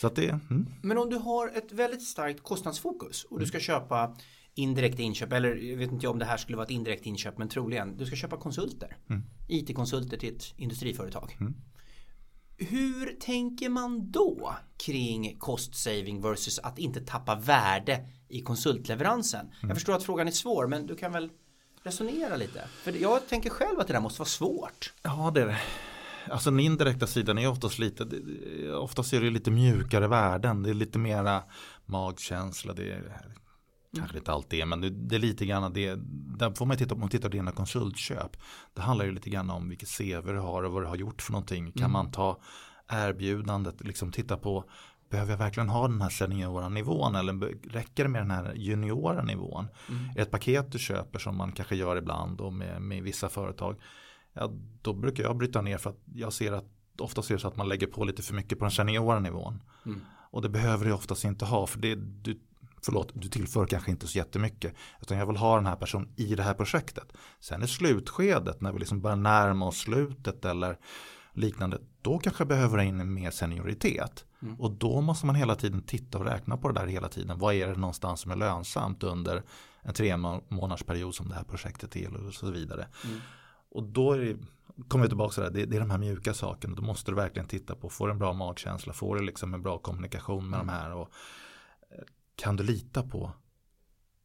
Så 0.00 0.06
att 0.06 0.16
det, 0.16 0.28
mm. 0.28 0.66
Men 0.82 0.98
om 0.98 1.10
du 1.10 1.16
har 1.16 1.48
ett 1.48 1.72
väldigt 1.72 2.02
starkt 2.02 2.42
kostnadsfokus 2.42 3.24
och 3.24 3.40
du 3.40 3.46
ska 3.46 3.60
köpa 3.60 4.16
indirekt 4.54 4.98
inköp 4.98 5.32
eller 5.32 5.54
jag 5.54 5.76
vet 5.76 5.92
inte 5.92 6.08
om 6.08 6.18
det 6.18 6.24
här 6.24 6.37
skulle 6.37 6.56
vara 6.56 6.64
ett 6.64 6.70
indirekt 6.70 7.06
inköp 7.06 7.38
men 7.38 7.48
troligen 7.48 7.96
du 7.96 8.06
ska 8.06 8.16
köpa 8.16 8.37
konsulter. 8.37 8.96
Mm. 9.10 9.22
IT-konsulter 9.48 10.16
till 10.16 10.37
ett 10.37 10.54
industriföretag. 10.56 11.37
Hur 12.57 13.17
tänker 13.21 13.69
man 13.69 14.11
då 14.11 14.57
kring 14.77 15.38
cost 15.38 15.75
saving 15.75 16.21
versus 16.23 16.59
att 16.59 16.79
inte 16.79 17.01
tappa 17.01 17.35
värde 17.35 18.07
i 18.29 18.40
konsultleveransen? 18.40 19.40
Mm. 19.40 19.69
Jag 19.69 19.77
förstår 19.77 19.93
att 19.93 20.05
frågan 20.05 20.27
är 20.27 20.33
svår 20.33 20.67
men 20.67 20.87
du 20.87 20.97
kan 20.97 21.12
väl 21.12 21.31
resonera 21.83 22.37
lite? 22.37 22.64
För 22.83 22.93
jag 22.93 23.29
tänker 23.29 23.51
själv 23.51 23.81
att 23.81 23.87
det 23.87 23.93
där 23.93 24.01
måste 24.01 24.21
vara 24.21 24.29
svårt. 24.29 24.93
Ja 25.03 25.31
det 25.35 25.43
är 25.43 25.47
det. 25.47 25.61
Alltså 26.31 26.51
den 26.51 26.61
indirekta 26.61 27.07
sidan 27.07 27.38
är 27.38 27.49
oftast 27.49 27.79
lite, 27.79 28.05
oftast 28.73 29.12
är 29.12 29.21
det 29.21 29.31
lite 29.31 29.51
mjukare 29.51 30.09
värden. 30.09 30.62
Det 30.62 30.71
är 30.71 30.75
lite 30.75 30.99
mera 30.99 31.43
magkänsla. 31.87 32.73
Det 32.73 32.90
är, 32.93 33.35
Kanske 33.96 34.18
inte 34.18 34.33
alltid 34.33 34.61
är, 34.61 34.66
men 34.66 34.80
det, 34.80 34.90
det, 34.90 35.14
är 35.14 35.20
lite 35.20 35.46
grann 35.46 35.72
det. 35.72 35.98
Där 36.38 36.50
får 36.50 36.66
man 36.66 36.76
titta 36.76 36.88
på, 36.88 36.94
om 36.94 37.00
man 37.00 37.09
tittar 37.09 37.28
på 37.28 37.37
dina 37.37 37.52
konsultköp. 37.52 38.37
Det 38.74 38.83
handlar 38.83 39.04
ju 39.04 39.12
lite 39.12 39.30
grann 39.30 39.50
om 39.50 39.68
vilket 39.68 39.88
CV 39.98 40.26
du 40.33 40.38
har 40.38 40.62
och 40.62 40.72
vad 40.72 40.83
du 40.83 40.87
har 40.87 40.96
gjort 40.96 41.22
för 41.22 41.33
någonting. 41.33 41.72
Kan 41.72 41.83
mm. 41.83 41.92
man 41.92 42.11
ta 42.11 42.40
erbjudandet, 42.88 43.80
liksom 43.80 44.12
titta 44.12 44.37
på 44.37 44.64
Behöver 45.14 45.33
jag 45.33 45.38
verkligen 45.38 45.68
ha 45.68 45.88
den 45.88 46.02
här 46.02 46.09
seniora 46.09 46.68
nivån 46.68 47.14
eller 47.14 47.33
räcker 47.70 48.02
det 48.02 48.09
med 48.09 48.22
den 48.22 48.30
här 48.30 48.54
juniora 48.54 49.22
nivån? 49.22 49.68
Mm. 49.88 50.11
Ett 50.16 50.30
paket 50.30 50.72
du 50.72 50.78
köper 50.78 51.18
som 51.18 51.37
man 51.37 51.52
kanske 51.52 51.76
gör 51.76 51.96
ibland 51.96 52.40
och 52.40 52.52
med, 52.52 52.83
med 52.83 53.02
vissa 53.02 53.28
företag. 53.28 53.76
Ja, 54.33 54.50
då 54.83 54.92
brukar 54.92 55.22
jag 55.22 55.37
bryta 55.37 55.62
ner 55.62 55.78
för 55.78 55.90
att 55.90 56.00
jag 56.14 56.33
ser 56.33 56.52
att 56.52 56.64
ofta 56.98 57.22
ser 57.22 57.35
det 57.35 57.40
så 57.40 57.48
att 57.48 57.57
man 57.57 57.68
lägger 57.68 57.87
på 57.87 58.04
lite 58.04 58.22
för 58.22 58.35
mycket 58.35 58.59
på 58.59 58.64
den 58.64 58.72
seniora 58.72 59.18
nivån. 59.18 59.62
Mm. 59.87 60.00
Och 60.30 60.42
det 60.42 60.48
behöver 60.48 60.85
du 60.85 60.92
oftast 60.92 61.24
inte 61.24 61.44
ha 61.44 61.66
för 61.66 61.78
det, 61.78 61.94
du, 61.94 62.40
förlåt, 62.85 63.11
du 63.14 63.29
tillför 63.29 63.66
kanske 63.66 63.90
inte 63.90 64.07
så 64.07 64.18
jättemycket. 64.18 64.75
Utan 65.01 65.18
jag 65.18 65.27
vill 65.27 65.37
ha 65.37 65.57
den 65.57 65.66
här 65.66 65.77
personen 65.77 66.09
i 66.16 66.35
det 66.35 66.42
här 66.42 66.55
projektet. 66.55 67.12
Sen 67.40 67.62
i 67.62 67.66
slutskedet 67.66 68.61
när 68.61 68.73
vi 68.73 68.79
liksom 68.79 69.01
börjar 69.01 69.16
närma 69.16 69.66
oss 69.66 69.79
slutet 69.79 70.44
eller 70.44 70.79
liknande. 71.33 71.79
Då 72.03 72.18
kanske 72.18 72.40
jag 72.40 72.49
behöver 72.49 72.79
in 72.79 73.14
mer 73.14 73.31
senioritet. 73.31 74.25
Mm. 74.42 74.61
Och 74.61 74.70
då 74.70 75.01
måste 75.01 75.27
man 75.27 75.35
hela 75.35 75.57
tiden 75.57 75.83
titta 75.83 76.18
och 76.18 76.25
räkna 76.25 76.57
på 76.57 76.68
det 76.68 76.81
där 76.81 76.87
hela 76.87 77.09
tiden. 77.09 77.38
Vad 77.38 77.55
är 77.55 77.68
det 77.68 77.75
någonstans 77.75 78.20
som 78.20 78.31
är 78.31 78.37
lönsamt 78.37 79.03
under 79.03 79.42
en 79.85 79.94
tre 79.94 80.16
månaders 80.49 80.83
period 80.83 81.14
som 81.14 81.29
det 81.29 81.35
här 81.35 81.44
projektet 81.44 81.97
är 81.97 82.27
och 82.27 82.35
så 82.35 82.51
vidare. 82.51 82.87
Mm. 83.05 83.20
Och 83.70 83.83
då 83.83 84.12
är 84.12 84.18
det, 84.18 84.37
kommer 84.88 85.05
vi 85.05 85.09
tillbaka 85.09 85.35
till 85.35 85.42
det, 85.42 85.51
det, 85.51 85.66
det 85.66 85.77
är 85.77 85.81
de 85.81 85.90
här 85.90 85.99
mjuka 85.99 86.35
sakerna. 86.35 86.75
Då 86.75 86.83
måste 86.83 87.11
du 87.11 87.14
verkligen 87.14 87.49
titta 87.49 87.75
på, 87.75 87.88
får 87.88 88.07
du 88.07 88.12
en 88.12 88.18
bra 88.18 88.33
magkänsla, 88.33 88.92
får 88.92 89.16
du 89.16 89.23
liksom 89.23 89.55
en 89.55 89.62
bra 89.62 89.79
kommunikation 89.79 90.51
med 90.51 90.61
mm. 90.61 90.66
de 90.66 90.73
här. 90.73 90.92
Och, 90.92 91.09
kan 92.37 92.57
du 92.57 92.64
lita 92.64 93.03
på 93.03 93.33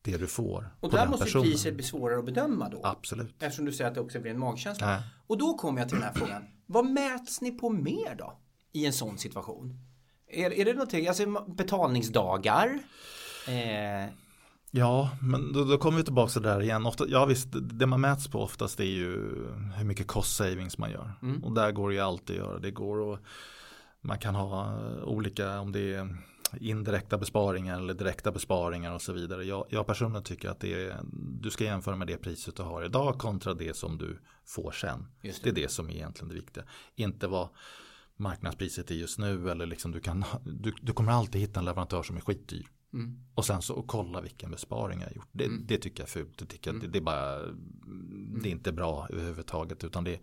det 0.01 0.17
du 0.17 0.27
får? 0.27 0.75
Och 0.79 0.91
där 0.91 1.07
måste 1.07 1.25
personen? 1.25 1.43
priset 1.43 1.75
bli 1.75 1.83
svårare 1.83 2.19
att 2.19 2.25
bedöma 2.25 2.69
då? 2.69 2.81
Absolut. 2.83 3.43
Eftersom 3.43 3.65
du 3.65 3.71
säger 3.71 3.89
att 3.89 3.95
det 3.95 4.01
också 4.01 4.19
blir 4.19 4.31
en 4.31 4.39
magkänsla. 4.39 4.87
Nej. 4.87 5.01
Och 5.27 5.37
då 5.37 5.53
kommer 5.53 5.79
jag 5.81 5.89
till 5.89 5.97
den 5.97 6.07
här 6.07 6.13
frågan. 6.13 6.43
Vad 6.65 6.85
mäts 6.85 7.41
ni 7.41 7.51
på 7.51 7.69
mer 7.69 8.15
då? 8.17 8.39
I 8.71 8.85
en 8.85 8.93
sån 8.93 9.17
situation? 9.17 9.79
Är, 10.27 10.53
är 10.53 10.65
det 10.65 10.73
någonting, 10.73 11.07
alltså 11.07 11.45
betalningsdagar? 11.47 12.79
Eh, 13.47 14.13
Ja, 14.71 15.09
men 15.21 15.53
då, 15.53 15.63
då, 15.63 15.77
kommer 15.77 15.97
vi 15.97 16.03
tillbaka 16.03 16.31
till 16.31 16.41
det 16.41 16.49
där 16.49 16.61
igen. 16.61 16.85
Ofta, 16.85 17.05
ja 17.07 17.25
visst, 17.25 17.47
det 17.51 17.85
man 17.85 18.01
mäts 18.01 18.27
på 18.27 18.43
oftast 18.43 18.79
är 18.79 18.83
ju 18.83 19.11
hur 19.75 19.85
mycket 19.85 20.07
cost 20.07 20.35
savings 20.35 20.77
man 20.77 20.91
gör. 20.91 21.11
Mm. 21.21 21.43
Och 21.43 21.51
där 21.51 21.71
går 21.71 21.89
det 21.89 21.95
ju 21.95 22.01
alltid 22.01 22.35
att 22.35 22.47
göra. 22.47 22.59
Det 22.59 22.71
går 22.71 22.99
och 22.99 23.19
man 24.01 24.17
kan 24.17 24.35
ha 24.35 24.77
olika, 25.03 25.59
om 25.59 25.71
det 25.71 25.93
är 25.93 26.17
indirekta 26.59 27.17
besparingar 27.17 27.77
eller 27.77 27.93
direkta 27.93 28.31
besparingar 28.31 28.93
och 28.93 29.01
så 29.01 29.13
vidare. 29.13 29.43
Jag, 29.43 29.65
jag 29.69 29.87
personligen 29.87 30.23
tycker 30.23 30.49
att 30.49 30.59
det 30.59 30.73
är, 30.73 30.99
du 31.41 31.51
ska 31.51 31.63
jämföra 31.63 31.95
med 31.95 32.07
det 32.07 32.17
priset 32.17 32.55
du 32.55 32.63
har 32.63 32.83
idag 32.83 33.19
kontra 33.19 33.53
det 33.53 33.75
som 33.75 33.97
du 33.97 34.19
får 34.45 34.71
sen. 34.71 35.07
Det. 35.21 35.43
det. 35.43 35.49
är 35.49 35.53
det 35.53 35.71
som 35.71 35.89
är 35.89 35.93
egentligen 35.93 36.29
det 36.29 36.35
viktiga. 36.35 36.63
Inte 36.95 37.27
vad 37.27 37.49
marknadspriset 38.17 38.91
är 38.91 38.95
just 38.95 39.19
nu 39.19 39.51
eller 39.51 39.65
liksom 39.65 39.91
du, 39.91 39.99
kan, 39.99 40.25
du, 40.45 40.73
du 40.81 40.93
kommer 40.93 41.11
alltid 41.11 41.41
hitta 41.41 41.59
en 41.59 41.65
leverantör 41.65 42.03
som 42.03 42.17
är 42.17 42.21
skitdyr. 42.21 42.67
Mm. 42.93 43.19
Och 43.35 43.45
sen 43.45 43.61
så 43.61 43.73
och 43.75 43.87
kolla 43.87 44.21
vilken 44.21 44.51
besparing 44.51 44.99
jag 44.99 45.07
har 45.07 45.15
gjort. 45.15 45.29
Det, 45.31 45.45
mm. 45.45 45.65
det 45.67 45.77
tycker 45.77 46.03
jag 46.03 46.07
är 46.07 46.11
fult. 46.11 46.37
Det, 46.37 46.45
tycker 46.45 46.69
mm. 46.69 46.81
det, 46.81 46.87
det, 46.87 46.99
är 46.99 47.03
bara, 47.03 47.39
det 48.41 48.49
är 48.49 48.51
inte 48.51 48.71
bra 48.71 49.07
överhuvudtaget. 49.09 49.83
Utan 49.83 50.03
det, 50.03 50.19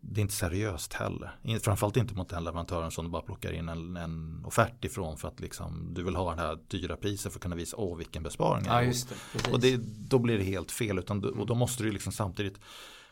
det 0.00 0.20
är 0.20 0.22
inte 0.22 0.34
seriöst 0.34 0.92
heller. 0.92 1.58
Framförallt 1.62 1.96
inte 1.96 2.14
mot 2.14 2.28
den 2.28 2.44
leverantören 2.44 2.90
som 2.90 3.04
du 3.04 3.10
bara 3.10 3.22
plockar 3.22 3.52
in 3.52 3.68
en, 3.68 3.96
en 3.96 4.44
offert 4.46 4.84
ifrån 4.84 5.16
för 5.16 5.28
att 5.28 5.40
liksom, 5.40 5.94
du 5.94 6.02
vill 6.02 6.16
ha 6.16 6.34
det 6.34 6.40
här 6.40 6.58
dyra 6.68 6.96
priset 6.96 7.32
för 7.32 7.38
att 7.38 7.42
kunna 7.42 7.56
visa 7.56 7.76
åh 7.76 7.96
vilken 7.96 8.22
besparing 8.22 8.64
ja, 8.66 8.82
just 8.82 9.08
det, 9.32 9.50
Och 9.52 9.60
det, 9.60 9.80
då 10.08 10.18
blir 10.18 10.38
det 10.38 10.44
helt 10.44 10.72
fel. 10.72 10.98
Utan, 10.98 11.24
och 11.24 11.46
då 11.46 11.54
måste 11.54 11.82
du 11.82 11.92
liksom 11.92 12.12
samtidigt 12.12 12.60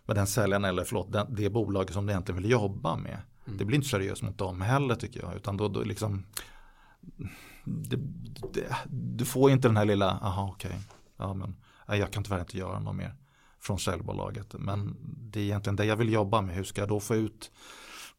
med 0.04 0.16
den 0.16 0.26
säljaren 0.26 0.64
eller 0.64 0.84
förlåt, 0.84 1.12
den, 1.12 1.34
det 1.34 1.50
bolaget 1.50 1.94
som 1.94 2.06
du 2.06 2.12
egentligen 2.12 2.42
vill 2.42 2.50
jobba 2.50 2.96
med. 2.96 3.18
Mm. 3.46 3.58
Det 3.58 3.64
blir 3.64 3.76
inte 3.76 3.88
seriöst 3.88 4.22
mot 4.22 4.38
dem 4.38 4.60
heller 4.60 4.94
tycker 4.94 5.20
jag. 5.20 5.36
Utan 5.36 5.56
då, 5.56 5.68
då 5.68 5.82
liksom 5.82 6.24
det, 7.64 7.96
det, 8.52 8.76
du 8.86 9.24
får 9.24 9.50
inte 9.50 9.68
den 9.68 9.76
här 9.76 9.84
lilla, 9.84 10.10
aha 10.10 10.50
okej, 10.54 10.70
okay. 10.70 10.80
ja 11.16 11.34
men 11.34 11.56
jag 11.86 12.12
kan 12.12 12.24
tyvärr 12.24 12.40
inte 12.40 12.58
göra 12.58 12.80
något 12.80 12.96
mer 12.96 13.14
från 13.60 13.78
säljbolaget. 13.78 14.54
Men 14.58 14.96
det 15.02 15.40
är 15.40 15.44
egentligen 15.44 15.76
det 15.76 15.84
jag 15.84 15.96
vill 15.96 16.12
jobba 16.12 16.40
med. 16.40 16.54
Hur 16.54 16.64
ska 16.64 16.80
jag 16.80 16.88
då 16.88 17.00
få 17.00 17.14
ut 17.14 17.50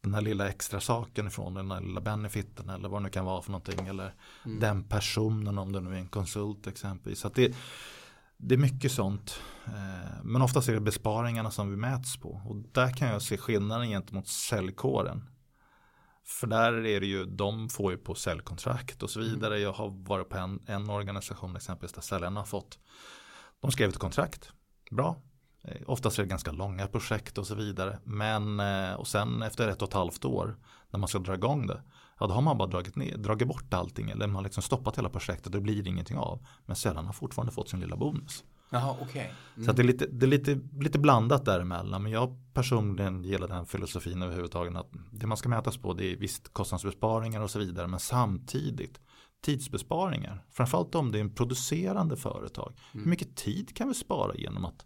den 0.02 0.13
här 0.13 0.21
lilla 0.21 0.49
extra 0.49 0.80
saken 0.80 1.28
ifrån 1.28 1.54
den 1.54 1.71
här 1.71 1.82
lilla 1.82 2.02
benefiten 2.02 2.69
eller 2.69 2.89
vad 2.89 3.02
det 3.02 3.04
nu 3.04 3.10
kan 3.10 3.25
vara 3.25 3.41
för 3.41 3.52
någonting. 3.52 3.88
Eller 3.88 4.13
mm. 4.45 4.60
den 4.60 4.84
personen 4.84 5.58
om 5.58 5.71
det 5.71 5.80
nu 5.80 5.93
är 5.93 5.99
en 5.99 6.08
konsult 6.08 6.67
exempelvis. 6.67 7.19
Så 7.19 7.30
det, 7.30 7.56
det 8.38 8.56
är 8.56 8.60
mycket 8.60 8.91
sånt. 8.91 9.41
Eh, 9.65 10.23
men 10.23 10.41
oftast 10.41 10.69
är 10.69 10.73
det 10.73 10.80
besparingarna 10.80 11.52
som 11.52 11.69
vi 11.69 11.78
mäts 11.78 12.17
på. 12.17 12.41
Och 12.45 12.56
där 12.56 12.93
kan 12.93 13.08
jag 13.08 13.21
se 13.21 13.38
skillnaden 13.38 13.89
gentemot 13.89 14.28
säljkåren. 14.28 15.30
För 16.25 16.47
där 16.47 16.86
är 16.86 16.99
det 16.99 17.08
ju, 17.08 17.25
de 17.25 17.69
får 17.69 17.91
ju 17.91 17.97
på 17.97 18.15
säljkontrakt 18.15 19.04
och 19.04 19.10
så 19.10 19.19
vidare. 19.19 19.54
Mm. 19.56 19.63
Jag 19.63 19.73
har 19.73 19.89
varit 19.89 20.30
på 20.30 20.38
en, 20.38 20.60
en 20.65 20.89
organisation 20.89 21.56
exempelvis 21.56 21.93
där 21.93 22.02
säljarna 22.02 22.39
har 22.39 22.45
fått, 22.45 22.80
de 23.60 23.71
skrev 23.71 23.89
ett 23.89 23.97
kontrakt. 23.97 24.52
Bra, 24.91 25.21
oftast 25.88 26.19
är 26.19 26.23
det 26.23 26.29
ganska 26.29 26.51
långa 26.51 26.88
projekt 26.88 27.38
och 27.38 27.47
så 27.47 27.55
vidare. 27.55 27.99
Men 28.03 28.60
eh, 28.60 28.93
och 28.93 29.08
sen 29.08 29.41
efter 29.41 29.67
ett 29.67 29.82
och 29.82 29.88
ett 29.88 29.93
halvt 29.93 30.25
år 30.25 30.58
när 30.91 30.99
man 30.99 31.08
ska 31.08 31.19
dra 31.19 31.34
igång 31.34 31.67
det. 31.67 31.82
Ja 32.19 32.27
då 32.27 32.34
har 32.34 32.41
man 32.41 32.58
bara 32.58 32.67
dragit, 32.67 32.95
ner, 32.95 33.17
dragit 33.17 33.47
bort 33.47 33.73
allting 33.73 34.10
eller 34.10 34.27
man 34.27 34.36
har 34.36 34.43
liksom 34.43 34.63
stoppat 34.63 34.97
hela 34.97 35.10
projektet 35.10 35.45
och 35.45 35.51
det 35.51 35.62
blir 35.62 35.88
ingenting 35.88 36.17
av. 36.17 36.45
Men 36.65 36.75
sällan 36.75 37.05
har 37.05 37.13
fortfarande 37.13 37.53
fått 37.53 37.69
sin 37.69 37.79
lilla 37.79 37.95
bonus. 37.95 38.43
Jaha, 38.69 38.95
okay. 39.01 39.27
Mm. 39.55 39.65
Så 39.65 39.71
det 39.71 39.82
är, 39.82 39.84
lite, 39.84 40.05
det 40.05 40.25
är 40.25 40.27
lite, 40.27 40.60
lite 40.79 40.99
blandat 40.99 41.45
däremellan. 41.45 42.03
Men 42.03 42.12
jag 42.12 42.38
personligen 42.53 43.23
gillar 43.23 43.47
den 43.47 43.65
filosofin 43.65 44.21
överhuvudtaget. 44.21 44.75
Att 44.75 44.91
det 45.12 45.27
man 45.27 45.38
ska 45.38 45.49
mätas 45.49 45.77
på 45.77 45.93
det 45.93 46.13
är 46.13 46.17
visst 46.17 46.53
kostnadsbesparingar 46.53 47.41
och 47.41 47.51
så 47.51 47.60
vidare. 47.60 47.88
Men 47.88 47.99
samtidigt 47.99 48.99
tidsbesparingar. 49.41 50.45
Framförallt 50.51 50.95
om 50.95 51.12
det 51.12 51.17
är 51.17 51.21
en 51.21 51.36
producerande 51.36 52.17
företag. 52.17 52.73
Mm. 52.93 53.03
Hur 53.03 53.10
mycket 53.10 53.36
tid 53.36 53.75
kan 53.75 53.88
vi 53.88 53.93
spara 53.93 54.36
genom 54.36 54.65
att 54.65 54.86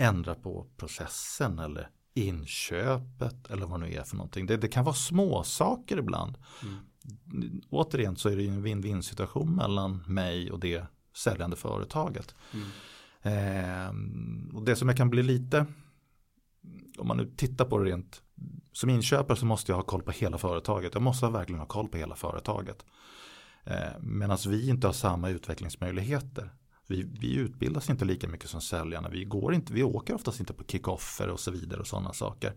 ändra 0.00 0.34
på 0.34 0.66
processen 0.76 1.58
eller 1.58 1.88
inköpet 2.14 3.50
eller 3.50 3.66
vad 3.66 3.80
det 3.80 3.86
nu 3.86 3.94
är 3.94 4.02
för 4.02 4.16
någonting. 4.16 4.46
Det, 4.46 4.56
det 4.56 4.68
kan 4.68 4.84
vara 4.84 4.94
små 4.94 5.42
saker 5.42 5.98
ibland. 5.98 6.38
Mm. 6.62 7.60
Återigen 7.70 8.16
så 8.16 8.28
är 8.28 8.36
det 8.36 8.46
en 8.46 8.66
win-win 8.66 9.00
situation 9.00 9.56
mellan 9.56 10.04
mig 10.06 10.52
och 10.52 10.60
det 10.60 10.86
säljande 11.16 11.56
företaget. 11.56 12.34
Mm. 12.52 12.66
Eh, 13.22 14.56
och 14.56 14.64
det 14.64 14.76
som 14.76 14.88
jag 14.88 14.96
kan 14.96 15.10
bli 15.10 15.22
lite, 15.22 15.66
om 16.98 17.08
man 17.08 17.16
nu 17.16 17.32
tittar 17.36 17.64
på 17.64 17.78
det 17.78 17.90
rent, 17.90 18.22
som 18.72 18.90
inköpare 18.90 19.36
så 19.36 19.46
måste 19.46 19.72
jag 19.72 19.76
ha 19.76 19.82
koll 19.82 20.02
på 20.02 20.10
hela 20.10 20.38
företaget. 20.38 20.94
Jag 20.94 21.02
måste 21.02 21.28
verkligen 21.28 21.60
ha 21.60 21.66
koll 21.66 21.88
på 21.88 21.98
hela 21.98 22.16
företaget. 22.16 22.84
Eh, 23.64 24.00
Medan 24.00 24.38
vi 24.48 24.68
inte 24.68 24.86
har 24.86 24.94
samma 24.94 25.28
utvecklingsmöjligheter 25.28 26.50
vi, 26.90 27.06
vi 27.20 27.34
utbildas 27.34 27.90
inte 27.90 28.04
lika 28.04 28.28
mycket 28.28 28.50
som 28.50 28.60
säljarna. 28.60 29.08
Vi, 29.08 29.24
går 29.24 29.54
inte, 29.54 29.72
vi 29.72 29.82
åker 29.82 30.14
oftast 30.14 30.40
inte 30.40 30.52
på 30.52 30.64
kickoffer 30.64 31.28
och 31.28 31.40
så 31.40 31.50
vidare 31.50 31.80
och 31.80 31.86
sådana 31.86 32.12
saker. 32.12 32.52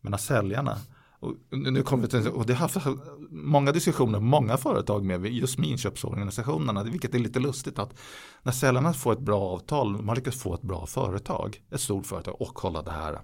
Men 0.00 0.18
säljarna, 0.18 0.78
och 1.20 1.36
nu 1.50 1.82
kommer 1.82 2.20
vi 2.20 2.28
och 2.28 2.46
det 2.46 2.54
har 2.54 2.68
haft 2.68 2.86
många 3.30 3.72
diskussioner, 3.72 4.20
många 4.20 4.56
företag 4.56 5.04
med 5.04 5.26
just 5.26 5.58
med 5.58 5.68
inköpsorganisationerna, 5.68 6.82
vilket 6.82 7.14
är 7.14 7.18
lite 7.18 7.40
lustigt 7.40 7.78
att 7.78 7.94
när 8.42 8.52
säljarna 8.52 8.92
får 8.92 9.12
ett 9.12 9.20
bra 9.20 9.40
avtal, 9.40 10.02
man 10.02 10.16
lyckas 10.16 10.42
få 10.42 10.54
ett 10.54 10.62
bra 10.62 10.86
företag, 10.86 11.62
ett 11.70 11.80
stort 11.80 12.06
företag, 12.06 12.40
och 12.40 12.54
kolla 12.54 12.82
det 12.82 12.90
här, 12.90 13.20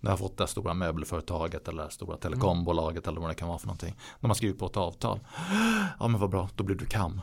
jag 0.00 0.10
har 0.10 0.16
fått 0.16 0.36
det 0.36 0.46
stora 0.46 0.74
möbelföretaget 0.74 1.68
eller 1.68 1.84
det 1.84 1.90
stora 1.90 2.16
telekombolaget 2.16 3.06
eller 3.06 3.20
vad 3.20 3.30
det 3.30 3.34
kan 3.34 3.48
vara 3.48 3.58
för 3.58 3.66
någonting. 3.66 3.96
När 4.20 4.28
man 4.28 4.34
skriver 4.34 4.58
på 4.58 4.66
ett 4.66 4.76
avtal. 4.76 5.20
Ja 5.98 6.08
men 6.08 6.20
vad 6.20 6.30
bra, 6.30 6.48
då 6.54 6.64
blir 6.64 6.76
du 6.76 6.86
kam. 6.86 7.20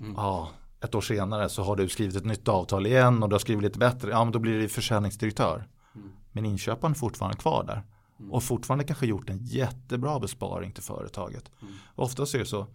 Mm. 0.00 0.14
Ja, 0.16 0.50
ett 0.80 0.94
år 0.94 1.00
senare 1.00 1.48
så 1.48 1.62
har 1.62 1.76
du 1.76 1.88
skrivit 1.88 2.16
ett 2.16 2.24
nytt 2.24 2.48
avtal 2.48 2.86
igen 2.86 3.22
och 3.22 3.28
du 3.28 3.34
har 3.34 3.40
skrivit 3.40 3.62
lite 3.62 3.78
bättre. 3.78 4.10
Ja 4.10 4.24
men 4.24 4.32
då 4.32 4.38
blir 4.38 4.58
det 4.58 4.68
försäljningsdirektör. 4.68 5.68
Mm. 5.94 6.10
Men 6.32 6.46
inköparen 6.46 6.92
är 6.92 6.98
fortfarande 6.98 7.36
kvar 7.36 7.64
där. 7.64 7.82
Mm. 8.18 8.32
Och 8.32 8.42
fortfarande 8.42 8.84
kanske 8.84 9.06
gjort 9.06 9.30
en 9.30 9.44
jättebra 9.44 10.20
besparing 10.20 10.72
till 10.72 10.82
företaget. 10.82 11.50
Mm. 11.62 11.74
Oftast 11.94 12.34
är 12.34 12.38
det 12.38 12.46
så. 12.46 12.66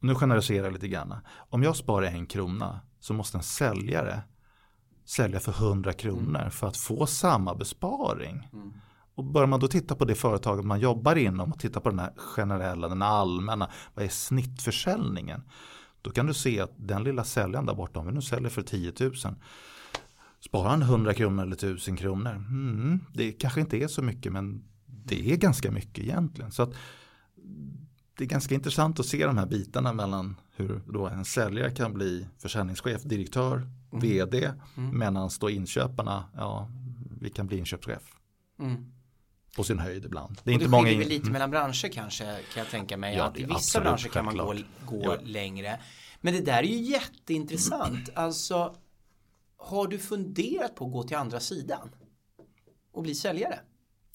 Nu 0.00 0.14
generaliserar 0.14 0.64
jag 0.64 0.72
lite 0.72 0.88
grann. 0.88 1.14
Om 1.50 1.62
jag 1.62 1.76
sparar 1.76 2.06
en 2.06 2.26
krona 2.26 2.80
så 3.00 3.14
måste 3.14 3.38
en 3.38 3.42
säljare 3.42 4.20
sälja 5.04 5.40
för 5.40 5.52
100 5.52 5.92
kronor 5.92 6.40
mm. 6.40 6.50
för 6.50 6.66
att 6.66 6.76
få 6.76 7.06
samma 7.06 7.54
besparing. 7.54 8.48
Mm. 8.52 8.72
Och 9.14 9.24
börjar 9.24 9.46
man 9.46 9.60
då 9.60 9.68
titta 9.68 9.94
på 9.94 10.04
det 10.04 10.14
företaget 10.14 10.64
man 10.64 10.80
jobbar 10.80 11.16
inom 11.16 11.52
och 11.52 11.58
titta 11.58 11.80
på 11.80 11.90
den 11.90 11.98
här 11.98 12.12
generella, 12.16 12.88
den 12.88 13.02
allmänna, 13.02 13.70
vad 13.94 14.04
är 14.04 14.08
snittförsäljningen? 14.08 15.42
Då 16.08 16.12
kan 16.12 16.26
du 16.26 16.34
se 16.34 16.60
att 16.60 16.72
den 16.76 17.04
lilla 17.04 17.24
säljaren 17.24 17.66
där 17.66 17.74
borta, 17.74 18.00
om 18.00 18.06
vi 18.06 18.12
nu 18.12 18.22
säljer 18.22 18.50
för 18.50 18.62
10 18.62 18.92
000 19.00 19.14
Sparar 20.40 20.70
han 20.70 20.82
100 20.82 21.14
kronor 21.14 21.42
eller 21.42 21.56
1000 21.56 21.96
kronor? 21.96 22.30
Mm, 22.30 23.00
det 23.14 23.32
kanske 23.32 23.60
inte 23.60 23.76
är 23.76 23.88
så 23.88 24.02
mycket 24.02 24.32
men 24.32 24.64
det 24.86 25.32
är 25.32 25.36
ganska 25.36 25.70
mycket 25.70 26.04
egentligen. 26.04 26.52
Så 26.52 26.62
att 26.62 26.74
det 28.18 28.24
är 28.24 28.28
ganska 28.28 28.54
intressant 28.54 29.00
att 29.00 29.06
se 29.06 29.26
de 29.26 29.38
här 29.38 29.46
bitarna 29.46 29.92
mellan 29.92 30.36
hur 30.56 30.80
då 30.86 31.06
en 31.06 31.24
säljare 31.24 31.70
kan 31.70 31.94
bli 31.94 32.26
försäljningschef, 32.38 33.02
direktör, 33.02 33.56
mm. 33.56 34.00
vd 34.00 34.52
mm. 34.76 34.98
medan 34.98 35.30
då 35.40 35.50
inköparna, 35.50 36.24
ja, 36.36 36.68
vi 37.20 37.30
kan 37.30 37.46
bli 37.46 37.58
inköpschef. 37.58 38.02
Mm. 38.58 38.92
På 39.58 39.64
sin 39.64 39.78
höjd 39.78 40.04
ibland. 40.04 40.40
Det 40.44 40.50
är 40.50 40.54
och 40.54 40.62
inte 40.62 40.70
många 40.70 40.90
in... 40.90 41.00
lite 41.00 41.30
mellan 41.30 41.50
branscher 41.50 41.88
kanske 41.88 42.24
kan 42.24 42.62
jag 42.62 42.70
tänka 42.70 42.96
mig. 42.96 43.16
Ja, 43.16 43.24
att 43.24 43.38
I 43.38 43.42
vissa 43.42 43.54
absolut, 43.54 43.84
branscher 43.84 44.08
kan 44.08 44.24
man 44.24 44.36
gå, 44.36 44.54
gå 44.86 45.02
ja. 45.04 45.16
längre. 45.22 45.80
Men 46.20 46.34
det 46.34 46.40
där 46.40 46.58
är 46.58 46.62
ju 46.62 46.76
jätteintressant. 46.76 48.10
Alltså, 48.14 48.74
har 49.56 49.86
du 49.86 49.98
funderat 49.98 50.74
på 50.74 50.86
att 50.86 50.92
gå 50.92 51.02
till 51.02 51.16
andra 51.16 51.40
sidan? 51.40 51.90
Och 52.92 53.02
bli 53.02 53.14
säljare? 53.14 53.60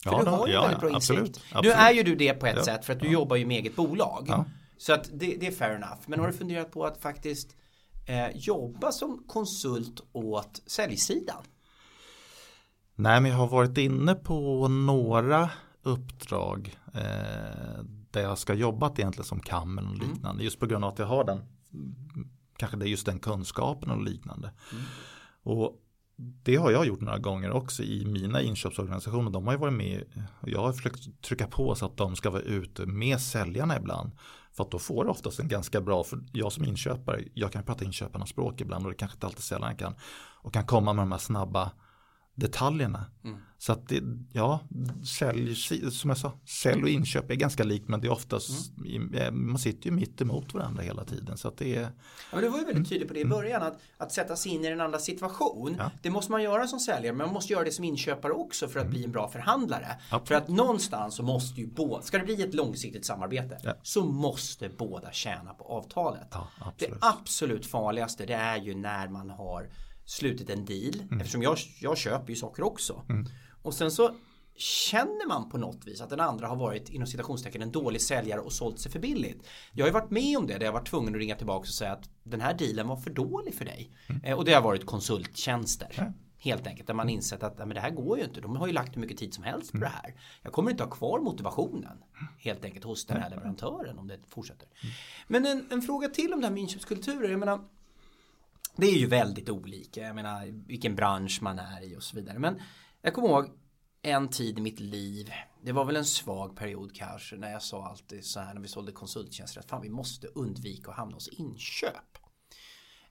För 0.03 0.11
ja, 0.11 0.23
du 0.23 0.29
har 0.29 0.47
ju 0.47 0.53
ja, 0.53 0.61
väldigt 0.61 0.79
bra 0.79 0.89
insikt. 0.89 1.19
Absolut, 1.19 1.41
absolut. 1.51 1.63
Nu 1.63 1.71
är 1.71 1.91
ju 1.91 2.03
du 2.03 2.15
det 2.15 2.33
på 2.33 2.45
ett 2.45 2.65
sätt 2.65 2.85
för 2.85 2.93
att 2.93 2.99
du 2.99 3.11
jobbar 3.11 3.35
ju 3.35 3.45
med 3.45 3.57
eget 3.57 3.75
bolag. 3.75 4.45
Så 4.77 4.93
att 4.93 5.09
det, 5.13 5.35
det, 5.35 5.47
är 5.47 5.51
fair 5.51 5.75
enough. 5.75 5.99
Men 6.05 6.19
har 6.19 6.27
du 6.27 6.33
funderat 6.33 6.71
på 6.71 6.85
att 6.85 7.01
faktiskt 7.01 7.55
eh, 8.07 8.37
jobba 8.37 8.91
som 8.91 9.23
konsult 9.27 10.01
åt 10.11 10.61
säljsidan? 10.65 11.43
Nej, 12.95 13.21
men 13.21 13.31
jag 13.31 13.37
har 13.37 13.47
varit 13.47 13.77
inne 13.77 14.15
på 14.15 14.67
några 14.67 15.49
uppdrag 15.83 16.77
eh, 16.93 17.83
där 18.11 18.21
jag 18.21 18.37
ska 18.37 18.53
jobbat 18.53 18.99
egentligen 18.99 19.25
som 19.25 19.39
kam 19.39 19.77
eller 19.77 19.89
mm. 19.89 19.99
liknande. 19.99 20.29
Mm. 20.29 20.43
Just 20.43 20.59
på 20.59 20.65
grund 20.65 20.85
av 20.85 20.93
att 20.93 20.99
jag 20.99 21.05
har 21.05 21.23
den, 21.23 21.41
kanske 22.57 22.77
det 22.77 22.85
är 22.85 22.89
just 22.89 23.05
den 23.05 23.19
kunskapen 23.19 23.91
och 23.91 24.01
liknande. 24.03 24.51
Mm. 24.71 24.83
Och 25.43 25.79
det 26.15 26.55
har 26.55 26.71
jag 26.71 26.85
gjort 26.85 27.01
några 27.01 27.17
gånger 27.17 27.51
också 27.51 27.83
i 27.83 28.05
mina 28.05 28.41
inköpsorganisationer. 28.41 29.31
De 29.31 29.45
har 29.45 29.53
ju 29.53 29.59
varit 29.59 29.73
med 29.73 30.03
och 30.39 30.49
jag 30.49 30.61
har 30.61 30.73
försökt 30.73 31.21
trycka 31.21 31.47
på 31.47 31.75
så 31.75 31.85
att 31.85 31.97
de 31.97 32.15
ska 32.15 32.29
vara 32.29 32.41
ute 32.41 32.85
med 32.85 33.21
säljarna 33.21 33.77
ibland. 33.77 34.11
För 34.51 34.63
att 34.63 34.71
då 34.71 34.79
får 34.79 35.03
du 35.03 35.09
oftast 35.09 35.39
en 35.39 35.47
ganska 35.47 35.81
bra, 35.81 36.03
för 36.03 36.19
jag 36.31 36.51
som 36.51 36.65
inköpare, 36.65 37.23
jag 37.33 37.51
kan 37.51 37.63
prata 37.63 37.85
inköparnas 37.85 38.29
språk 38.29 38.61
ibland 38.61 38.85
och 38.85 38.91
det 38.91 38.97
kanske 38.97 39.15
inte 39.15 39.27
alltid 39.27 39.43
säljarna 39.43 39.73
kan. 39.73 39.95
Och 40.41 40.53
kan 40.53 40.65
komma 40.65 40.93
med 40.93 41.01
de 41.01 41.11
här 41.11 41.19
snabba 41.19 41.71
detaljerna. 42.35 43.05
Mm. 43.23 43.37
Så 43.57 43.71
att 43.71 43.89
det, 43.89 44.03
ja, 44.31 44.59
sälj, 45.19 45.55
som 45.91 46.09
jag 46.09 46.17
sa, 46.17 46.33
sälj 46.45 46.83
och 46.83 46.89
inköp 46.89 47.31
är 47.31 47.35
ganska 47.35 47.63
likt 47.63 47.87
men 47.87 48.01
det 48.01 48.07
är 48.07 48.11
oftast, 48.11 48.77
mm. 48.77 49.13
Eh, 49.13 49.31
man 49.31 49.57
sitter 49.57 49.85
ju 49.85 49.91
mitt 49.91 50.21
emot 50.21 50.53
varandra 50.53 50.83
hela 50.83 51.05
tiden. 51.05 51.37
Så 51.37 51.47
att 51.47 51.57
det 51.57 51.75
är, 51.75 51.81
ja, 51.81 51.89
men 52.31 52.41
du 52.41 52.49
var 52.49 52.59
ju 52.59 52.65
väldigt 52.65 52.89
tydlig 52.89 53.07
på 53.07 53.13
det 53.13 53.19
i 53.19 53.23
mm. 53.23 53.37
början, 53.37 53.61
att, 53.61 53.79
att 53.97 54.11
sätta 54.11 54.35
sig 54.35 54.51
in 54.51 54.65
i 54.65 54.69
den 54.69 54.81
andra 54.81 54.99
situation. 54.99 55.75
Ja. 55.77 55.91
Det 56.01 56.09
måste 56.09 56.31
man 56.31 56.43
göra 56.43 56.67
som 56.67 56.79
säljare, 56.79 57.15
men 57.15 57.25
man 57.25 57.33
måste 57.33 57.53
göra 57.53 57.63
det 57.63 57.71
som 57.71 57.85
inköpare 57.85 58.33
också 58.33 58.67
för 58.67 58.79
att 58.79 58.85
mm. 58.85 58.93
bli 58.93 59.03
en 59.03 59.11
bra 59.11 59.29
förhandlare. 59.29 59.87
Absolut. 60.09 60.27
För 60.27 60.35
att 60.35 60.47
någonstans 60.47 61.15
så 61.15 61.23
måste 61.23 61.61
ju 61.61 61.67
båda, 61.67 62.01
ska 62.01 62.17
det 62.17 62.25
bli 62.25 62.41
ett 62.41 62.53
långsiktigt 62.53 63.05
samarbete, 63.05 63.59
ja. 63.63 63.73
så 63.83 64.05
måste 64.05 64.69
båda 64.69 65.11
tjäna 65.11 65.53
på 65.53 65.63
avtalet. 65.63 66.27
Ja, 66.31 66.47
det 66.77 66.89
absolut 67.01 67.65
farligaste 67.65 68.25
det 68.25 68.33
är 68.33 68.57
ju 68.57 68.75
när 68.75 69.07
man 69.07 69.29
har 69.29 69.69
slutit 70.05 70.49
en 70.49 70.65
deal. 70.65 71.01
Mm. 71.01 71.19
Eftersom 71.19 71.41
jag, 71.41 71.57
jag 71.79 71.97
köper 71.97 72.29
ju 72.29 72.35
saker 72.35 72.63
också. 72.63 73.01
Mm. 73.09 73.25
Och 73.61 73.73
sen 73.73 73.91
så 73.91 74.15
känner 74.55 75.27
man 75.27 75.49
på 75.49 75.57
något 75.57 75.85
vis 75.85 76.01
att 76.01 76.09
den 76.09 76.19
andra 76.19 76.47
har 76.47 76.55
varit 76.55 76.89
inom 76.89 77.07
citationstecken 77.07 77.61
en 77.61 77.71
dålig 77.71 78.01
säljare 78.01 78.39
och 78.39 78.53
sålt 78.53 78.79
sig 78.79 78.91
för 78.91 78.99
billigt. 78.99 79.47
Jag 79.71 79.85
har 79.85 79.87
ju 79.87 79.93
varit 79.93 80.11
med 80.11 80.37
om 80.37 80.47
det 80.47 80.57
där 80.57 80.65
jag 80.65 80.73
varit 80.73 80.87
tvungen 80.87 81.15
att 81.15 81.19
ringa 81.19 81.35
tillbaka 81.35 81.59
och 81.59 81.67
säga 81.67 81.91
att 81.91 82.09
den 82.23 82.41
här 82.41 82.53
dealen 82.53 82.87
var 82.87 82.97
för 82.97 83.09
dålig 83.09 83.55
för 83.55 83.65
dig. 83.65 83.91
Mm. 84.07 84.23
Eh, 84.23 84.37
och 84.37 84.45
det 84.45 84.53
har 84.53 84.61
varit 84.61 84.85
konsulttjänster. 84.85 86.13
Helt 86.37 86.67
enkelt 86.67 86.87
där 86.87 86.93
man 86.93 87.09
insett 87.09 87.43
att 87.43 87.57
men 87.57 87.69
det 87.69 87.79
här 87.79 87.89
går 87.89 88.17
ju 88.17 88.23
inte. 88.23 88.41
De 88.41 88.55
har 88.55 88.67
ju 88.67 88.73
lagt 88.73 88.95
hur 88.95 89.01
mycket 89.01 89.17
tid 89.17 89.33
som 89.33 89.43
helst 89.43 89.71
på 89.71 89.77
mm. 89.77 89.89
det 89.89 89.95
här. 89.95 90.15
Jag 90.41 90.53
kommer 90.53 90.71
inte 90.71 90.83
ha 90.83 90.91
kvar 90.91 91.19
motivationen 91.19 91.97
helt 92.37 92.65
enkelt 92.65 92.85
hos 92.85 93.05
den 93.05 93.21
här 93.21 93.29
leverantören 93.29 93.99
om 93.99 94.07
det 94.07 94.19
fortsätter. 94.27 94.67
Mm. 94.67 94.93
Men 95.27 95.45
en, 95.45 95.71
en 95.71 95.81
fråga 95.81 96.07
till 96.07 96.33
om 96.33 96.41
det 96.41 96.47
här 96.47 96.53
med 96.53 96.61
inköpskulturer. 96.61 97.29
Jag 97.29 97.39
menar 97.39 97.59
det 98.75 98.87
är 98.87 98.97
ju 98.97 99.07
väldigt 99.07 99.49
olika. 99.49 100.01
Jag 100.01 100.15
menar 100.15 100.67
vilken 100.67 100.95
bransch 100.95 101.39
man 101.41 101.59
är 101.59 101.83
i 101.83 101.97
och 101.97 102.03
så 102.03 102.15
vidare. 102.15 102.39
Men 102.39 102.61
jag 103.01 103.13
kommer 103.13 103.27
ihåg 103.27 103.49
en 104.01 104.27
tid 104.27 104.59
i 104.59 104.61
mitt 104.61 104.79
liv. 104.79 105.31
Det 105.61 105.71
var 105.71 105.85
väl 105.85 105.95
en 105.95 106.05
svag 106.05 106.55
period 106.55 106.95
kanske 106.95 107.35
när 107.35 107.51
jag 107.51 107.61
sa 107.61 107.87
alltid 107.87 108.25
så 108.25 108.39
här 108.39 108.53
när 108.53 108.61
vi 108.61 108.67
sålde 108.67 108.91
konsulttjänster 108.91 109.59
att 109.59 109.69
fan 109.69 109.81
vi 109.81 109.89
måste 109.89 110.27
undvika 110.27 110.91
att 110.91 110.97
hamna 110.97 111.15
hos 111.15 111.27
inköp. 111.27 112.17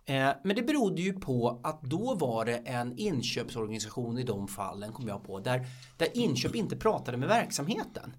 Eh, 0.04 0.30
men 0.44 0.56
det 0.56 0.62
berodde 0.62 1.02
ju 1.02 1.12
på 1.12 1.60
att 1.62 1.82
då 1.82 2.14
var 2.14 2.44
det 2.44 2.56
en 2.56 2.98
inköpsorganisation 2.98 4.18
i 4.18 4.22
de 4.22 4.48
fallen 4.48 4.92
kom 4.92 5.08
jag 5.08 5.24
på 5.24 5.40
där, 5.40 5.66
där 5.96 6.08
inköp 6.14 6.54
inte 6.54 6.76
pratade 6.76 7.16
med 7.16 7.28
verksamheten. 7.28 8.16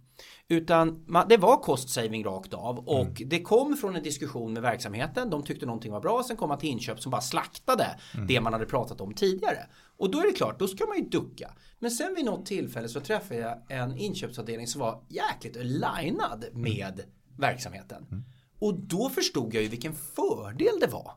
Utan 0.48 1.06
det 1.30 1.38
var 1.38 1.58
cost 1.58 1.90
saving 1.90 2.26
rakt 2.26 2.54
av 2.54 2.80
och 2.80 3.02
mm. 3.02 3.30
det 3.30 3.42
kom 3.42 3.78
från 3.78 3.96
en 3.96 4.04
diskussion 4.04 4.54
med 4.54 4.62
verksamheten. 4.62 5.30
De 5.30 5.44
tyckte 5.44 5.66
någonting 5.66 5.92
var 5.92 6.02
bra. 6.02 6.24
Sen 6.28 6.38
kom 6.38 6.50
man 6.50 6.58
till 6.58 6.70
inköp 6.70 7.00
som 7.00 7.12
bara 7.12 7.22
slaktade 7.22 7.88
mm. 8.14 8.28
det 8.28 8.42
man 8.42 8.54
hade 8.54 8.66
pratat 8.66 9.02
om 9.02 9.14
tidigare. 9.14 9.68
Och 9.98 10.12
då 10.12 10.20
är 10.20 10.24
det 10.24 10.32
klart, 10.32 10.60
då 10.60 10.68
ska 10.68 10.86
man 10.86 10.98
ju 10.98 11.04
ducka. 11.04 11.54
Men 11.80 11.92
sen 11.92 12.16
vid 12.16 12.26
något 12.26 12.46
tillfälle 12.46 12.90
så 12.90 13.00
träffade 13.00 13.40
jag 13.40 13.62
en 13.70 13.98
inköpsavdelning 13.98 14.68
som 14.68 14.82
var 14.82 15.04
jäkligt 15.10 15.58
alignad 15.58 16.46
med 16.54 17.00
mm. 17.00 17.12
verksamheten. 17.38 18.08
Mm. 18.12 18.24
Och 18.60 18.80
då 18.80 19.10
förstod 19.10 19.54
jag 19.54 19.64
ju 19.64 19.70
vilken 19.70 19.94
fördel 19.94 20.80
det 20.82 20.88
var 20.88 21.12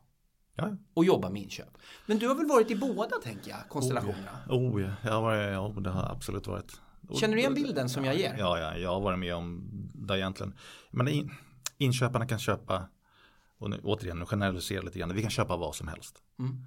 Ja. 0.57 0.77
Och 0.95 1.05
jobba 1.05 1.31
med 1.31 1.43
inköp. 1.43 1.79
Men 2.07 2.19
du 2.19 2.29
har 2.29 2.35
väl 2.35 2.47
varit 2.47 2.71
i 2.71 2.77
båda 2.77 3.17
tänker 3.23 3.51
jag, 3.51 3.69
konstellationerna? 3.69 4.31
Oh, 4.49 4.83
ja, 4.83 4.91
jag 5.05 5.13
har 5.13 5.23
varit, 5.23 5.53
ja, 5.53 5.81
det 5.81 5.91
har 5.91 6.13
absolut 6.13 6.47
varit. 6.47 6.81
Känner 7.21 7.35
du 7.35 7.41
igen 7.41 7.55
bilden 7.55 7.89
som 7.89 8.05
jag 8.05 8.17
ger? 8.17 8.37
Ja, 8.39 8.59
ja, 8.59 8.77
jag 8.77 8.91
har 8.91 9.01
varit 9.01 9.19
med 9.19 9.35
om 9.35 9.71
det 9.95 10.19
egentligen. 10.19 10.55
Men 10.91 11.09
in, 11.09 11.31
inköparna 11.79 12.27
kan 12.27 12.39
köpa, 12.39 12.89
och 13.59 13.71
nu, 13.71 13.81
återigen, 13.85 14.19
nu 14.19 14.27
generaliserar 14.27 14.83
lite 14.83 14.99
grann, 14.99 15.15
vi 15.15 15.23
kan 15.23 15.31
köpa 15.31 15.57
vad 15.57 15.75
som 15.75 15.89
helst. 15.89 16.23
Mm. 16.39 16.67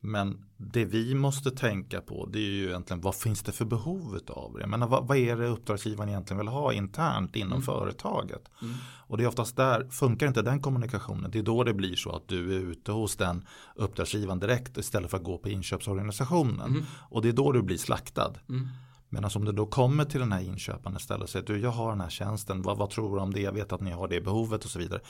Men 0.00 0.44
det 0.56 0.84
vi 0.84 1.14
måste 1.14 1.50
tänka 1.50 2.00
på 2.00 2.26
det 2.26 2.38
är 2.38 2.50
ju 2.50 2.68
egentligen 2.68 3.00
vad 3.00 3.14
finns 3.14 3.42
det 3.42 3.52
för 3.52 3.64
behov 3.64 4.18
av 4.28 4.58
det? 4.58 4.66
Menar, 4.66 4.86
vad, 4.86 5.06
vad 5.06 5.16
är 5.16 5.36
det 5.36 5.46
uppdragsgivaren 5.46 6.08
egentligen 6.08 6.38
vill 6.38 6.48
ha 6.48 6.72
internt 6.72 7.36
inom 7.36 7.52
mm. 7.52 7.62
företaget? 7.62 8.42
Mm. 8.62 8.74
Och 9.06 9.16
det 9.16 9.24
är 9.24 9.28
oftast 9.28 9.56
där, 9.56 9.88
funkar 9.90 10.26
inte 10.26 10.42
den 10.42 10.60
kommunikationen, 10.60 11.30
det 11.30 11.38
är 11.38 11.42
då 11.42 11.64
det 11.64 11.74
blir 11.74 11.96
så 11.96 12.16
att 12.16 12.28
du 12.28 12.56
är 12.56 12.60
ute 12.60 12.92
hos 12.92 13.16
den 13.16 13.46
uppdragsgivaren 13.74 14.40
direkt 14.40 14.76
istället 14.76 15.10
för 15.10 15.16
att 15.16 15.24
gå 15.24 15.38
på 15.38 15.48
inköpsorganisationen. 15.48 16.70
Mm. 16.70 16.84
Och 17.10 17.22
det 17.22 17.28
är 17.28 17.32
då 17.32 17.52
du 17.52 17.62
blir 17.62 17.78
slaktad. 17.78 18.34
Mm. 18.48 18.68
Men 19.08 19.24
alltså 19.24 19.38
om 19.38 19.44
du 19.44 19.52
då 19.52 19.66
kommer 19.66 20.04
till 20.04 20.20
den 20.20 20.32
här 20.32 20.40
inköparen 20.40 20.96
istället 20.96 21.22
och 21.22 21.28
säger 21.28 21.46
du 21.46 21.60
jag 21.60 21.70
har 21.70 21.90
den 21.90 22.00
här 22.00 22.10
tjänsten, 22.10 22.62
vad, 22.62 22.78
vad 22.78 22.90
tror 22.90 23.16
du 23.16 23.22
om 23.22 23.32
det, 23.32 23.40
jag 23.40 23.52
vet 23.52 23.72
att 23.72 23.80
ni 23.80 23.90
har 23.90 24.08
det 24.08 24.20
behovet 24.20 24.64
och 24.64 24.70
så 24.70 24.78
vidare 24.78 25.00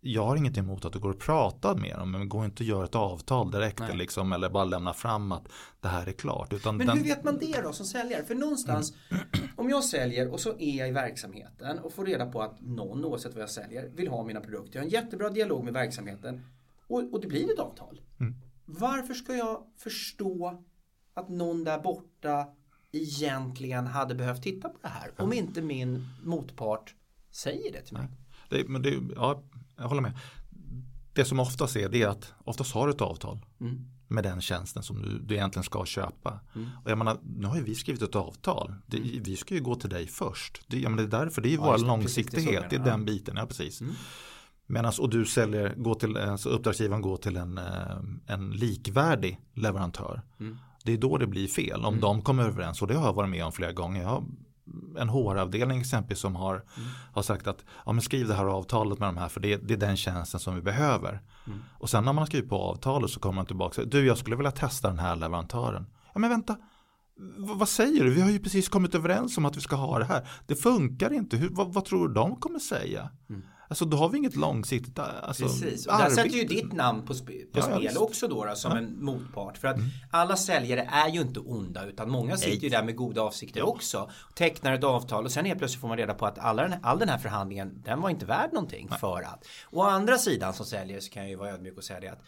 jag 0.00 0.24
har 0.24 0.36
inget 0.36 0.58
emot 0.58 0.84
att 0.84 0.92
du 0.92 0.98
går 0.98 1.10
och 1.10 1.20
pratar 1.20 1.74
med 1.74 1.96
dem 1.98 2.10
men 2.10 2.28
gå 2.28 2.44
inte 2.44 2.62
och 2.62 2.68
gör 2.68 2.84
ett 2.84 2.94
avtal 2.94 3.50
direkt 3.50 3.80
liksom, 3.94 4.32
eller 4.32 4.50
bara 4.50 4.64
lämna 4.64 4.94
fram 4.94 5.32
att 5.32 5.48
det 5.80 5.88
här 5.88 6.06
är 6.06 6.12
klart. 6.12 6.52
Utan 6.52 6.76
men 6.76 6.86
den... 6.86 6.96
hur 6.96 7.04
vet 7.04 7.24
man 7.24 7.38
det 7.38 7.60
då 7.62 7.72
som 7.72 7.86
säljare? 7.86 8.24
För 8.24 8.34
någonstans 8.34 8.94
mm. 9.10 9.48
om 9.56 9.70
jag 9.70 9.84
säljer 9.84 10.32
och 10.32 10.40
så 10.40 10.58
är 10.58 10.78
jag 10.78 10.88
i 10.88 10.92
verksamheten 10.92 11.78
och 11.78 11.92
får 11.92 12.04
reda 12.04 12.26
på 12.26 12.42
att 12.42 12.60
någon 12.60 13.04
oavsett 13.04 13.34
vad 13.34 13.42
jag 13.42 13.50
säljer 13.50 13.88
vill 13.94 14.08
ha 14.08 14.24
mina 14.24 14.40
produkter. 14.40 14.78
Jag 14.78 14.80
har 14.80 14.86
en 14.86 14.92
jättebra 14.92 15.30
dialog 15.30 15.64
med 15.64 15.72
verksamheten 15.72 16.46
och, 16.86 17.12
och 17.12 17.20
det 17.20 17.28
blir 17.28 17.52
ett 17.52 17.58
avtal. 17.58 18.00
Mm. 18.20 18.34
Varför 18.64 19.14
ska 19.14 19.36
jag 19.36 19.62
förstå 19.76 20.64
att 21.14 21.28
någon 21.28 21.64
där 21.64 21.78
borta 21.78 22.46
egentligen 22.92 23.86
hade 23.86 24.14
behövt 24.14 24.42
titta 24.42 24.68
på 24.68 24.78
det 24.82 24.88
här 24.88 25.10
om 25.16 25.32
inte 25.32 25.62
min 25.62 26.06
motpart 26.24 26.94
säger 27.30 27.72
det 27.72 27.82
till 27.82 27.96
mig? 27.96 28.06
Det, 28.50 28.68
men 28.68 28.82
det, 28.82 29.00
ja, 29.14 29.42
jag 29.78 29.88
håller 29.88 30.02
med. 30.02 30.18
Det 31.12 31.24
som 31.24 31.40
oftast 31.40 31.76
är 31.76 31.88
det 31.88 32.02
är 32.02 32.08
att 32.08 32.34
oftast 32.44 32.74
har 32.74 32.86
du 32.86 32.92
ett 32.92 33.00
avtal 33.00 33.38
mm. 33.60 33.86
med 34.08 34.24
den 34.24 34.40
tjänsten 34.40 34.82
som 34.82 35.02
du, 35.02 35.18
du 35.18 35.34
egentligen 35.34 35.64
ska 35.64 35.84
köpa. 35.84 36.40
Mm. 36.54 36.68
Och 36.84 36.90
jag 36.90 36.98
menar, 36.98 37.18
nu 37.22 37.46
har 37.46 37.56
ju 37.56 37.62
vi 37.62 37.74
skrivit 37.74 38.02
ett 38.02 38.16
avtal. 38.16 38.74
Det, 38.86 38.96
mm. 38.96 39.22
Vi 39.22 39.36
ska 39.36 39.54
ju 39.54 39.60
gå 39.60 39.74
till 39.74 39.90
dig 39.90 40.06
först. 40.06 40.62
Det, 40.66 40.78
jag 40.78 40.90
menar, 40.90 41.08
det 41.08 41.16
är 41.16 41.20
därför, 41.20 41.42
det 41.42 41.48
är 41.48 41.50
ju 41.50 41.56
ja, 41.56 41.76
vår 41.76 41.86
långsiktighet. 41.86 42.70
Det, 42.70 42.76
det 42.78 42.82
är 42.82 42.84
den 42.84 43.04
biten, 43.04 43.36
ja 43.36 43.46
precis. 43.46 43.80
Mm. 43.80 43.94
Medan, 44.66 44.92
och 44.98 45.10
du 45.10 45.24
säljer, 45.24 45.74
går 45.76 45.94
till, 45.94 46.16
alltså 46.16 46.48
uppdragsgivaren 46.48 47.02
går 47.02 47.16
till 47.16 47.36
en, 47.36 47.58
eh, 47.58 47.96
en 48.26 48.50
likvärdig 48.50 49.40
leverantör. 49.54 50.22
Mm. 50.40 50.56
Det 50.84 50.92
är 50.92 50.98
då 50.98 51.18
det 51.18 51.26
blir 51.26 51.48
fel. 51.48 51.80
Om 51.80 51.94
mm. 51.94 52.00
de 52.00 52.22
kommer 52.22 52.42
överens. 52.42 52.82
Och 52.82 52.88
det 52.88 52.94
har 52.94 53.06
jag 53.06 53.12
varit 53.12 53.30
med 53.30 53.44
om 53.44 53.52
flera 53.52 53.72
gånger. 53.72 54.02
Jag 54.02 54.24
en 54.98 55.08
HR-avdelning 55.08 55.80
exempelvis 55.80 56.18
som 56.18 56.36
har, 56.36 56.54
mm. 56.54 56.88
har 57.12 57.22
sagt 57.22 57.46
att 57.46 57.64
ja, 57.86 57.92
men 57.92 58.02
skriv 58.02 58.28
det 58.28 58.34
här 58.34 58.44
avtalet 58.44 58.98
med 58.98 59.08
de 59.08 59.16
här 59.16 59.28
för 59.28 59.40
det, 59.40 59.56
det 59.56 59.74
är 59.74 59.78
den 59.78 59.96
tjänsten 59.96 60.40
som 60.40 60.54
vi 60.54 60.62
behöver. 60.62 61.20
Mm. 61.46 61.58
Och 61.78 61.90
sen 61.90 62.04
när 62.04 62.12
man 62.12 62.22
har 62.22 62.26
skrivit 62.26 62.50
på 62.50 62.56
avtalet 62.56 63.10
så 63.10 63.20
kommer 63.20 63.34
man 63.34 63.46
tillbaka 63.46 63.68
och 63.68 63.74
säger 63.74 63.88
du 63.88 64.06
jag 64.06 64.18
skulle 64.18 64.36
vilja 64.36 64.50
testa 64.50 64.88
den 64.88 64.98
här 64.98 65.16
leverantören. 65.16 65.86
Ja 66.14 66.20
men 66.20 66.30
vänta, 66.30 66.56
v 67.16 67.52
vad 67.54 67.68
säger 67.68 68.04
du? 68.04 68.10
Vi 68.10 68.20
har 68.20 68.30
ju 68.30 68.38
precis 68.38 68.68
kommit 68.68 68.94
överens 68.94 69.38
om 69.38 69.44
att 69.44 69.56
vi 69.56 69.60
ska 69.60 69.76
ha 69.76 69.98
det 69.98 70.04
här. 70.04 70.28
Det 70.46 70.56
funkar 70.56 71.12
inte, 71.12 71.36
Hur, 71.36 71.48
vad, 71.48 71.72
vad 71.72 71.84
tror 71.84 72.08
du 72.08 72.14
de 72.14 72.36
kommer 72.36 72.58
säga? 72.58 73.10
Mm. 73.28 73.42
Alltså 73.68 73.84
då 73.84 73.96
har 73.96 74.08
vi 74.08 74.18
inget 74.18 74.36
långsiktigt 74.36 74.98
alltså, 74.98 75.42
Precis, 75.42 75.86
och 75.86 75.98
där 75.98 76.10
sätter 76.10 76.36
ju 76.36 76.44
ditt 76.44 76.72
namn 76.72 77.06
på, 77.06 77.14
sp 77.20 77.28
på 77.52 77.58
ja, 77.58 77.62
spel 77.62 77.90
ja, 77.94 78.00
också 78.00 78.28
då, 78.28 78.44
då 78.44 78.54
som 78.54 78.72
ja. 78.72 78.78
en 78.78 79.04
motpart. 79.04 79.58
För 79.58 79.68
att 79.68 79.76
mm. 79.76 79.88
alla 80.10 80.36
säljare 80.36 80.88
är 80.92 81.08
ju 81.08 81.20
inte 81.20 81.40
onda 81.40 81.86
utan 81.86 82.10
många 82.10 82.36
sitter 82.36 82.50
Nej. 82.50 82.62
ju 82.62 82.68
där 82.68 82.82
med 82.82 82.96
goda 82.96 83.22
avsikter 83.22 83.62
också. 83.62 84.10
Tecknar 84.34 84.72
ett 84.72 84.84
avtal 84.84 85.24
och 85.24 85.32
sen 85.32 85.44
helt 85.44 85.58
plötsligt 85.58 85.80
får 85.80 85.88
man 85.88 85.96
reda 85.96 86.14
på 86.14 86.26
att 86.26 86.38
alla 86.38 86.62
den, 86.62 86.74
all 86.82 86.98
den 86.98 87.08
här 87.08 87.18
förhandlingen 87.18 87.82
den 87.84 88.00
var 88.00 88.10
inte 88.10 88.26
värd 88.26 88.52
någonting 88.52 88.86
Nej. 88.90 88.98
för 88.98 89.22
att. 89.22 89.44
Å 89.70 89.82
andra 89.82 90.18
sidan 90.18 90.54
som 90.54 90.66
säljare 90.66 91.00
så 91.00 91.10
kan 91.10 91.22
jag 91.22 91.30
ju 91.30 91.36
vara 91.36 91.50
ödmjuk 91.50 91.76
och 91.76 91.84
säga 91.84 92.00
det 92.00 92.08
att 92.08 92.22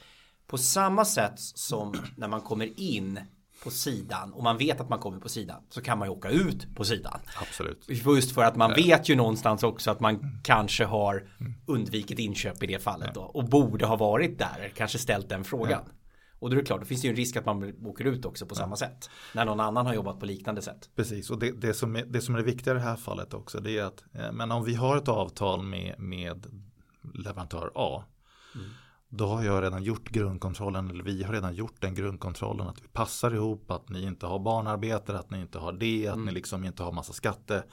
på 0.47 0.59
samma 0.59 1.05
sätt 1.05 1.35
som 1.37 1.95
när 2.17 2.29
man 2.29 2.41
kommer 2.41 2.81
in 2.81 3.21
på 3.65 3.71
sidan 3.71 4.33
och 4.33 4.43
man 4.43 4.59
vet 4.59 4.81
att 4.81 4.89
man 4.89 4.99
kommer 4.99 5.19
på 5.19 5.29
sidan 5.29 5.63
så 5.71 5.83
kan 5.83 5.99
man 5.99 6.09
ju 6.09 6.13
åka 6.13 6.31
ut 6.31 6.75
på 6.75 6.85
sidan. 6.85 7.21
Absolut. 7.41 7.85
Just 7.89 8.35
för 8.35 8.45
att 8.45 8.57
man 8.57 8.75
vet 8.75 9.09
ju 9.09 9.17
någonstans 9.17 9.63
också 9.63 9.91
att 9.91 10.01
man 10.01 10.15
mm. 10.15 10.43
kanske 10.43 10.85
har 10.85 11.29
undvikit 11.67 12.19
inköp 12.19 12.63
i 12.63 12.67
det 12.67 12.83
fallet 12.83 13.15
då 13.15 13.21
och 13.21 13.45
borde 13.45 13.87
ha 13.87 13.97
varit 13.97 14.39
där, 14.39 14.73
kanske 14.77 14.99
ställt 14.99 15.29
den 15.29 15.45
frågan. 15.45 15.83
Och 16.39 16.51
då 16.51 16.57
är 16.57 16.61
det 16.61 16.67
klart, 16.67 16.81
då 16.81 16.87
finns 16.87 17.01
det 17.01 17.07
ju 17.07 17.11
en 17.11 17.17
risk 17.17 17.37
att 17.37 17.47
man 17.47 17.87
åker 17.87 18.05
ut 18.05 18.25
också 18.25 18.47
på 18.47 18.55
ja. 18.55 18.57
samma 18.57 18.77
sätt. 18.77 19.11
När 19.35 19.45
någon 19.45 19.61
annan 19.61 19.87
har 19.87 19.95
jobbat 19.95 20.21
på 20.21 20.27
liknande 20.27 20.63
sätt. 20.63 20.91
Precis, 20.97 21.31
och 21.31 21.39
det, 21.39 21.51
det, 21.51 21.75
som, 21.75 21.97
är, 21.97 22.05
det 22.05 22.21
som 22.21 22.35
är 22.35 22.39
det 22.39 22.45
viktiga 22.45 22.75
i 22.75 22.77
det 22.77 22.83
här 22.83 22.97
fallet 22.97 23.35
också 23.35 23.61
det 23.61 23.79
är 23.79 23.85
att 23.85 24.05
eh, 24.13 24.33
men 24.33 24.53
om 24.53 24.65
vi 24.65 24.75
har 24.75 24.97
ett 24.97 25.09
avtal 25.09 25.63
med, 25.63 25.95
med 25.99 26.47
leverantör 27.15 27.71
A 27.75 28.05
mm 28.55 28.71
då 29.11 29.27
har 29.27 29.43
jag 29.43 29.63
redan 29.63 29.83
gjort 29.83 30.09
grundkontrollen, 30.09 30.91
eller 30.91 31.05
vi 31.05 31.23
har 31.23 31.33
redan 31.33 31.55
gjort 31.55 31.81
den 31.81 31.95
grundkontrollen 31.95 32.69
att 32.69 32.83
vi 32.83 32.89
passar 32.89 33.35
ihop, 33.35 33.71
att 33.71 33.89
ni 33.89 34.03
inte 34.03 34.27
har 34.27 34.39
barnarbetare, 34.39 35.19
att 35.19 35.31
ni 35.31 35.41
inte 35.41 35.59
har 35.59 35.73
det, 35.73 36.09
att 36.09 36.15
mm. 36.15 36.27
ni 36.27 36.33
liksom 36.33 36.65
inte 36.65 36.83
har 36.83 36.93
massa 36.93 37.13
skatte, 37.13 37.65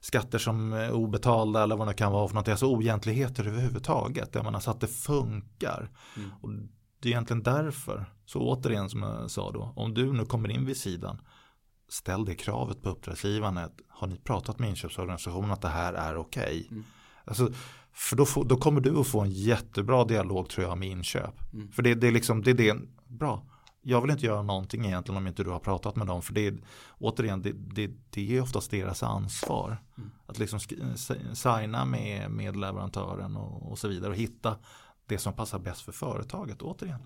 skatter 0.00 0.38
som 0.38 0.72
är 0.72 0.92
obetalda 0.92 1.62
eller 1.62 1.76
vad 1.76 1.88
det 1.88 1.94
kan 1.94 2.12
vara 2.12 2.28
för 2.28 2.34
något. 2.34 2.48
Alltså 2.48 2.66
oegentligheter 2.66 3.46
överhuvudtaget. 3.46 4.34
Jag 4.34 4.44
menar 4.44 4.60
så 4.60 4.70
att 4.70 4.80
det 4.80 4.86
funkar. 4.86 5.90
Mm. 6.16 6.30
Och 6.40 6.50
det 7.00 7.08
är 7.08 7.12
egentligen 7.12 7.42
därför, 7.42 8.06
så 8.26 8.40
återigen 8.40 8.90
som 8.90 9.02
jag 9.02 9.30
sa 9.30 9.50
då, 9.50 9.72
om 9.76 9.94
du 9.94 10.12
nu 10.12 10.24
kommer 10.24 10.48
in 10.50 10.64
vid 10.64 10.76
sidan, 10.76 11.20
ställ 11.88 12.24
det 12.24 12.34
kravet 12.34 12.82
på 12.82 12.88
uppdragsgivaren. 12.88 13.70
Har 13.88 14.06
ni 14.06 14.16
pratat 14.16 14.58
med 14.58 14.68
inköpsorganisationen 14.70 15.50
att 15.50 15.62
det 15.62 15.68
här 15.68 15.92
är 15.92 16.16
okej? 16.16 16.42
Okay? 16.44 16.66
Mm. 16.70 16.84
Alltså, 17.24 17.52
för 17.96 18.16
då, 18.16 18.26
får, 18.26 18.44
då, 18.44 18.56
kommer 18.56 18.80
du 18.80 18.98
att 18.98 19.06
få 19.06 19.20
en 19.20 19.30
jättebra 19.30 20.04
dialog 20.04 20.48
tror 20.48 20.66
jag 20.66 20.78
med 20.78 20.88
inköp. 20.88 21.52
Mm. 21.52 21.72
För 21.72 21.82
det, 21.82 21.94
det, 21.94 22.06
är 22.06 22.12
liksom, 22.12 22.42
det 22.42 22.50
är 22.50 22.54
det, 22.54 22.76
bra. 23.08 23.46
Jag 23.82 24.00
vill 24.00 24.10
inte 24.10 24.26
göra 24.26 24.42
någonting 24.42 24.84
egentligen 24.86 25.16
om 25.16 25.26
inte 25.26 25.44
du 25.44 25.50
har 25.50 25.58
pratat 25.58 25.96
med 25.96 26.06
dem. 26.06 26.22
För 26.22 26.34
det 26.34 26.46
är, 26.46 26.58
återigen, 26.98 27.42
det, 27.42 27.52
det, 27.52 27.90
det 28.10 28.36
är 28.36 28.40
oftast 28.40 28.70
deras 28.70 29.02
ansvar. 29.02 29.82
Mm. 29.98 30.10
Att 30.26 30.38
liksom 30.38 30.60
signa 31.34 31.84
med, 31.84 32.30
med 32.30 32.56
leverantören 32.56 33.36
och, 33.36 33.70
och 33.70 33.78
så 33.78 33.88
vidare. 33.88 34.10
Och 34.10 34.16
hitta 34.16 34.56
det 35.06 35.18
som 35.18 35.32
passar 35.32 35.58
bäst 35.58 35.80
för 35.80 35.92
företaget 35.92 36.62
återigen. 36.62 37.00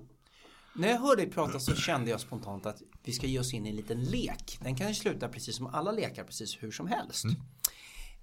När 0.74 0.88
jag 0.88 0.98
hörde 0.98 1.22
dig 1.22 1.31
prata 1.31 1.61
så 1.61 1.74
kände 1.74 2.11
jag 2.11 2.20
spontant 2.20 2.66
att 2.66 2.83
vi 3.05 3.12
ska 3.12 3.26
ge 3.26 3.38
oss 3.38 3.55
in 3.55 3.66
i 3.66 3.70
en 3.70 3.76
liten 3.76 4.05
lek. 4.05 4.59
Den 4.62 4.76
kan 4.76 4.88
ju 4.88 4.94
sluta 4.94 5.29
precis 5.29 5.57
som 5.57 5.66
alla 5.66 5.92
lekar, 5.92 6.24
precis 6.24 6.62
hur 6.62 6.70
som 6.70 6.87
helst. 6.87 7.24
Mm. 7.24 7.37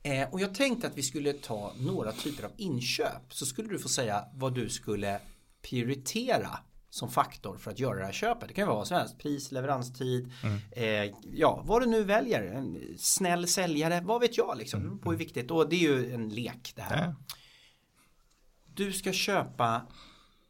Eh, 0.03 0.29
och 0.29 0.41
jag 0.41 0.55
tänkte 0.55 0.87
att 0.87 0.97
vi 0.97 1.03
skulle 1.03 1.33
ta 1.33 1.73
några 1.79 2.11
typer 2.11 2.43
av 2.43 2.51
inköp. 2.57 3.33
Så 3.33 3.45
skulle 3.45 3.69
du 3.69 3.79
få 3.79 3.89
säga 3.89 4.25
vad 4.33 4.55
du 4.55 4.69
skulle 4.69 5.19
prioritera 5.61 6.59
som 6.89 7.09
faktor 7.09 7.57
för 7.57 7.71
att 7.71 7.79
göra 7.79 7.99
det 7.99 8.05
här 8.05 8.13
köpet. 8.13 8.47
Det 8.47 8.53
kan 8.53 8.67
vara 8.67 8.77
vad 8.77 8.87
som 8.87 8.97
helst. 8.97 9.17
Pris, 9.17 9.51
leveranstid, 9.51 10.31
mm. 10.43 10.59
eh, 10.71 11.15
ja 11.33 11.63
vad 11.65 11.81
du 11.81 11.85
nu 11.85 12.03
väljer. 12.03 12.43
En 12.43 12.95
snäll 12.97 13.47
säljare, 13.47 14.01
vad 14.01 14.21
vet 14.21 14.37
jag 14.37 14.57
liksom. 14.57 14.81
Mm. 14.81 14.99
På 14.99 15.11
hur 15.11 15.17
viktigt. 15.17 15.51
Och 15.51 15.69
det 15.69 15.75
är 15.75 15.79
ju 15.79 16.13
en 16.13 16.29
lek 16.29 16.73
det 16.75 16.81
här. 16.81 17.03
Mm. 17.03 17.15
Du 18.65 18.93
ska 18.93 19.13
köpa 19.13 19.87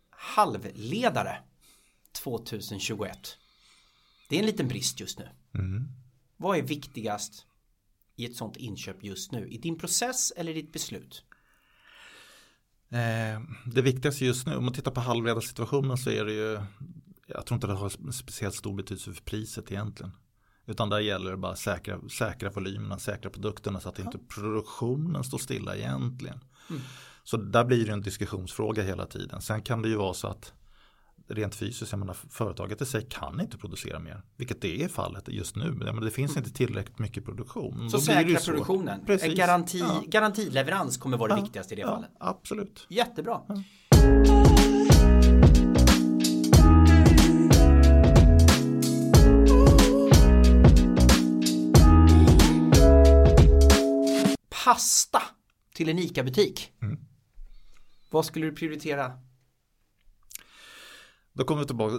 halvledare 0.09 1.37
2021. 2.11 3.37
Det 4.29 4.35
är 4.35 4.39
en 4.39 4.45
liten 4.45 4.67
brist 4.67 4.99
just 4.99 5.19
nu. 5.19 5.29
Mm. 5.53 5.87
Vad 6.37 6.57
är 6.57 6.61
viktigast 6.61 7.46
i 8.17 8.25
ett 8.25 8.35
sånt 8.35 8.57
inköp 8.57 9.03
just 9.03 9.31
nu? 9.31 9.47
I 9.47 9.57
din 9.57 9.77
process 9.77 10.33
eller 10.35 10.51
i 10.51 10.61
ditt 10.61 10.73
beslut? 10.73 11.23
Eh, 12.89 13.41
det 13.65 13.81
viktigaste 13.81 14.25
just 14.25 14.47
nu, 14.47 14.55
om 14.55 14.65
man 14.65 14.73
tittar 14.73 14.91
på 14.91 15.01
halvledarsituationen 15.01 15.97
så 15.97 16.09
är 16.09 16.25
det 16.25 16.33
ju, 16.33 16.59
jag 17.27 17.45
tror 17.45 17.55
inte 17.55 17.67
det 17.67 17.73
har 17.73 18.11
speciellt 18.11 18.55
stor 18.55 18.75
betydelse 18.75 19.13
för 19.13 19.21
priset 19.21 19.71
egentligen. 19.71 20.11
Utan 20.65 20.89
där 20.89 20.99
gäller 20.99 21.31
det 21.31 21.37
bara 21.37 21.51
att 21.51 21.59
säkra, 21.59 22.09
säkra 22.09 22.49
volymerna, 22.49 22.99
säkra 22.99 23.31
produkterna 23.31 23.79
så 23.79 23.89
att 23.89 23.99
inte 23.99 24.17
produktionen 24.17 25.23
står 25.23 25.37
stilla 25.37 25.75
egentligen. 25.75 26.39
Mm. 26.69 26.81
Så 27.23 27.37
där 27.37 27.65
blir 27.65 27.85
det 27.85 27.91
en 27.91 28.01
diskussionsfråga 28.01 28.83
hela 28.83 29.05
tiden. 29.05 29.41
Sen 29.41 29.61
kan 29.61 29.81
det 29.81 29.89
ju 29.89 29.95
vara 29.95 30.13
så 30.13 30.27
att 30.27 30.53
rent 31.27 31.55
fysiskt, 31.55 31.91
jag 31.91 31.99
menar, 31.99 32.13
företaget 32.29 32.81
i 32.81 32.85
sig 32.85 33.07
kan 33.09 33.41
inte 33.41 33.57
producera 33.57 33.99
mer. 33.99 34.21
Vilket 34.35 34.61
det 34.61 34.83
är 34.83 34.87
fallet 34.87 35.27
just 35.27 35.55
nu. 35.55 35.71
Men 35.71 36.01
det 36.01 36.11
finns 36.11 36.37
inte 36.37 36.49
tillräckligt 36.49 36.99
mycket 36.99 37.25
produktion. 37.25 37.89
Så 37.89 37.99
säkra 37.99 38.39
produktionen. 38.39 39.05
Precis. 39.05 39.29
En 39.29 39.35
garanti, 39.35 39.79
ja. 39.79 40.03
garantileverans 40.07 40.97
kommer 40.97 41.17
vara 41.17 41.33
det 41.33 41.39
ja. 41.39 41.43
viktigaste 41.43 41.73
i 41.73 41.75
det 41.75 41.81
ja, 41.81 41.87
fallet. 41.87 42.09
Absolut. 42.19 42.85
Jättebra. 42.89 43.41
Ja. 43.47 43.63
Pasta 54.65 55.21
till 55.75 55.89
en 55.89 55.99
ICA-butik. 55.99 56.71
Mm. 56.81 56.99
Vad 58.09 58.25
skulle 58.25 58.45
du 58.45 58.51
prioritera 58.51 59.11
då 61.37 61.43
kommer 61.43 61.61
vi 61.61 61.67
tillbaka, 61.67 61.97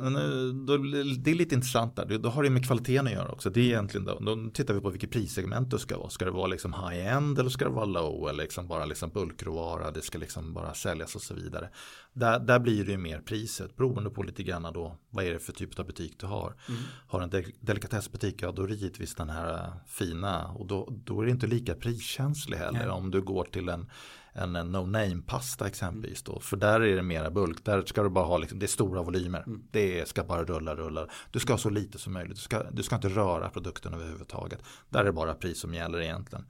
det 1.19 1.31
är 1.31 1.35
lite 1.35 1.55
intressant 1.55 1.97
där, 1.97 2.19
då 2.19 2.29
har 2.29 2.43
det 2.43 2.51
med 2.51 2.67
kvaliteten 2.67 3.07
att 3.07 3.13
göra 3.13 3.29
också. 3.29 3.51
Det 3.51 3.61
är 3.61 3.65
egentligen 3.65 4.07
då, 4.07 4.19
då 4.19 4.51
tittar 4.51 4.75
vi 4.75 4.81
på 4.81 4.91
vilket 4.91 5.11
prissegment 5.11 5.71
det 5.71 5.79
ska 5.79 5.99
vara. 5.99 6.11
Ska 6.11 6.25
det 6.25 6.31
vara 6.31 6.47
liksom 6.47 6.73
high-end 6.73 7.39
eller 7.39 7.51
ska 7.51 7.65
det 7.65 7.71
vara 7.71 7.85
low 7.85 8.29
eller 8.29 8.43
liksom 8.43 8.69
bara 8.69 8.85
liksom 8.85 9.11
bulkråvara, 9.11 9.91
det 9.91 10.03
ska 10.03 10.19
liksom 10.19 10.55
bara 10.55 10.75
säljas 10.75 11.15
och 11.15 11.23
så 11.23 11.35
vidare. 11.35 11.71
Där, 12.13 12.41
där 12.41 12.59
blir 12.59 12.85
det 12.85 12.91
ju 12.91 12.99
mer 12.99 13.19
priset 13.19 13.77
beroende 13.77 14.11
på 14.11 14.23
lite 14.23 14.43
grann 14.43 14.63
då 14.75 14.97
vad 15.11 15.25
är 15.25 15.33
det 15.33 15.39
för 15.39 15.53
typ 15.53 15.79
av 15.79 15.87
butik 15.87 16.15
du 16.21 16.27
har. 16.27 16.55
Mm. 16.69 16.81
Har 17.07 17.21
en 17.21 17.31
delikatessbutik, 17.61 18.43
ja 18.43 18.53
då 18.53 18.63
är 18.63 18.69
det 18.69 18.75
givetvis 18.75 19.15
den 19.15 19.31
här 19.31 19.73
fina 19.87 20.47
och 20.49 20.67
då, 20.67 20.89
då 21.05 21.21
är 21.21 21.25
det 21.25 21.31
inte 21.31 21.47
lika 21.47 21.75
priskänslig 21.75 22.57
heller 22.57 22.81
mm. 22.81 22.95
om 22.95 23.11
du 23.11 23.23
går 23.23 23.45
till 23.45 23.69
en 23.69 23.91
en, 24.39 24.57
en 24.57 24.73
no 24.73 24.87
name 24.87 25.23
pasta 25.27 25.67
exempelvis 25.67 26.23
då. 26.23 26.41
För 26.41 26.57
där 26.57 26.81
är 26.81 26.97
det 26.97 27.03
mera 27.03 27.31
bulk. 27.31 27.65
Där 27.65 27.83
ska 27.87 28.03
du 28.03 28.09
bara 28.09 28.25
ha 28.25 28.39
liksom, 28.39 28.59
det 28.59 28.67
är 28.67 28.69
stora 28.69 29.03
volymer. 29.03 29.43
Mm. 29.47 29.63
Det 29.71 30.09
ska 30.09 30.25
bara 30.25 30.45
rulla, 30.45 30.75
rulla. 30.75 31.07
Du 31.31 31.39
ska 31.39 31.53
ha 31.53 31.59
så 31.59 31.71
lite 31.71 31.99
som 31.99 32.13
möjligt. 32.13 32.37
Du 32.37 32.43
ska, 32.43 32.63
du 32.71 32.83
ska 32.83 32.97
inte 32.97 33.09
röra 33.09 33.51
produkten 33.51 33.95
överhuvudtaget. 33.95 34.63
Där 34.89 35.01
är 35.01 35.05
det 35.05 35.13
bara 35.13 35.35
pris 35.35 35.61
som 35.61 35.75
gäller 35.75 36.01
egentligen. 36.01 36.45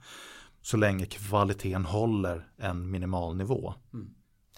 Så 0.61 0.77
länge 0.77 1.05
kvaliteten 1.05 1.85
håller 1.85 2.47
en 2.57 2.91
minimal 2.91 3.35
nivå. 3.35 3.73
Mm. 3.93 4.09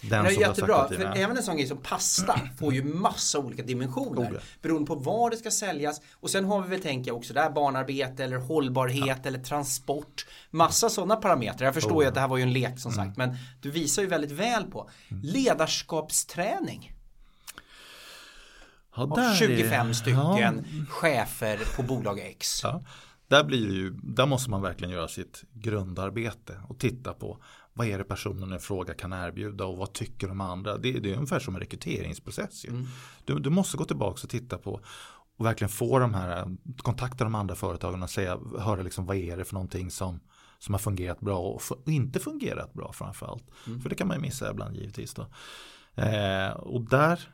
Den 0.01 0.23
det 0.23 0.29
är 0.29 0.39
jättebra, 0.39 0.87
för 0.87 1.17
även 1.17 1.37
en 1.37 1.43
sån 1.43 1.57
grej 1.57 1.67
som 1.67 1.77
pasta 1.77 2.39
får 2.59 2.73
ju 2.73 2.83
massa 2.83 3.39
olika 3.39 3.63
dimensioner. 3.63 4.21
Oh, 4.21 4.37
beroende 4.61 4.87
på 4.87 4.95
var 4.95 5.29
det 5.29 5.37
ska 5.37 5.51
säljas. 5.51 6.01
Och 6.13 6.29
sen 6.29 6.45
har 6.45 6.61
vi 6.61 6.69
väl 6.69 6.81
tänka 6.81 7.13
också 7.13 7.33
där 7.33 7.49
barnarbete 7.49 8.23
eller 8.23 8.37
hållbarhet 8.37 9.17
ja. 9.23 9.27
eller 9.27 9.39
transport. 9.39 10.25
Massa 10.49 10.89
sådana 10.89 11.15
parametrar. 11.15 11.65
Jag 11.65 11.73
förstår 11.73 11.99
oh, 11.99 12.03
ju 12.03 12.07
att 12.07 12.13
det 12.13 12.19
här 12.19 12.27
var 12.27 12.37
ju 12.37 12.43
en 12.43 12.53
lek 12.53 12.79
som 12.79 12.93
mm. 12.93 13.05
sagt. 13.05 13.17
Men 13.17 13.37
du 13.61 13.71
visar 13.71 14.01
ju 14.01 14.07
väldigt 14.07 14.31
väl 14.31 14.63
på 14.63 14.89
mm. 15.09 15.23
ledarskapsträning. 15.23 16.93
Ja, 18.95 19.33
25 19.39 19.89
är... 19.89 19.93
stycken 19.93 20.17
ja. 20.19 20.85
chefer 20.89 21.59
på 21.75 21.83
bolag 21.83 22.19
X. 22.19 22.59
Ja. 22.63 22.81
Där, 23.27 23.43
blir 23.43 23.67
det 23.67 23.73
ju, 23.73 23.89
där 24.03 24.25
måste 24.25 24.49
man 24.49 24.61
verkligen 24.61 24.93
göra 24.93 25.07
sitt 25.07 25.43
grundarbete 25.53 26.57
och 26.67 26.79
titta 26.79 27.13
på 27.13 27.37
vad 27.73 27.87
är 27.87 27.97
det 27.97 28.03
personen 28.03 28.53
i 28.53 28.59
fråga 28.59 28.93
kan 28.93 29.13
erbjuda 29.13 29.65
och 29.65 29.77
vad 29.77 29.93
tycker 29.93 30.27
de 30.27 30.41
andra. 30.41 30.77
Det, 30.77 30.99
det 30.99 31.11
är 31.11 31.15
ungefär 31.15 31.39
som 31.39 31.55
en 31.55 31.61
rekryteringsprocess. 31.61 32.65
Mm. 32.65 32.87
Du, 33.25 33.39
du, 33.39 33.49
måste 33.49 33.77
gå 33.77 33.85
tillbaka 33.85 34.19
och 34.23 34.29
titta 34.29 34.57
på 34.57 34.81
och 35.37 35.45
verkligen 35.45 35.69
få 35.69 35.99
de 35.99 36.13
här, 36.13 36.57
kontakta 36.77 37.23
de 37.23 37.35
andra 37.35 37.55
företagen 37.55 38.03
och 38.03 38.09
säga, 38.09 38.39
höra 38.59 38.81
liksom 38.81 39.05
vad 39.05 39.17
är 39.17 39.37
det 39.37 39.45
för 39.45 39.53
någonting 39.53 39.91
som, 39.91 40.19
som 40.59 40.73
har 40.73 40.79
fungerat 40.79 41.19
bra 41.19 41.39
och, 41.39 41.61
inte 41.85 42.19
fungerat 42.19 42.73
bra 42.73 42.93
framförallt. 42.93 43.43
Mm. 43.67 43.81
För 43.81 43.89
det 43.89 43.95
kan 43.95 44.07
man 44.07 44.17
ju 44.17 44.21
missa 44.21 44.51
ibland 44.51 44.75
givetvis. 44.75 45.13
Då. 45.13 45.27
Eh, 46.01 46.51
och 46.51 46.81
där 46.81 47.29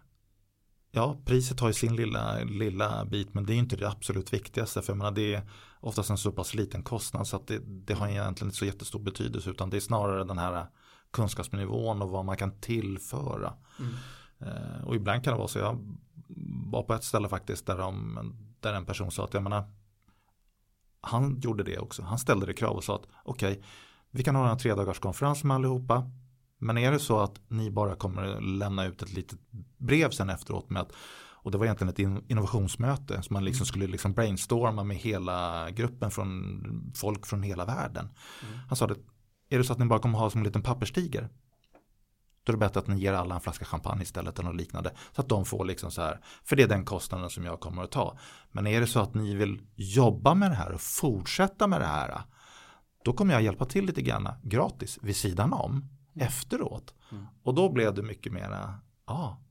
Ja, 0.91 1.17
priset 1.25 1.59
har 1.59 1.67
ju 1.67 1.73
sin 1.73 1.95
lilla, 1.95 2.39
lilla 2.43 3.05
bit 3.05 3.33
men 3.33 3.45
det 3.45 3.53
är 3.53 3.57
inte 3.57 3.75
det 3.75 3.89
absolut 3.89 4.33
viktigaste. 4.33 4.81
För 4.81 4.93
jag 4.93 4.97
menar, 4.97 5.11
det 5.11 5.41
oftast 5.79 6.09
en 6.09 6.17
så 6.17 6.31
pass 6.31 6.53
liten 6.53 6.83
kostnad 6.83 7.27
så 7.27 7.35
att 7.35 7.47
det, 7.47 7.59
det 7.59 7.93
har 7.93 8.07
egentligen 8.07 8.47
inte 8.47 8.57
så 8.57 8.65
jättestor 8.65 8.99
betydelse. 8.99 9.49
Utan 9.49 9.69
det 9.69 9.77
är 9.77 9.81
snarare 9.81 10.23
den 10.23 10.37
här 10.37 10.67
kunskapsnivån 11.11 12.01
och 12.01 12.09
vad 12.09 12.25
man 12.25 12.37
kan 12.37 12.59
tillföra. 12.59 13.53
Mm. 13.79 13.93
Eh, 14.39 14.83
och 14.83 14.95
ibland 14.95 15.23
kan 15.23 15.33
det 15.33 15.37
vara 15.37 15.47
så, 15.47 15.59
jag 15.59 15.97
var 16.71 16.83
på 16.83 16.93
ett 16.93 17.03
ställe 17.03 17.29
faktiskt 17.29 17.65
där, 17.65 17.77
de, 17.77 18.19
där 18.59 18.73
en 18.73 18.85
person 18.85 19.11
sa 19.11 19.23
att 19.23 19.33
jag 19.33 19.43
menar, 19.43 19.63
han 21.01 21.39
gjorde 21.39 21.63
det 21.63 21.77
också. 21.77 22.03
Han 22.03 22.19
ställde 22.19 22.45
det 22.45 22.53
krav 22.53 22.75
och 22.75 22.83
sa 22.83 22.95
att 22.95 23.07
okej, 23.23 23.51
okay, 23.51 23.63
vi 24.11 24.23
kan 24.23 24.35
ha 24.35 24.51
en 24.51 24.57
tre 24.57 24.73
dagars 24.73 24.99
konferens 24.99 25.43
med 25.43 25.55
allihopa. 25.55 26.11
Men 26.57 26.77
är 26.77 26.91
det 26.91 26.99
så 26.99 27.19
att 27.19 27.39
ni 27.47 27.71
bara 27.71 27.95
kommer 27.95 28.41
lämna 28.41 28.85
ut 28.85 29.01
ett 29.01 29.13
litet 29.13 29.39
brev 29.77 30.09
sen 30.09 30.29
efteråt 30.29 30.69
med 30.69 30.81
att 30.81 30.91
och 31.47 31.51
det 31.51 31.57
var 31.57 31.65
egentligen 31.65 31.93
ett 32.17 32.29
innovationsmöte 32.31 33.21
som 33.21 33.33
man 33.33 33.45
liksom 33.45 33.63
mm. 33.63 33.65
skulle 33.65 33.87
liksom 33.87 34.13
brainstorma 34.13 34.83
med 34.83 34.97
hela 34.97 35.69
gruppen 35.71 36.11
från 36.11 36.91
folk 36.95 37.25
från 37.25 37.43
hela 37.43 37.65
världen. 37.65 38.09
Mm. 38.47 38.59
Han 38.67 38.77
sa 38.77 38.85
att 38.85 38.97
är 39.49 39.57
det 39.57 39.63
så 39.63 39.73
att 39.73 39.79
ni 39.79 39.85
bara 39.85 39.99
kommer 39.99 40.19
ha 40.19 40.29
som 40.29 40.39
en 40.41 40.45
liten 40.45 40.61
papperstiger 40.61 41.29
då 42.43 42.51
är 42.51 42.53
det 42.53 42.59
bättre 42.59 42.79
att 42.79 42.87
ni 42.87 42.99
ger 42.99 43.13
alla 43.13 43.35
en 43.35 43.41
flaska 43.41 43.65
champagne 43.65 44.03
istället 44.03 44.39
eller 44.39 44.49
något 44.49 44.57
liknande. 44.57 44.91
Så 45.15 45.21
att 45.21 45.29
de 45.29 45.45
får 45.45 45.65
liksom 45.65 45.91
så 45.91 46.01
här, 46.01 46.19
för 46.43 46.55
det 46.55 46.63
är 46.63 46.67
den 46.67 46.85
kostnaden 46.85 47.29
som 47.29 47.45
jag 47.45 47.59
kommer 47.59 47.83
att 47.83 47.91
ta. 47.91 48.17
Men 48.51 48.67
är 48.67 48.81
det 48.81 48.87
så 48.87 48.99
att 48.99 49.13
ni 49.13 49.35
vill 49.35 49.61
jobba 49.75 50.33
med 50.33 50.51
det 50.51 50.55
här 50.55 50.71
och 50.71 50.81
fortsätta 50.81 51.67
med 51.67 51.81
det 51.81 51.85
här, 51.85 52.21
då 53.03 53.13
kommer 53.13 53.33
jag 53.33 53.43
hjälpa 53.43 53.65
till 53.65 53.85
lite 53.85 54.01
grann 54.01 54.29
gratis 54.43 54.99
vid 55.01 55.15
sidan 55.15 55.53
om 55.53 55.89
efteråt. 56.15 56.93
Mm. 57.11 57.25
Och 57.43 57.55
då 57.55 57.69
blev 57.69 57.93
det 57.93 58.03
mycket 58.03 58.33
mera, 58.33 58.73
ja, 59.07 59.41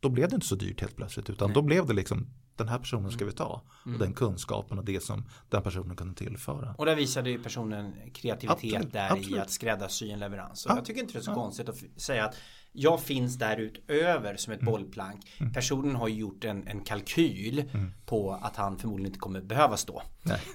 då 0.00 0.08
blev 0.08 0.28
det 0.28 0.34
inte 0.34 0.46
så 0.46 0.54
dyrt 0.54 0.80
helt 0.80 0.96
plötsligt. 0.96 1.30
Utan 1.30 1.48
Nej. 1.48 1.54
då 1.54 1.62
blev 1.62 1.86
det 1.86 1.92
liksom, 1.92 2.26
den 2.56 2.68
här 2.68 2.78
personen 2.78 3.10
ska 3.10 3.24
vi 3.24 3.32
ta. 3.32 3.62
Mm. 3.86 3.94
Och 3.94 4.06
den 4.06 4.14
kunskapen 4.14 4.78
och 4.78 4.84
det 4.84 5.00
som 5.00 5.24
den 5.48 5.62
personen 5.62 5.96
kunde 5.96 6.14
tillföra. 6.14 6.74
Och 6.78 6.86
där 6.86 6.96
visade 6.96 7.30
ju 7.30 7.42
personen 7.42 7.94
kreativitet 8.14 8.74
absolut, 8.74 8.92
där 8.92 9.10
absolut. 9.10 9.30
i 9.30 9.38
att 9.38 9.50
skräddarsy 9.50 10.10
en 10.10 10.18
leverans. 10.18 10.66
Och 10.66 10.70
ja. 10.70 10.76
jag 10.76 10.84
tycker 10.84 11.00
inte 11.00 11.12
det 11.12 11.18
är 11.18 11.22
så 11.22 11.30
ja. 11.30 11.34
konstigt 11.34 11.68
att 11.68 11.76
säga 11.96 12.24
att 12.24 12.34
jag 12.72 13.00
finns 13.00 13.38
där 13.38 13.56
utöver 13.56 14.36
som 14.36 14.52
ett 14.52 14.62
mm. 14.62 14.72
bollplank. 14.72 15.32
Mm. 15.38 15.52
Personen 15.52 15.96
har 15.96 16.08
gjort 16.08 16.44
en, 16.44 16.66
en 16.66 16.80
kalkyl 16.80 17.58
mm. 17.58 17.92
på 18.06 18.32
att 18.42 18.56
han 18.56 18.78
förmodligen 18.78 19.06
inte 19.06 19.18
kommer 19.18 19.40
behöva 19.40 19.76
stå. 19.76 20.02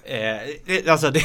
Eh, 0.04 0.92
alltså 0.92 1.10
det, 1.10 1.22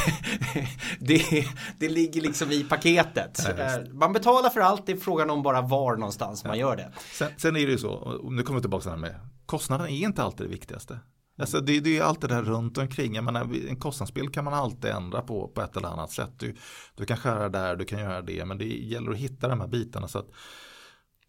det, 1.00 1.46
det, 1.80 1.90
ligger 1.90 2.22
liksom 2.22 2.52
i 2.52 2.64
paketet. 2.64 3.40
Nej, 3.58 3.66
eh, 3.66 3.94
man 3.94 4.14
betalar 4.14 4.50
för 4.50 4.60
allt, 4.60 4.86
det 4.86 4.92
är 4.92 4.98
frågan 4.98 5.30
om 5.30 5.44
bara 5.44 5.62
var 5.62 5.96
någonstans 5.96 6.42
ja. 6.44 6.48
man 6.48 6.60
gör 6.60 6.76
det. 6.76 6.92
Sen, 7.12 7.32
sen, 7.38 7.56
är 7.56 7.66
det 7.66 7.72
ju 7.72 7.78
så, 7.78 8.22
nu 8.32 8.44
kommer 8.44 8.60
vi 8.60 8.62
tillbaka 8.62 8.90
till 8.90 9.00
med 9.00 9.16
kostnaden 9.52 9.88
är 9.88 10.04
inte 10.04 10.24
alltid 10.24 10.48
det 10.48 10.52
viktigaste. 10.52 11.00
Alltså 11.40 11.62
det, 11.62 11.80
det 11.80 11.98
är 11.98 12.04
allt 12.04 12.22
det 12.22 12.28
där 12.28 12.44
runt 12.44 12.78
omkring. 12.78 13.16
Jag 13.16 13.24
menar, 13.24 13.70
en 13.70 13.80
kostnadsbild 13.80 14.34
kan 14.34 14.46
man 14.46 14.54
alltid 14.54 14.92
ändra 14.92 15.22
på 15.22 15.48
på 15.48 15.62
ett 15.62 15.78
eller 15.78 15.88
annat 15.88 16.12
sätt. 16.12 16.32
Du, 16.40 16.56
du 16.96 17.06
kan 17.06 17.18
skära 17.18 17.50
där, 17.50 17.76
du 17.76 17.86
kan 17.86 18.00
göra 18.00 18.22
det. 18.22 18.46
Men 18.46 18.58
det 18.58 18.66
gäller 18.66 19.12
att 19.12 19.18
hitta 19.18 19.48
de 19.48 19.60
här 19.62 19.68
bitarna. 19.68 20.08
så 20.08 20.20
att 20.20 20.30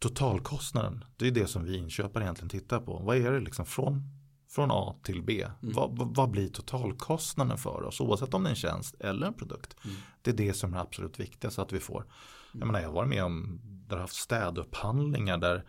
totalkostnaden, 0.02 1.04
det 1.16 1.26
är 1.26 1.30
det 1.30 1.46
som 1.46 1.64
vi 1.64 1.76
inköpare 1.76 2.24
egentligen 2.24 2.48
tittar 2.48 2.80
på. 2.80 2.98
Vad 2.98 3.16
är 3.16 3.32
det 3.32 3.40
liksom 3.40 3.66
från, 3.66 4.02
från 4.50 4.70
A 4.70 4.96
till 5.02 5.22
B? 5.22 5.42
Mm. 5.62 5.74
Vad, 5.74 6.14
vad, 6.16 6.30
blir 6.30 6.48
totalkostnaden 6.48 7.58
för 7.58 7.82
oss 7.82 8.00
oavsett 8.00 8.34
om 8.34 8.42
det 8.42 8.48
är 8.48 8.50
en 8.50 8.56
tjänst 8.56 8.94
eller 9.00 9.26
en 9.26 9.34
produkt? 9.34 9.76
Mm. 9.84 9.96
Det 10.22 10.30
är 10.30 10.34
det 10.34 10.52
som 10.52 10.74
är 10.74 10.78
absolut 10.78 11.20
viktigast 11.20 11.58
att 11.58 11.72
vi 11.72 11.80
får. 11.80 12.04
Jag 12.52 12.66
menar 12.66 12.80
jag 12.80 12.88
har 12.88 12.94
varit 12.94 13.08
med 13.08 13.24
om 13.24 13.60
där 13.64 13.98
haft 13.98 14.14
städupphandlingar 14.14 15.38
där 15.38 15.64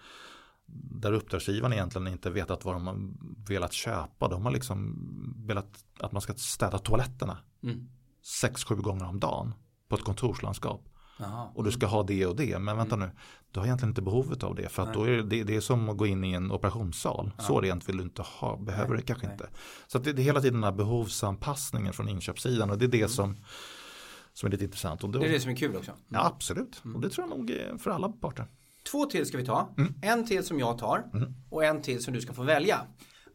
där 0.75 1.11
uppdragsgivaren 1.11 1.73
egentligen 1.73 2.07
inte 2.07 2.29
vetat 2.29 2.65
vad 2.65 2.75
de 2.75 2.87
har 2.87 2.97
velat 3.47 3.73
köpa. 3.73 4.27
De 4.27 4.45
har 4.45 4.51
liksom 4.51 4.95
velat 5.47 5.85
att 5.99 6.11
man 6.11 6.21
ska 6.21 6.33
städa 6.33 6.77
toaletterna 6.77 7.37
mm. 7.63 7.89
sex, 8.41 8.63
sju 8.63 8.75
gånger 8.75 9.05
om 9.05 9.19
dagen 9.19 9.53
på 9.87 9.95
ett 9.95 10.03
kontorslandskap. 10.03 10.92
Aha. 11.19 11.51
Och 11.55 11.63
du 11.63 11.71
ska 11.71 11.85
ha 11.85 12.03
det 12.03 12.25
och 12.25 12.35
det. 12.35 12.59
Men 12.59 12.77
vänta 12.77 12.95
mm. 12.95 13.09
nu, 13.09 13.15
du 13.51 13.59
har 13.59 13.67
egentligen 13.67 13.91
inte 13.91 14.01
behovet 14.01 14.43
av 14.43 14.55
det. 14.55 14.69
För 14.69 14.83
att 14.83 14.93
då 14.93 15.03
är 15.03 15.09
det, 15.09 15.43
det 15.43 15.55
är 15.55 15.61
som 15.61 15.89
att 15.89 15.97
gå 15.97 16.07
in 16.07 16.23
i 16.23 16.33
en 16.33 16.51
operationssal. 16.51 17.31
Ja. 17.37 17.43
Så 17.43 17.61
rent 17.61 17.89
vill 17.89 17.97
du 17.97 18.03
inte 18.03 18.21
ha, 18.21 18.57
behöver 18.57 18.95
du 18.95 19.01
kanske 19.01 19.27
Nej. 19.27 19.33
inte. 19.33 19.49
Så 19.87 19.99
det, 19.99 20.13
det 20.13 20.21
är 20.21 20.23
hela 20.23 20.41
tiden 20.41 20.53
den 20.53 20.63
här 20.63 20.71
behovsanpassningen 20.71 21.93
från 21.93 22.09
inköpssidan. 22.09 22.69
Och 22.69 22.77
det 22.77 22.85
är 22.85 22.89
det 22.89 22.97
mm. 22.97 23.09
som, 23.09 23.37
som 24.33 24.47
är 24.47 24.51
lite 24.51 24.63
intressant. 24.63 25.03
Och 25.03 25.09
då, 25.09 25.19
det 25.19 25.27
är 25.27 25.31
det 25.31 25.39
som 25.39 25.51
är 25.51 25.55
kul 25.55 25.75
också. 25.75 25.91
Mm. 25.91 26.03
Ja, 26.09 26.25
absolut. 26.25 26.81
Mm. 26.85 26.95
Och 26.95 27.01
det 27.01 27.09
tror 27.09 27.27
jag 27.29 27.37
nog 27.37 27.81
för 27.81 27.91
alla 27.91 28.09
parter. 28.09 28.47
Två 28.91 29.05
till 29.05 29.25
ska 29.25 29.37
vi 29.37 29.45
ta. 29.45 29.73
Mm. 29.77 29.93
En 30.01 30.27
till 30.27 30.43
som 30.43 30.59
jag 30.59 30.77
tar 30.77 31.09
mm. 31.13 31.33
och 31.49 31.63
en 31.63 31.81
till 31.81 32.03
som 32.03 32.13
du 32.13 32.21
ska 32.21 32.33
få 32.33 32.43
välja. 32.43 32.81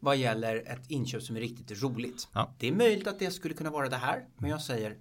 Vad 0.01 0.17
gäller 0.17 0.57
ett 0.57 0.91
inköp 0.91 1.23
som 1.23 1.37
är 1.37 1.41
riktigt 1.41 1.83
roligt. 1.83 2.29
Ja. 2.33 2.55
Det 2.59 2.69
är 2.69 2.73
möjligt 2.73 3.07
att 3.07 3.19
det 3.19 3.31
skulle 3.31 3.55
kunna 3.55 3.71
vara 3.71 3.89
det 3.89 3.97
här. 3.97 4.27
Men 4.37 4.51
jag 4.51 4.63
säger 4.63 4.97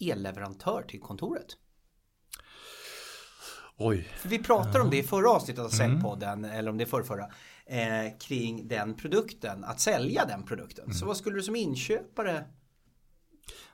elleverantör 0.00 0.82
till 0.88 1.00
kontoret. 1.00 1.56
Oj. 3.78 4.08
För 4.18 4.28
vi 4.28 4.38
pratade 4.38 4.80
om 4.80 4.90
det 4.90 4.98
i 4.98 5.02
förra 5.02 5.30
avsnittet 5.30 5.64
av 5.64 5.68
Säljpodden, 5.68 6.44
eller 6.44 6.70
om 6.70 6.76
det 6.78 6.84
är 6.84 6.86
förrförra, 6.86 7.24
eh, 7.66 8.18
kring 8.20 8.68
den 8.68 8.94
produkten, 8.96 9.64
att 9.64 9.80
sälja 9.80 10.24
den 10.24 10.42
produkten. 10.42 10.94
Så 10.94 11.06
vad 11.06 11.16
skulle 11.16 11.36
du 11.36 11.42
som 11.42 11.56
inköpare 11.56 12.44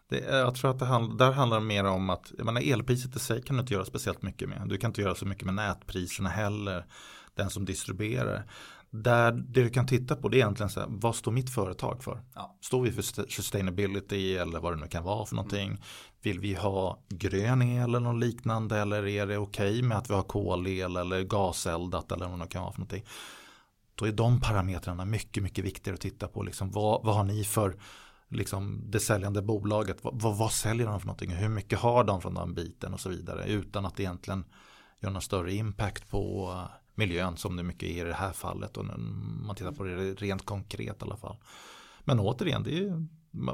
Det, 0.08 0.20
är- 0.20 0.38
jag 0.38 0.54
tror 0.54 0.70
att 0.70 0.78
det 0.78 0.84
handl- 0.84 1.16
där 1.18 1.32
handlar 1.32 1.60
det 1.60 1.66
mer 1.66 1.84
om 1.84 2.10
att 2.10 2.32
jag 2.38 2.44
menar, 2.46 2.60
elpriset 2.72 3.16
i 3.16 3.18
sig 3.18 3.42
kan 3.42 3.56
du 3.56 3.60
inte 3.60 3.74
göra 3.74 3.84
speciellt 3.84 4.22
mycket 4.22 4.48
med. 4.48 4.68
Du 4.68 4.76
kan 4.78 4.90
inte 4.90 5.00
göra 5.00 5.14
så 5.14 5.26
mycket 5.26 5.44
med 5.44 5.54
nätpriserna 5.54 6.28
heller. 6.28 6.86
Den 7.34 7.50
som 7.50 7.64
distribuerar. 7.64 8.42
Där 8.94 9.32
det 9.32 9.62
du 9.62 9.70
kan 9.70 9.86
titta 9.86 10.16
på 10.16 10.28
det 10.28 10.36
är 10.36 10.38
egentligen 10.38 10.70
så 10.70 10.80
här, 10.80 10.86
vad 10.90 11.16
står 11.16 11.32
mitt 11.32 11.50
företag 11.50 12.02
för? 12.04 12.22
Ja. 12.34 12.56
Står 12.60 12.82
vi 12.82 12.92
för 12.92 13.00
st- 13.00 13.28
sustainability 13.28 14.36
eller 14.36 14.60
vad 14.60 14.72
det 14.72 14.80
nu 14.80 14.88
kan 14.88 15.04
vara 15.04 15.26
för 15.26 15.36
någonting? 15.36 15.82
Vill 16.22 16.40
vi 16.40 16.54
ha 16.54 16.98
grön 17.08 17.62
el 17.62 17.88
eller 17.88 18.00
något 18.00 18.20
liknande 18.20 18.78
eller 18.78 19.06
är 19.06 19.26
det 19.26 19.38
okej 19.38 19.82
med 19.82 19.98
att 19.98 20.10
vi 20.10 20.14
har 20.14 20.22
kolel 20.22 20.96
eller 20.96 21.22
gaseldat 21.22 22.12
eller 22.12 22.28
vad 22.28 22.40
det 22.40 22.46
kan 22.46 22.62
vara 22.62 22.72
för 22.72 22.80
någonting? 22.80 23.04
Då 23.94 24.04
är 24.04 24.12
de 24.12 24.40
parametrarna 24.40 25.04
mycket, 25.04 25.42
mycket 25.42 25.64
viktigare 25.64 25.94
att 25.94 26.00
titta 26.00 26.28
på. 26.28 26.42
Liksom, 26.42 26.70
vad, 26.70 27.04
vad 27.04 27.14
har 27.16 27.24
ni 27.24 27.44
för 27.44 27.76
liksom, 28.28 28.82
det 28.90 29.00
säljande 29.00 29.42
bolaget? 29.42 30.04
Vad, 30.04 30.22
vad, 30.22 30.36
vad 30.36 30.52
säljer 30.52 30.86
de 30.86 31.00
för 31.00 31.06
någonting? 31.06 31.30
Hur 31.30 31.48
mycket 31.48 31.78
har 31.78 32.04
de 32.04 32.20
från 32.20 32.34
den 32.34 32.54
biten 32.54 32.94
och 32.94 33.00
så 33.00 33.08
vidare? 33.08 33.46
Utan 33.46 33.86
att 33.86 34.00
egentligen 34.00 34.44
göra 35.00 35.12
någon 35.12 35.22
större 35.22 35.54
impact 35.54 36.10
på 36.10 36.54
miljön 36.94 37.36
som 37.36 37.56
det 37.56 37.62
mycket 37.62 37.88
är 37.88 38.06
i 38.06 38.08
det 38.08 38.14
här 38.14 38.32
fallet. 38.32 38.76
Och 38.76 38.84
när 38.86 38.96
man 39.46 39.56
tittar 39.56 39.72
på 39.72 39.84
det 39.84 40.14
rent 40.14 40.44
konkret 40.46 40.96
i 40.96 41.04
alla 41.04 41.16
fall. 41.16 41.36
Men 42.04 42.20
återigen, 42.20 42.62
det 42.62 42.78
är, 42.78 43.06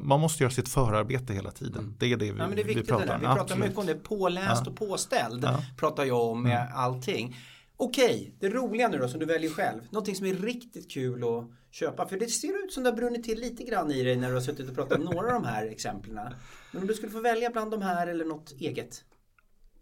man 0.03 0.21
måste 0.21 0.43
göra 0.43 0.51
sitt 0.53 0.69
förarbete 0.69 1.33
hela 1.33 1.51
tiden. 1.51 1.95
Det 1.99 2.13
är 2.13 2.17
det 2.17 2.33
vi, 2.33 2.39
Ja 2.39 2.47
men 2.47 2.57
det 2.57 2.63
är 2.63 2.67
vi 2.67 2.83
pratar 2.83 3.15
om. 3.15 3.21
Vi 3.21 3.27
pratar 3.27 3.41
Absolut. 3.43 3.65
mycket 3.65 3.79
om 3.79 3.87
det. 3.87 3.95
Påläst 3.95 4.63
Ja. 4.65 4.71
och 4.71 4.77
påställd 4.77 5.45
Ja. 5.45 5.63
pratar 5.77 6.05
jag 6.05 6.21
om 6.31 6.43
med 6.43 6.73
allting. 6.75 7.37
Okej, 7.77 8.35
det 8.41 8.49
roliga 8.49 8.89
nu 8.89 8.99
då 8.99 9.09
som 9.09 9.21
du 9.21 9.27
väljer 9.27 9.51
själv. 9.51 9.81
Någonting 9.91 10.15
som 10.15 10.27
är 10.27 10.35
riktigt 10.35 10.91
kul 10.91 11.25
att 11.25 11.51
köpa. 11.71 12.09
För 12.09 12.19
det 12.19 12.27
ser 12.27 12.65
ut 12.65 12.73
som 12.73 12.83
det 12.85 12.91
har 12.91 12.97
brunnit 12.97 13.25
till 13.25 13.41
lite 13.41 13.65
grann 13.65 13.91
i 13.91 14.03
dig 14.03 14.17
när 14.17 14.29
du 14.29 14.35
har 14.35 14.41
suttit 14.41 14.69
och 14.69 14.75
pratat 14.75 14.99
om 14.99 15.05
några 15.05 15.37
av 15.37 15.43
de 15.43 15.49
här 15.49 15.67
exemplen. 15.67 16.33
Men 16.73 16.83
om 16.83 16.89
du 16.89 16.95
skulle 16.95 17.13
få 17.13 17.21
välja 17.21 17.51
bland 17.51 17.71
de 17.71 17.83
här 17.83 18.07
eller 18.07 18.25
något 18.25 18.53
eget. 18.59 19.05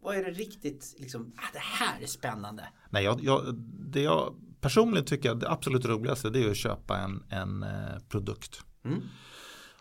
Vad 0.00 0.16
är 0.16 0.24
det 0.24 0.30
riktigt 0.30 0.94
liksom, 0.98 1.32
ah, 1.36 1.52
det 1.52 1.58
här 1.58 2.02
är 2.02 2.06
spännande. 2.06 2.68
Nej, 2.90 3.04
jag, 3.04 3.20
jag, 3.22 3.54
det 3.90 4.02
jag 4.02 4.34
personligen 4.60 5.04
tycker 5.04 5.34
det 5.34 5.50
absolut 5.50 5.84
roligaste 5.84 6.30
det 6.30 6.44
är 6.44 6.50
att 6.50 6.56
köpa 6.56 6.98
en, 6.98 7.24
en 7.30 7.62
eh, 7.62 7.98
produkt. 8.08 8.60
Mm. 8.84 9.02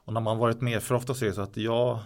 Och 0.06 0.14
när 0.14 0.22
man 0.22 0.38
varit 0.38 0.62
med, 0.62 0.84
för 0.84 0.96
ofta 0.96 1.14
är 1.14 1.26
det 1.26 1.34
så 1.34 1.42
att 1.42 1.58
jag, 1.58 2.00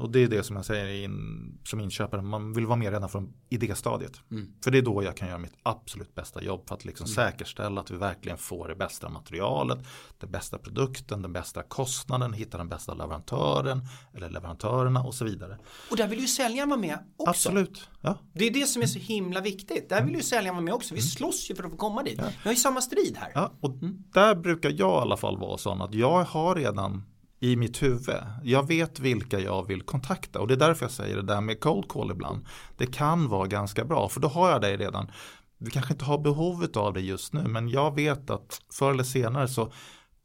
och 0.00 0.10
det 0.10 0.22
är 0.22 0.28
det 0.28 0.42
som 0.42 0.56
jag 0.56 0.64
säger 0.64 1.04
in, 1.04 1.58
som 1.64 1.80
inköpare, 1.80 2.22
man 2.22 2.52
vill 2.52 2.66
vara 2.66 2.76
med 2.76 2.92
redan 2.92 3.08
från 3.08 3.32
idéstadiet. 3.48 4.20
Mm. 4.30 4.52
För 4.64 4.70
det 4.70 4.78
är 4.78 4.82
då 4.82 5.02
jag 5.02 5.16
kan 5.16 5.28
göra 5.28 5.38
mitt 5.38 5.54
absolut 5.62 6.14
bästa 6.14 6.42
jobb 6.42 6.68
för 6.68 6.74
att 6.74 6.84
liksom 6.84 7.06
säkerställa 7.06 7.80
att 7.80 7.90
vi 7.90 7.96
verkligen 7.96 8.38
får 8.38 8.68
det 8.68 8.74
bästa 8.74 9.08
materialet, 9.08 9.78
den 10.18 10.30
bästa 10.30 10.58
produkten, 10.58 11.22
den 11.22 11.32
bästa 11.32 11.62
kostnaden, 11.62 12.32
hitta 12.32 12.58
den 12.58 12.68
bästa 12.68 12.94
leverantören 12.94 13.80
eller 14.14 14.30
leverantörerna 14.30 15.02
och 15.02 15.14
så 15.14 15.24
vidare. 15.24 15.58
Och 15.90 15.96
där 15.96 16.08
vill 16.08 16.20
ju 16.20 16.26
säljaren 16.26 16.68
vara 16.68 16.80
med 16.80 16.98
också. 17.16 17.30
Absolut, 17.30 17.88
ja. 18.00 18.18
Det 18.32 18.44
är 18.44 18.50
det 18.50 18.66
som 18.66 18.82
är 18.82 18.86
så 18.86 18.98
himla 18.98 19.40
viktigt. 19.40 19.88
Där 19.88 20.04
vill 20.04 20.14
ju 20.14 20.22
säljaren 20.22 20.54
vara 20.54 20.64
med 20.64 20.74
också. 20.74 20.94
Vi 20.94 21.02
slåss 21.02 21.50
ju 21.50 21.54
för 21.54 21.64
att 21.64 21.70
få 21.70 21.76
komma 21.76 22.02
dit. 22.02 22.18
Vi 22.18 22.24
har 22.42 22.50
ju 22.50 22.56
samma 22.56 22.80
strid 22.80 23.16
här. 23.16 23.32
Ja, 23.34 23.52
och 23.60 23.76
där 24.12 24.34
brukar 24.34 24.70
jag 24.70 24.98
i 24.98 25.02
alla 25.02 25.16
fall 25.16 25.38
vara 25.38 25.58
sån 25.58 25.82
att 25.82 25.94
jag 25.94 26.24
har 26.24 26.54
redan 26.54 27.02
i 27.40 27.56
mitt 27.56 27.82
huvud, 27.82 28.16
jag 28.42 28.68
vet 28.68 29.00
vilka 29.00 29.40
jag 29.40 29.66
vill 29.66 29.82
kontakta 29.82 30.40
och 30.40 30.48
det 30.48 30.54
är 30.54 30.58
därför 30.58 30.84
jag 30.84 30.92
säger 30.92 31.16
det 31.16 31.22
där 31.22 31.40
med 31.40 31.60
cold 31.60 31.88
call 31.88 32.10
ibland. 32.10 32.46
Det 32.76 32.86
kan 32.86 33.28
vara 33.28 33.46
ganska 33.46 33.84
bra 33.84 34.08
för 34.08 34.20
då 34.20 34.28
har 34.28 34.50
jag 34.50 34.60
dig 34.60 34.76
redan. 34.76 35.10
Vi 35.58 35.70
kanske 35.70 35.92
inte 35.92 36.04
har 36.04 36.18
behovet 36.18 36.76
av 36.76 36.92
det 36.92 37.00
just 37.00 37.32
nu 37.32 37.48
men 37.48 37.68
jag 37.68 37.94
vet 37.94 38.30
att 38.30 38.60
förr 38.72 38.90
eller 38.90 39.04
senare 39.04 39.48
så 39.48 39.72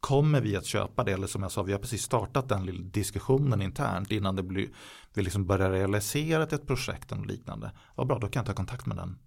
kommer 0.00 0.40
vi 0.40 0.56
att 0.56 0.66
köpa 0.66 1.04
det 1.04 1.12
eller 1.12 1.26
som 1.26 1.42
jag 1.42 1.52
sa 1.52 1.62
vi 1.62 1.72
har 1.72 1.78
precis 1.78 2.02
startat 2.02 2.48
den 2.48 2.66
lilla 2.66 2.82
diskussionen 2.82 3.62
internt 3.62 4.10
innan 4.10 4.36
det 4.36 4.42
blir, 4.42 4.68
vi 5.14 5.22
liksom 5.22 5.46
börjar 5.46 5.70
realisera 5.70 6.42
ett 6.42 6.66
projekt 6.66 7.12
och 7.12 7.26
liknande. 7.26 7.72
Vad 7.94 8.06
bra, 8.06 8.18
då 8.18 8.28
kan 8.28 8.40
jag 8.40 8.46
ta 8.46 8.54
kontakt 8.54 8.86
med 8.86 8.96
den 8.96 9.18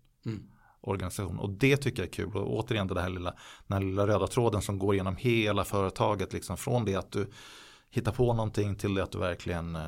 organisation. 0.85 1.39
Och 1.39 1.49
det 1.49 1.77
tycker 1.77 2.01
jag 2.01 2.07
är 2.07 2.13
kul. 2.13 2.35
Och 2.35 2.53
återigen 2.53 2.87
det 2.87 3.01
här 3.01 3.09
lilla, 3.09 3.33
den 3.67 3.77
här 3.77 3.89
lilla 3.89 4.07
röda 4.07 4.27
tråden 4.27 4.61
som 4.61 4.79
går 4.79 4.95
genom 4.95 5.15
hela 5.15 5.63
företaget. 5.63 6.33
Liksom 6.33 6.57
från 6.57 6.85
det 6.85 6.95
att 6.95 7.11
du 7.11 7.31
hittar 7.95 8.11
på 8.11 8.33
någonting 8.33 8.75
till 8.75 8.93
det 8.93 9.03
att 9.03 9.11
du 9.11 9.17
verkligen 9.17 9.75
eh, 9.75 9.81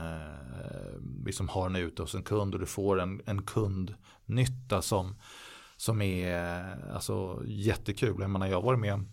liksom 1.25 1.49
har 1.49 1.69
den 1.69 1.75
ute 1.75 2.01
hos 2.01 2.15
en 2.15 2.23
kund 2.23 2.53
och 2.53 2.59
du 2.59 2.65
får 2.65 2.99
en, 2.99 3.21
en 3.25 3.41
kundnytta 3.43 4.81
som, 4.81 5.15
som 5.77 6.01
är 6.01 6.65
alltså, 6.93 7.43
jättekul. 7.45 8.15
Jag 8.19 8.29
menar 8.29 8.47
jag 8.47 8.57
har 8.57 8.61
varit 8.61 8.79
med 8.79 9.05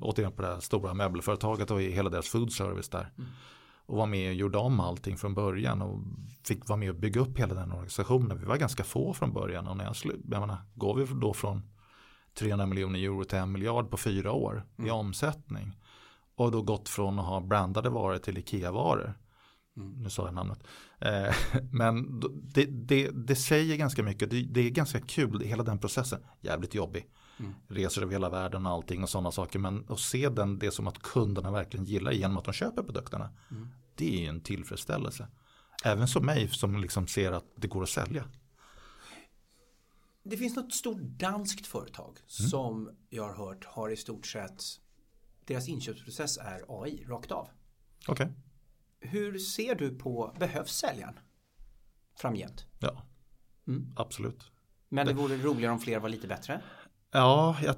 återigen 0.00 0.32
på 0.32 0.42
det 0.42 0.48
här 0.48 0.60
stora 0.60 0.94
möbelföretaget 0.94 1.70
och 1.70 1.82
i 1.82 1.90
hela 1.90 2.10
deras 2.10 2.28
food 2.28 2.52
service 2.52 2.88
där. 2.88 3.12
Och 3.86 3.96
var 3.96 4.06
med 4.06 4.28
och 4.28 4.34
gjorde 4.34 4.58
om 4.58 4.80
allting 4.80 5.16
från 5.16 5.34
början 5.34 5.82
och 5.82 5.98
fick 6.44 6.68
vara 6.68 6.76
med 6.76 6.90
och 6.90 6.96
bygga 6.96 7.20
upp 7.20 7.38
hela 7.38 7.54
den 7.54 7.72
organisationen. 7.72 8.38
Vi 8.38 8.44
var 8.44 8.56
ganska 8.56 8.84
få 8.84 9.14
från 9.14 9.32
början 9.32 9.68
och 9.68 9.76
när 9.76 9.84
jag, 9.84 9.92
slu- 9.92 10.22
jag 10.30 10.40
menar, 10.40 10.56
går 10.74 10.94
vi 10.96 11.06
då 11.20 11.34
från 11.34 11.62
300 12.34 12.66
miljoner 12.66 12.98
euro 12.98 13.24
till 13.24 13.38
en 13.38 13.52
miljard 13.52 13.90
på 13.90 13.96
fyra 13.96 14.32
år 14.32 14.64
i 14.78 14.90
omsättning. 14.90 15.76
Och 16.34 16.50
då 16.50 16.62
gått 16.62 16.88
från 16.88 17.18
att 17.18 17.26
ha 17.26 17.40
brandade 17.40 17.90
varor 17.90 18.18
till 18.18 18.38
Ikea-varor. 18.38 19.18
Nu 19.74 20.10
sa 20.10 20.24
jag 20.24 20.34
namnet. 20.34 20.64
Eh, 20.98 21.34
men 21.72 22.20
det, 22.54 22.64
det, 22.64 23.10
det 23.10 23.36
säger 23.36 23.76
ganska 23.76 24.02
mycket. 24.02 24.30
Det, 24.30 24.42
det 24.42 24.60
är 24.60 24.70
ganska 24.70 25.00
kul, 25.00 25.40
hela 25.40 25.62
den 25.62 25.78
processen. 25.78 26.20
Jävligt 26.40 26.74
jobbig. 26.74 27.06
Reser 27.68 28.02
över 28.02 28.12
hela 28.12 28.30
världen 28.30 28.66
och 28.66 28.72
allting 28.72 29.02
och 29.02 29.08
sådana 29.08 29.32
saker. 29.32 29.58
Men 29.58 29.86
att 29.88 30.00
se 30.00 30.28
den, 30.28 30.58
det 30.58 30.70
som 30.70 30.86
att 30.86 31.02
kunderna 31.02 31.50
verkligen 31.50 31.86
gillar 31.86 32.12
genom 32.12 32.36
att 32.36 32.44
de 32.44 32.52
köper 32.52 32.82
produkterna. 32.82 33.30
Det 33.94 34.16
är 34.16 34.20
ju 34.20 34.26
en 34.26 34.40
tillfredsställelse. 34.40 35.28
Även 35.84 36.08
som 36.08 36.26
mig 36.26 36.48
som 36.48 36.76
liksom 36.76 37.06
ser 37.06 37.32
att 37.32 37.44
det 37.56 37.68
går 37.68 37.82
att 37.82 37.88
sälja. 37.88 38.24
Det 40.24 40.36
finns 40.36 40.56
något 40.56 40.72
stort 40.72 41.00
danskt 41.00 41.66
företag 41.66 42.18
som 42.26 42.90
jag 43.10 43.22
har 43.22 43.34
hört 43.34 43.64
har 43.64 43.90
i 43.90 43.96
stort 43.96 44.26
sett 44.26 44.62
deras 45.52 45.68
inköpsprocess 45.68 46.38
är 46.38 46.64
AI 46.82 47.04
rakt 47.08 47.30
av. 47.32 47.48
Okej. 48.08 48.28
Hur 49.00 49.38
ser 49.38 49.74
du 49.74 49.98
på, 49.98 50.36
behövs 50.38 50.72
säljaren 50.72 51.14
framgent? 52.20 52.66
Ja, 52.78 53.02
Mm. 53.66 53.92
absolut. 53.96 54.50
Men 54.88 55.06
det 55.06 55.12
vore 55.14 55.36
roligare 55.36 55.72
om 55.72 55.78
fler 55.78 56.00
var 56.00 56.08
lite 56.08 56.26
bättre. 56.28 56.62
Ja, 57.12 57.56
jag, 57.62 57.74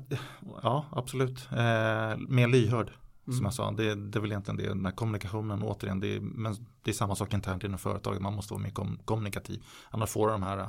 ja 0.62 0.86
absolut. 0.92 1.48
Eh, 1.52 2.16
mer 2.28 2.48
lyhörd. 2.48 2.92
Som 3.24 3.40
jag 3.44 3.54
sa, 3.54 3.70
det, 3.70 3.94
det 3.94 4.18
är 4.18 4.20
väl 4.20 4.30
egentligen 4.32 4.56
det. 4.56 4.68
Den 4.68 4.84
här 4.84 4.92
kommunikationen, 4.92 5.62
återigen, 5.62 6.00
det 6.00 6.16
är, 6.16 6.20
men 6.20 6.56
det 6.82 6.90
är 6.90 6.94
samma 6.94 7.14
sak 7.16 7.34
internt 7.34 7.64
inom 7.64 7.78
företaget. 7.78 8.22
Man 8.22 8.34
måste 8.34 8.52
vara 8.54 8.62
mer 8.62 8.70
kom, 8.70 8.98
kommunikativ. 9.04 9.62
Annars 9.90 10.10
får 10.10 10.26
du 10.26 10.32
de 10.32 10.42
här, 10.42 10.68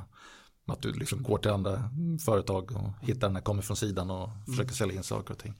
att 0.66 0.82
du 0.82 0.92
liksom 0.92 1.22
går 1.22 1.38
till 1.38 1.50
andra 1.50 1.90
företag 2.24 2.72
och 2.72 3.06
hittar 3.06 3.28
den 3.28 3.36
här 3.36 3.42
kommer 3.42 3.62
från 3.62 3.76
sidan 3.76 4.10
och 4.10 4.28
försöker 4.46 4.74
sälja 4.74 4.96
in 4.96 5.02
saker 5.02 5.32
och 5.34 5.38
ting. 5.38 5.54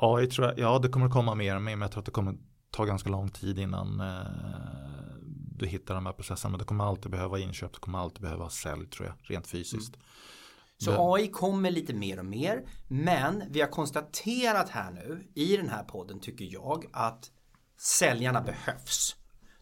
Ja, 0.00 0.20
jag 0.20 0.30
tror 0.30 0.46
jag, 0.46 0.58
ja, 0.58 0.78
det 0.78 0.88
kommer 0.88 1.08
komma 1.08 1.34
mer 1.34 1.56
och 1.56 1.62
mer, 1.62 1.76
men 1.76 1.80
jag 1.82 1.90
tror 1.92 2.00
att 2.00 2.06
det 2.06 2.12
kommer 2.12 2.34
ta 2.70 2.84
ganska 2.84 3.10
lång 3.10 3.28
tid 3.30 3.58
innan 3.58 4.00
eh, 4.00 4.16
du 5.56 5.66
hittar 5.66 5.94
de 5.94 6.06
här 6.06 6.12
processerna. 6.12 6.50
Men 6.50 6.58
det 6.58 6.64
kommer 6.64 6.84
alltid 6.84 7.10
behöva 7.10 7.38
inköp, 7.38 7.72
det 7.72 7.78
kommer 7.78 7.98
alltid 7.98 8.22
behöva 8.22 8.50
sälj 8.50 8.86
tror 8.86 9.06
jag, 9.06 9.14
rent 9.22 9.46
fysiskt. 9.46 9.96
Så 10.78 10.90
Det- 10.90 10.96
AI 11.00 11.28
kommer 11.28 11.70
lite 11.70 11.94
mer 11.94 12.18
och 12.18 12.24
mer. 12.26 12.62
Men 12.88 13.42
vi 13.50 13.60
har 13.60 13.68
konstaterat 13.68 14.68
här 14.68 14.90
nu 14.90 15.22
i 15.34 15.56
den 15.56 15.68
här 15.68 15.82
podden 15.84 16.20
tycker 16.20 16.44
jag 16.52 16.84
att 16.92 17.30
säljarna 17.80 18.40
behövs. 18.42 19.16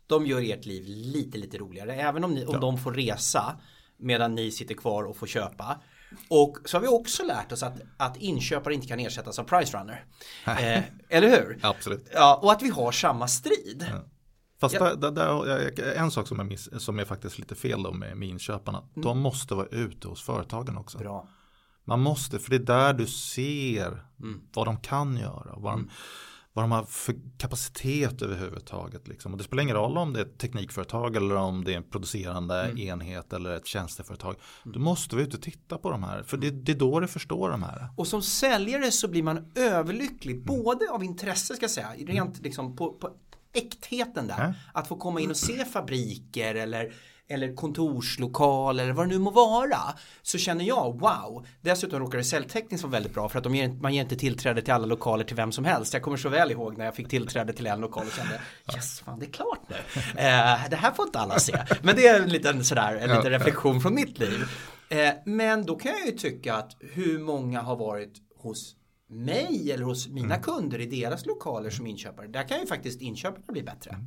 De 0.06 0.26
gör 0.26 0.40
ert 0.52 0.66
liv 0.66 0.84
lite 0.86 1.38
lite 1.38 1.58
roligare. 1.58 1.94
Även 1.94 2.24
om, 2.24 2.34
ni, 2.34 2.44
om 2.46 2.60
de 2.60 2.78
får 2.78 2.92
resa 2.92 3.60
medan 3.98 4.34
ni 4.34 4.50
sitter 4.50 4.74
kvar 4.74 5.04
och 5.04 5.16
får 5.16 5.26
köpa. 5.26 5.80
Och 6.28 6.58
så 6.64 6.76
har 6.76 6.82
vi 6.82 6.88
också 6.88 7.24
lärt 7.24 7.52
oss 7.52 7.62
att, 7.62 7.80
att 7.96 8.16
inköpare 8.16 8.74
inte 8.74 8.86
kan 8.86 9.00
ersättas 9.00 9.38
av 9.38 9.44
price 9.44 9.78
runner. 9.78 10.04
Eh, 10.46 10.82
eller 11.08 11.28
hur? 11.28 11.58
Absolut. 11.66 12.08
Ja, 12.12 12.40
och 12.42 12.52
att 12.52 12.62
vi 12.62 12.68
har 12.70 12.92
samma 12.92 13.28
strid. 13.28 13.84
Fast 14.60 14.74
Ja. 14.74 14.94
där, 14.94 15.10
där, 15.10 15.94
en 15.96 16.10
sak 16.10 16.28
som 16.28 16.40
är, 16.40 16.44
miss, 16.44 16.68
som 16.84 16.98
är 16.98 17.04
faktiskt 17.04 17.38
lite 17.38 17.54
fel 17.54 17.82
då 17.82 17.92
med, 17.92 18.16
med 18.16 18.28
inköparna. 18.28 18.88
De 18.94 19.18
måste 19.20 19.54
vara 19.54 19.66
ute 19.66 20.08
hos 20.08 20.22
företagen 20.22 20.76
också. 20.76 20.98
Bra. 20.98 21.28
Man 21.84 22.00
måste, 22.00 22.38
för 22.38 22.50
det 22.50 22.56
är 22.56 22.60
där 22.60 22.92
du 22.92 23.06
ser 23.06 24.02
Mm. 24.20 24.40
vad 24.54 24.66
de 24.66 24.76
kan 24.76 25.16
göra. 25.16 25.54
Vad 25.56 25.72
de, 25.72 25.90
vad 26.56 26.62
de 26.64 26.72
har 26.72 26.84
för 26.84 27.14
kapacitet 27.38 28.22
överhuvudtaget. 28.22 29.08
Liksom. 29.08 29.32
Och 29.32 29.38
det 29.38 29.44
spelar 29.44 29.62
ingen 29.62 29.76
roll 29.76 29.98
om 29.98 30.12
det 30.12 30.20
är 30.20 30.24
ett 30.24 30.38
teknikföretag 30.38 31.16
eller 31.16 31.34
om 31.34 31.64
det 31.64 31.72
är 31.72 31.76
en 31.76 31.90
producerande 31.90 32.62
Mm. 32.64 32.78
enhet 32.78 33.32
eller 33.32 33.50
ett 33.50 33.66
tjänsteföretag. 33.66 34.36
Du 34.64 34.78
måste 34.78 35.14
vara 35.16 35.26
ute 35.26 35.36
och 35.36 35.42
titta 35.42 35.78
på 35.78 35.90
de 35.90 36.02
här. 36.02 36.22
För 36.22 36.36
det, 36.36 36.50
det 36.50 36.72
är 36.72 36.76
då 36.76 37.00
du 37.00 37.08
förstår 37.08 37.50
de 37.50 37.62
här. 37.62 37.88
Och 37.96 38.06
som 38.06 38.22
säljare 38.22 38.90
så 38.90 39.08
blir 39.08 39.22
man 39.22 39.52
överlycklig 39.54 40.44
både 40.44 40.90
av 40.90 41.04
intresse 41.04 41.54
ska 41.54 41.64
jag 41.64 41.70
säga, 41.70 41.88
rent 41.98 42.42
liksom 42.42 42.76
på, 42.76 42.92
på 42.92 43.10
äktheten 43.52 44.26
där. 44.26 44.34
Ja. 44.38 44.80
Att 44.80 44.88
få 44.88 44.96
komma 44.96 45.20
in 45.20 45.30
och 45.30 45.36
se 45.36 45.64
fabriker 45.64 46.54
eller 46.54 46.92
eller 47.28 47.54
kontorslokal 47.54 48.80
eller 48.80 48.92
vad 48.92 49.08
det 49.08 49.14
nu 49.14 49.18
må 49.18 49.30
vara 49.30 49.78
så 50.22 50.38
känner 50.38 50.64
jag 50.64 51.00
wow. 51.00 51.46
Dessutom 51.60 52.00
råkar 52.00 52.18
det 52.18 52.24
säljtekniskt 52.24 52.84
vara 52.84 52.92
väldigt 52.92 53.14
bra 53.14 53.28
för 53.28 53.38
att 53.38 53.44
de 53.44 53.54
ger, 53.54 53.68
man 53.68 53.94
ger 53.94 54.02
inte 54.02 54.16
tillträde 54.16 54.62
till 54.62 54.72
alla 54.72 54.86
lokaler 54.86 55.24
till 55.24 55.36
vem 55.36 55.52
som 55.52 55.64
helst. 55.64 55.94
Jag 55.94 56.02
kommer 56.02 56.16
så 56.16 56.28
väl 56.28 56.50
ihåg 56.50 56.78
när 56.78 56.84
jag 56.84 56.94
fick 56.94 57.08
tillträde 57.08 57.52
till 57.52 57.66
en 57.66 57.80
lokal 57.80 58.06
och 58.06 58.12
kände 58.12 58.40
yes, 58.74 59.00
fan 59.00 59.18
det 59.18 59.26
är 59.26 59.30
klart 59.30 59.60
nu. 59.68 59.76
Eh, 59.96 60.68
det 60.70 60.76
här 60.76 60.92
får 60.92 61.06
inte 61.06 61.18
alla 61.18 61.38
se. 61.38 61.58
Men 61.82 61.96
det 61.96 62.06
är 62.06 62.22
en 62.22 62.28
liten 62.28 62.64
sådär, 62.64 62.96
en 62.96 63.16
liten 63.16 63.30
reflektion 63.30 63.80
från 63.80 63.94
mitt 63.94 64.18
liv. 64.18 64.44
Eh, 64.88 65.12
men 65.24 65.66
då 65.66 65.76
kan 65.76 65.92
jag 65.92 66.06
ju 66.06 66.12
tycka 66.12 66.54
att 66.54 66.76
hur 66.80 67.18
många 67.18 67.60
har 67.60 67.76
varit 67.76 68.12
hos 68.38 68.75
mig 69.08 69.72
eller 69.72 69.84
hos 69.84 70.08
mina 70.08 70.34
mm. 70.34 70.42
kunder 70.42 70.80
i 70.80 70.86
deras 70.86 71.26
lokaler 71.26 71.70
som 71.70 71.86
inköpare. 71.86 72.26
Där 72.26 72.48
kan 72.48 72.60
ju 72.60 72.66
faktiskt 72.66 73.00
inköparna 73.00 73.44
bli 73.52 73.62
bättre. 73.62 73.90
Mm. 73.90 74.06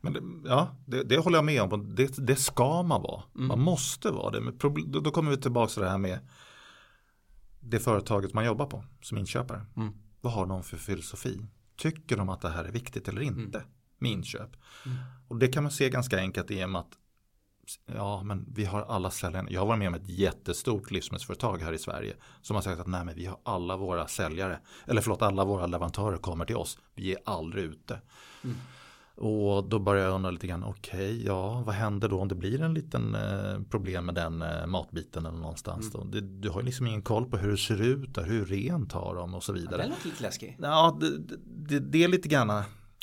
Men 0.00 0.12
det, 0.12 0.48
ja, 0.48 0.76
det, 0.86 1.02
det, 1.02 1.18
håller 1.18 1.38
jag 1.38 1.44
med 1.44 1.62
om. 1.62 1.94
Det, 1.94 2.18
det 2.18 2.36
ska 2.36 2.82
man 2.82 3.02
vara. 3.02 3.22
Mm. 3.34 3.48
Man 3.48 3.60
måste 3.60 4.10
vara 4.10 4.30
det. 4.30 4.40
Men 4.40 4.58
då, 4.58 5.00
då 5.00 5.10
kommer 5.10 5.30
vi 5.30 5.36
tillbaka 5.36 5.72
till 5.72 5.82
det 5.82 5.88
här 5.88 5.98
med 5.98 6.18
det 7.60 7.78
företaget 7.78 8.34
man 8.34 8.44
jobbar 8.44 8.66
på 8.66 8.84
som 9.00 9.18
inköpare. 9.18 9.66
Mm. 9.76 9.92
Vad 10.20 10.32
har 10.32 10.46
de 10.46 10.62
för 10.62 10.76
filosofi? 10.76 11.40
Tycker 11.76 12.16
de 12.16 12.28
att 12.28 12.40
det 12.40 12.48
här 12.48 12.64
är 12.64 12.72
viktigt 12.72 13.08
eller 13.08 13.20
inte 13.20 13.58
mm. 13.58 13.70
med 13.98 14.10
inköp? 14.10 14.56
Mm. 14.86 14.98
Och 15.28 15.36
det 15.38 15.48
kan 15.48 15.62
man 15.62 15.72
se 15.72 15.90
ganska 15.90 16.18
enkelt 16.18 16.50
i 16.50 16.64
och 16.64 16.70
med 16.70 16.80
att 16.80 16.98
ja 17.86 18.22
men 18.22 18.46
vi 18.54 18.64
har 18.64 18.82
alla 18.82 19.10
säljare. 19.10 19.46
Jag 19.50 19.60
har 19.60 19.66
varit 19.66 19.78
med 19.78 19.88
om 19.88 19.94
ett 19.94 20.08
jättestort 20.08 20.90
livsmedelsföretag 20.90 21.58
här 21.62 21.72
i 21.72 21.78
Sverige 21.78 22.14
som 22.42 22.56
har 22.56 22.62
sagt 22.62 22.80
att 22.80 22.86
nej 22.86 23.04
men 23.04 23.14
vi 23.14 23.26
har 23.26 23.38
alla 23.42 23.76
våra 23.76 24.06
säljare 24.06 24.60
eller 24.86 25.00
förlåt 25.00 25.22
alla 25.22 25.44
våra 25.44 25.66
leverantörer 25.66 26.16
kommer 26.16 26.44
till 26.44 26.56
oss. 26.56 26.78
Vi 26.94 27.12
är 27.12 27.18
aldrig 27.24 27.64
ute. 27.64 28.00
Mm. 28.44 28.56
Och 29.16 29.68
då 29.68 29.78
börjar 29.78 30.04
jag 30.04 30.14
undra 30.14 30.30
lite 30.30 30.46
grann, 30.46 30.64
okej, 30.64 31.14
okay, 31.14 31.26
ja, 31.26 31.62
vad 31.66 31.74
händer 31.74 32.08
då 32.08 32.20
om 32.20 32.28
det 32.28 32.34
blir 32.34 32.62
en 32.62 32.74
liten 32.74 33.14
eh, 33.14 33.60
problem 33.70 34.06
med 34.06 34.14
den 34.14 34.42
eh, 34.42 34.66
matbiten 34.66 35.26
eller 35.26 35.38
någonstans 35.38 35.94
mm. 35.94 36.10
då? 36.10 36.20
Det, 36.20 36.20
du 36.20 36.50
har 36.50 36.60
ju 36.60 36.66
liksom 36.66 36.86
ingen 36.86 37.02
koll 37.02 37.26
på 37.26 37.36
hur 37.36 37.50
det 37.50 37.56
ser 37.56 37.82
ut 37.82 38.18
och 38.18 38.24
hur 38.24 38.44
rent 38.44 38.92
har 38.92 39.14
de 39.14 39.34
och 39.34 39.42
så 39.42 39.52
vidare. 39.52 39.76
Ja, 39.76 39.82
det 39.82 39.88
låter 39.88 40.06
lite 40.06 40.22
läskigt. 40.22 40.54
Ja, 40.58 40.98
det, 41.00 41.18
det, 41.44 41.78
det, 41.78 42.04
är 42.04 42.08
lite 42.08 42.28
grann 42.28 42.62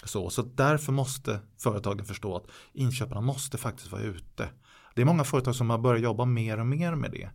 så. 0.10 0.30
Så 0.30 0.42
därför 0.42 0.92
måste 0.92 1.40
företagen 1.58 2.06
förstå 2.06 2.36
att 2.36 2.48
inköparna 2.74 3.22
måste 3.22 3.58
faktiskt 3.58 3.92
vara 3.92 4.02
ute. 4.02 4.50
Det 4.96 5.02
är 5.02 5.06
många 5.06 5.24
företag 5.24 5.56
som 5.56 5.70
har 5.70 5.78
börjat 5.78 6.04
jobba 6.04 6.26
mer 6.26 6.60
och 6.60 6.66
mer 6.66 6.96
med 6.96 7.12
det. 7.12 7.30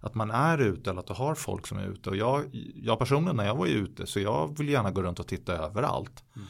Att 0.00 0.14
man 0.14 0.30
är 0.30 0.58
ute 0.58 0.90
eller 0.90 1.00
att 1.00 1.06
du 1.06 1.12
har 1.12 1.34
folk 1.34 1.66
som 1.66 1.78
är 1.78 1.86
ute. 1.86 2.10
Och 2.10 2.16
jag, 2.16 2.44
jag 2.74 2.98
personligen 2.98 3.36
när 3.36 3.46
jag 3.46 3.56
var 3.56 3.66
ute 3.66 4.06
så 4.06 4.20
jag 4.20 4.58
vill 4.58 4.68
gärna 4.68 4.90
gå 4.90 5.02
runt 5.02 5.20
och 5.20 5.28
titta 5.28 5.52
överallt. 5.52 6.24
Mm. 6.36 6.48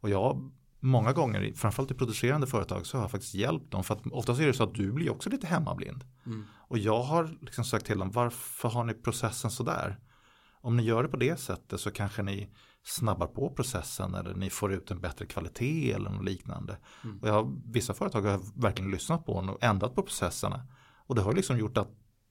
Och 0.00 0.10
jag 0.10 0.50
många 0.84 1.12
gånger, 1.12 1.52
framförallt 1.56 1.90
i 1.90 1.94
producerande 1.94 2.46
företag, 2.46 2.86
så 2.86 2.96
har 2.96 3.04
jag 3.04 3.10
faktiskt 3.10 3.34
hjälpt 3.34 3.70
dem. 3.70 3.84
För 3.84 3.94
att 3.94 4.06
oftast 4.06 4.40
är 4.40 4.46
det 4.46 4.52
så 4.52 4.64
att 4.64 4.74
du 4.74 4.92
blir 4.92 5.10
också 5.10 5.30
lite 5.30 5.46
hemmablind. 5.46 6.04
Mm. 6.26 6.44
Och 6.68 6.78
jag 6.78 7.02
har 7.02 7.38
liksom 7.40 7.64
sagt 7.64 7.86
till 7.86 7.98
dem, 7.98 8.10
varför 8.10 8.68
har 8.68 8.84
ni 8.84 8.94
processen 8.94 9.50
sådär? 9.50 9.98
Om 10.60 10.76
ni 10.76 10.82
gör 10.82 11.02
det 11.02 11.08
på 11.08 11.16
det 11.16 11.40
sättet 11.40 11.80
så 11.80 11.90
kanske 11.90 12.22
ni 12.22 12.50
snabbar 12.84 13.26
på 13.26 13.50
processen 13.50 14.14
eller 14.14 14.34
ni 14.34 14.50
får 14.50 14.72
ut 14.72 14.90
en 14.90 15.00
bättre 15.00 15.26
kvalitet 15.26 15.92
eller 15.92 16.10
något 16.10 16.24
liknande. 16.24 16.76
Mm. 17.04 17.18
Och 17.18 17.28
jag, 17.28 17.62
vissa 17.66 17.94
företag 17.94 18.22
har 18.22 18.60
verkligen 18.60 18.90
lyssnat 18.90 19.26
på 19.26 19.32
och 19.32 19.62
ändrat 19.62 19.94
på 19.94 20.02
processerna. 20.02 20.66
Och 21.06 21.14
det 21.14 21.22
har 21.22 21.32
liksom 21.32 21.58
gjort 21.58 21.76
att 21.76 21.88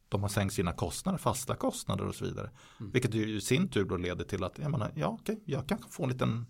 de 0.10 0.22
har 0.22 0.30
sänkt 0.30 0.54
sina 0.54 0.72
kostnader, 0.72 1.18
fasta 1.18 1.56
kostnader 1.56 2.06
och 2.06 2.16
så 2.16 2.26
vidare. 2.26 2.49
Mm. 2.80 2.91
Vilket 2.91 3.16
i 3.16 3.41
sin 3.41 3.68
tur 3.68 3.86
då 3.86 3.97
leder 3.97 4.26
till 4.26 4.43
att 4.43 4.60
jag 4.60 4.72
menar, 4.72 4.91
ja, 4.95 5.08
okej, 5.08 5.43
jag 5.45 5.68
kan 5.68 5.78
få 5.89 6.04
en 6.04 6.10
liten 6.10 6.45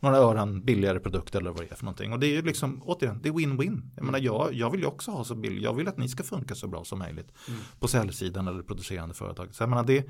några 0.00 0.16
ören 0.16 0.64
billigare 0.64 1.00
produkt 1.00 1.34
eller 1.34 1.50
vad 1.50 1.60
det 1.60 1.70
är 1.70 1.76
för 1.76 1.84
någonting. 1.84 2.12
Och 2.12 2.20
det 2.20 2.26
är 2.26 2.30
ju 2.30 2.42
liksom, 2.42 2.82
återigen, 2.84 3.20
det 3.22 3.28
är 3.28 3.32
win-win. 3.32 3.90
Jag 3.96 4.04
menar, 4.04 4.18
jag, 4.18 4.54
jag 4.54 4.70
vill 4.70 4.80
ju 4.80 4.86
också 4.86 5.10
ha 5.10 5.24
så 5.24 5.34
billigt, 5.34 5.62
jag 5.62 5.74
vill 5.74 5.88
att 5.88 5.98
ni 5.98 6.08
ska 6.08 6.22
funka 6.22 6.54
så 6.54 6.68
bra 6.68 6.84
som 6.84 6.98
möjligt. 6.98 7.32
Mm. 7.48 7.60
På 7.80 7.88
säljsidan 7.88 8.48
eller 8.48 8.62
producerande 8.62 9.14
företag. 9.14 9.54
Så 9.54 9.62
jag 9.62 9.70
menar, 9.70 9.84
det, 9.84 10.08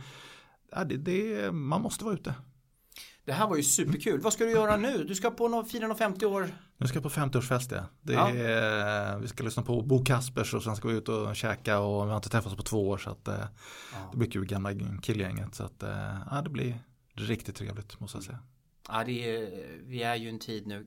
det, 0.86 0.97
det, 0.97 1.53
man 1.53 1.82
måste 1.82 2.05
vara 2.05 2.14
ute. 2.14 2.34
Det 3.24 3.32
här 3.32 3.48
var 3.48 3.56
ju 3.56 3.62
superkul. 3.62 4.20
Vad 4.20 4.32
ska 4.32 4.44
du 4.44 4.50
göra 4.50 4.76
nu? 4.76 5.04
Du 5.04 5.14
ska 5.14 5.30
på 5.30 5.48
någon, 5.48 5.66
fira 5.66 5.94
50 5.94 6.26
år? 6.26 6.50
Nu 6.76 6.86
ska 6.86 6.96
jag 6.96 7.02
på 7.02 7.08
50-årsfest 7.08 7.74
ja. 7.74 7.84
Det 8.02 8.12
ja. 8.12 8.30
Är, 8.30 9.18
vi 9.18 9.28
ska 9.28 9.44
lyssna 9.44 9.62
på 9.62 9.82
Bo 9.82 10.04
Kaspers 10.04 10.54
och 10.54 10.62
sen 10.62 10.76
ska 10.76 10.88
vi 10.88 10.94
ut 10.94 11.08
och 11.08 11.36
käka 11.36 11.78
och 11.78 12.06
vi 12.06 12.10
har 12.10 12.16
inte 12.16 12.28
träffats 12.28 12.56
på 12.56 12.62
två 12.62 12.88
år 12.88 12.98
så 12.98 13.10
att 13.10 13.28
eh, 13.28 13.34
ja. 13.92 14.08
det 14.12 14.18
blir 14.18 14.30
kul 14.30 14.46
gamla 14.46 14.70
killgänget. 15.02 15.54
Så 15.54 15.64
att 15.64 15.82
eh, 15.82 16.16
ja, 16.30 16.42
det 16.42 16.50
blir 16.50 16.78
riktigt 17.14 17.56
trevligt 17.56 18.00
måste 18.00 18.16
jag 18.16 18.24
säga. 18.24 18.38
Ja, 18.88 19.04
det 19.04 19.36
är, 19.36 19.64
vi 19.82 20.02
är 20.02 20.16
ju 20.16 20.28
en 20.28 20.38
tid 20.38 20.66
nu 20.66 20.86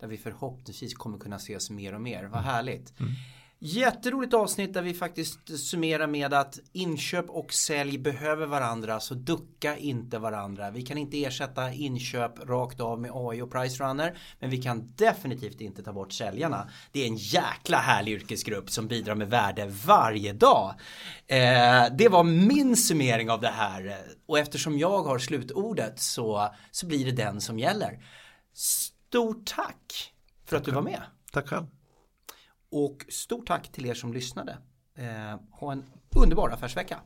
där 0.00 0.08
vi 0.08 0.18
förhoppningsvis 0.18 0.94
kommer 0.94 1.18
kunna 1.18 1.36
ses 1.36 1.70
mer 1.70 1.94
och 1.94 2.00
mer. 2.00 2.22
Vad 2.22 2.40
mm. 2.40 2.44
härligt. 2.44 3.00
Mm. 3.00 3.12
Jätteroligt 3.58 4.34
avsnitt 4.34 4.74
där 4.74 4.82
vi 4.82 4.94
faktiskt 4.94 5.58
summerar 5.58 6.06
med 6.06 6.34
att 6.34 6.58
inköp 6.72 7.30
och 7.30 7.52
sälj 7.52 7.98
behöver 7.98 8.46
varandra 8.46 9.00
så 9.00 9.14
ducka 9.14 9.76
inte 9.76 10.18
varandra. 10.18 10.70
Vi 10.70 10.82
kan 10.82 10.98
inte 10.98 11.24
ersätta 11.24 11.72
inköp 11.72 12.48
rakt 12.48 12.80
av 12.80 13.00
med 13.00 13.10
AI 13.14 13.42
och 13.42 13.52
Price 13.52 13.84
Runner 13.84 14.18
men 14.38 14.50
vi 14.50 14.62
kan 14.62 14.92
definitivt 14.96 15.60
inte 15.60 15.82
ta 15.82 15.92
bort 15.92 16.12
säljarna. 16.12 16.70
Det 16.92 17.02
är 17.02 17.06
en 17.06 17.16
jäkla 17.16 17.78
härlig 17.78 18.12
yrkesgrupp 18.12 18.70
som 18.70 18.88
bidrar 18.88 19.14
med 19.14 19.30
värde 19.30 19.66
varje 19.86 20.32
dag. 20.32 20.74
Eh, 21.26 21.84
det 21.98 22.08
var 22.08 22.24
min 22.24 22.76
summering 22.76 23.30
av 23.30 23.40
det 23.40 23.48
här 23.48 23.98
och 24.26 24.38
eftersom 24.38 24.78
jag 24.78 25.02
har 25.02 25.18
slutordet 25.18 26.00
så, 26.00 26.54
så 26.70 26.86
blir 26.86 27.04
det 27.04 27.12
den 27.12 27.40
som 27.40 27.58
gäller. 27.58 28.04
Stort 28.54 29.46
tack 29.56 30.12
för 30.46 30.56
att 30.56 30.64
du 30.64 30.70
var 30.70 30.82
med. 30.82 31.02
Tack 31.32 31.48
själv. 31.48 31.66
Och 32.76 33.06
stort 33.08 33.46
tack 33.46 33.72
till 33.72 33.86
er 33.86 33.94
som 33.94 34.12
lyssnade. 34.12 34.58
Eh, 34.98 35.40
ha 35.50 35.72
en 35.72 35.84
underbar 36.16 36.50
affärsvecka. 36.50 37.00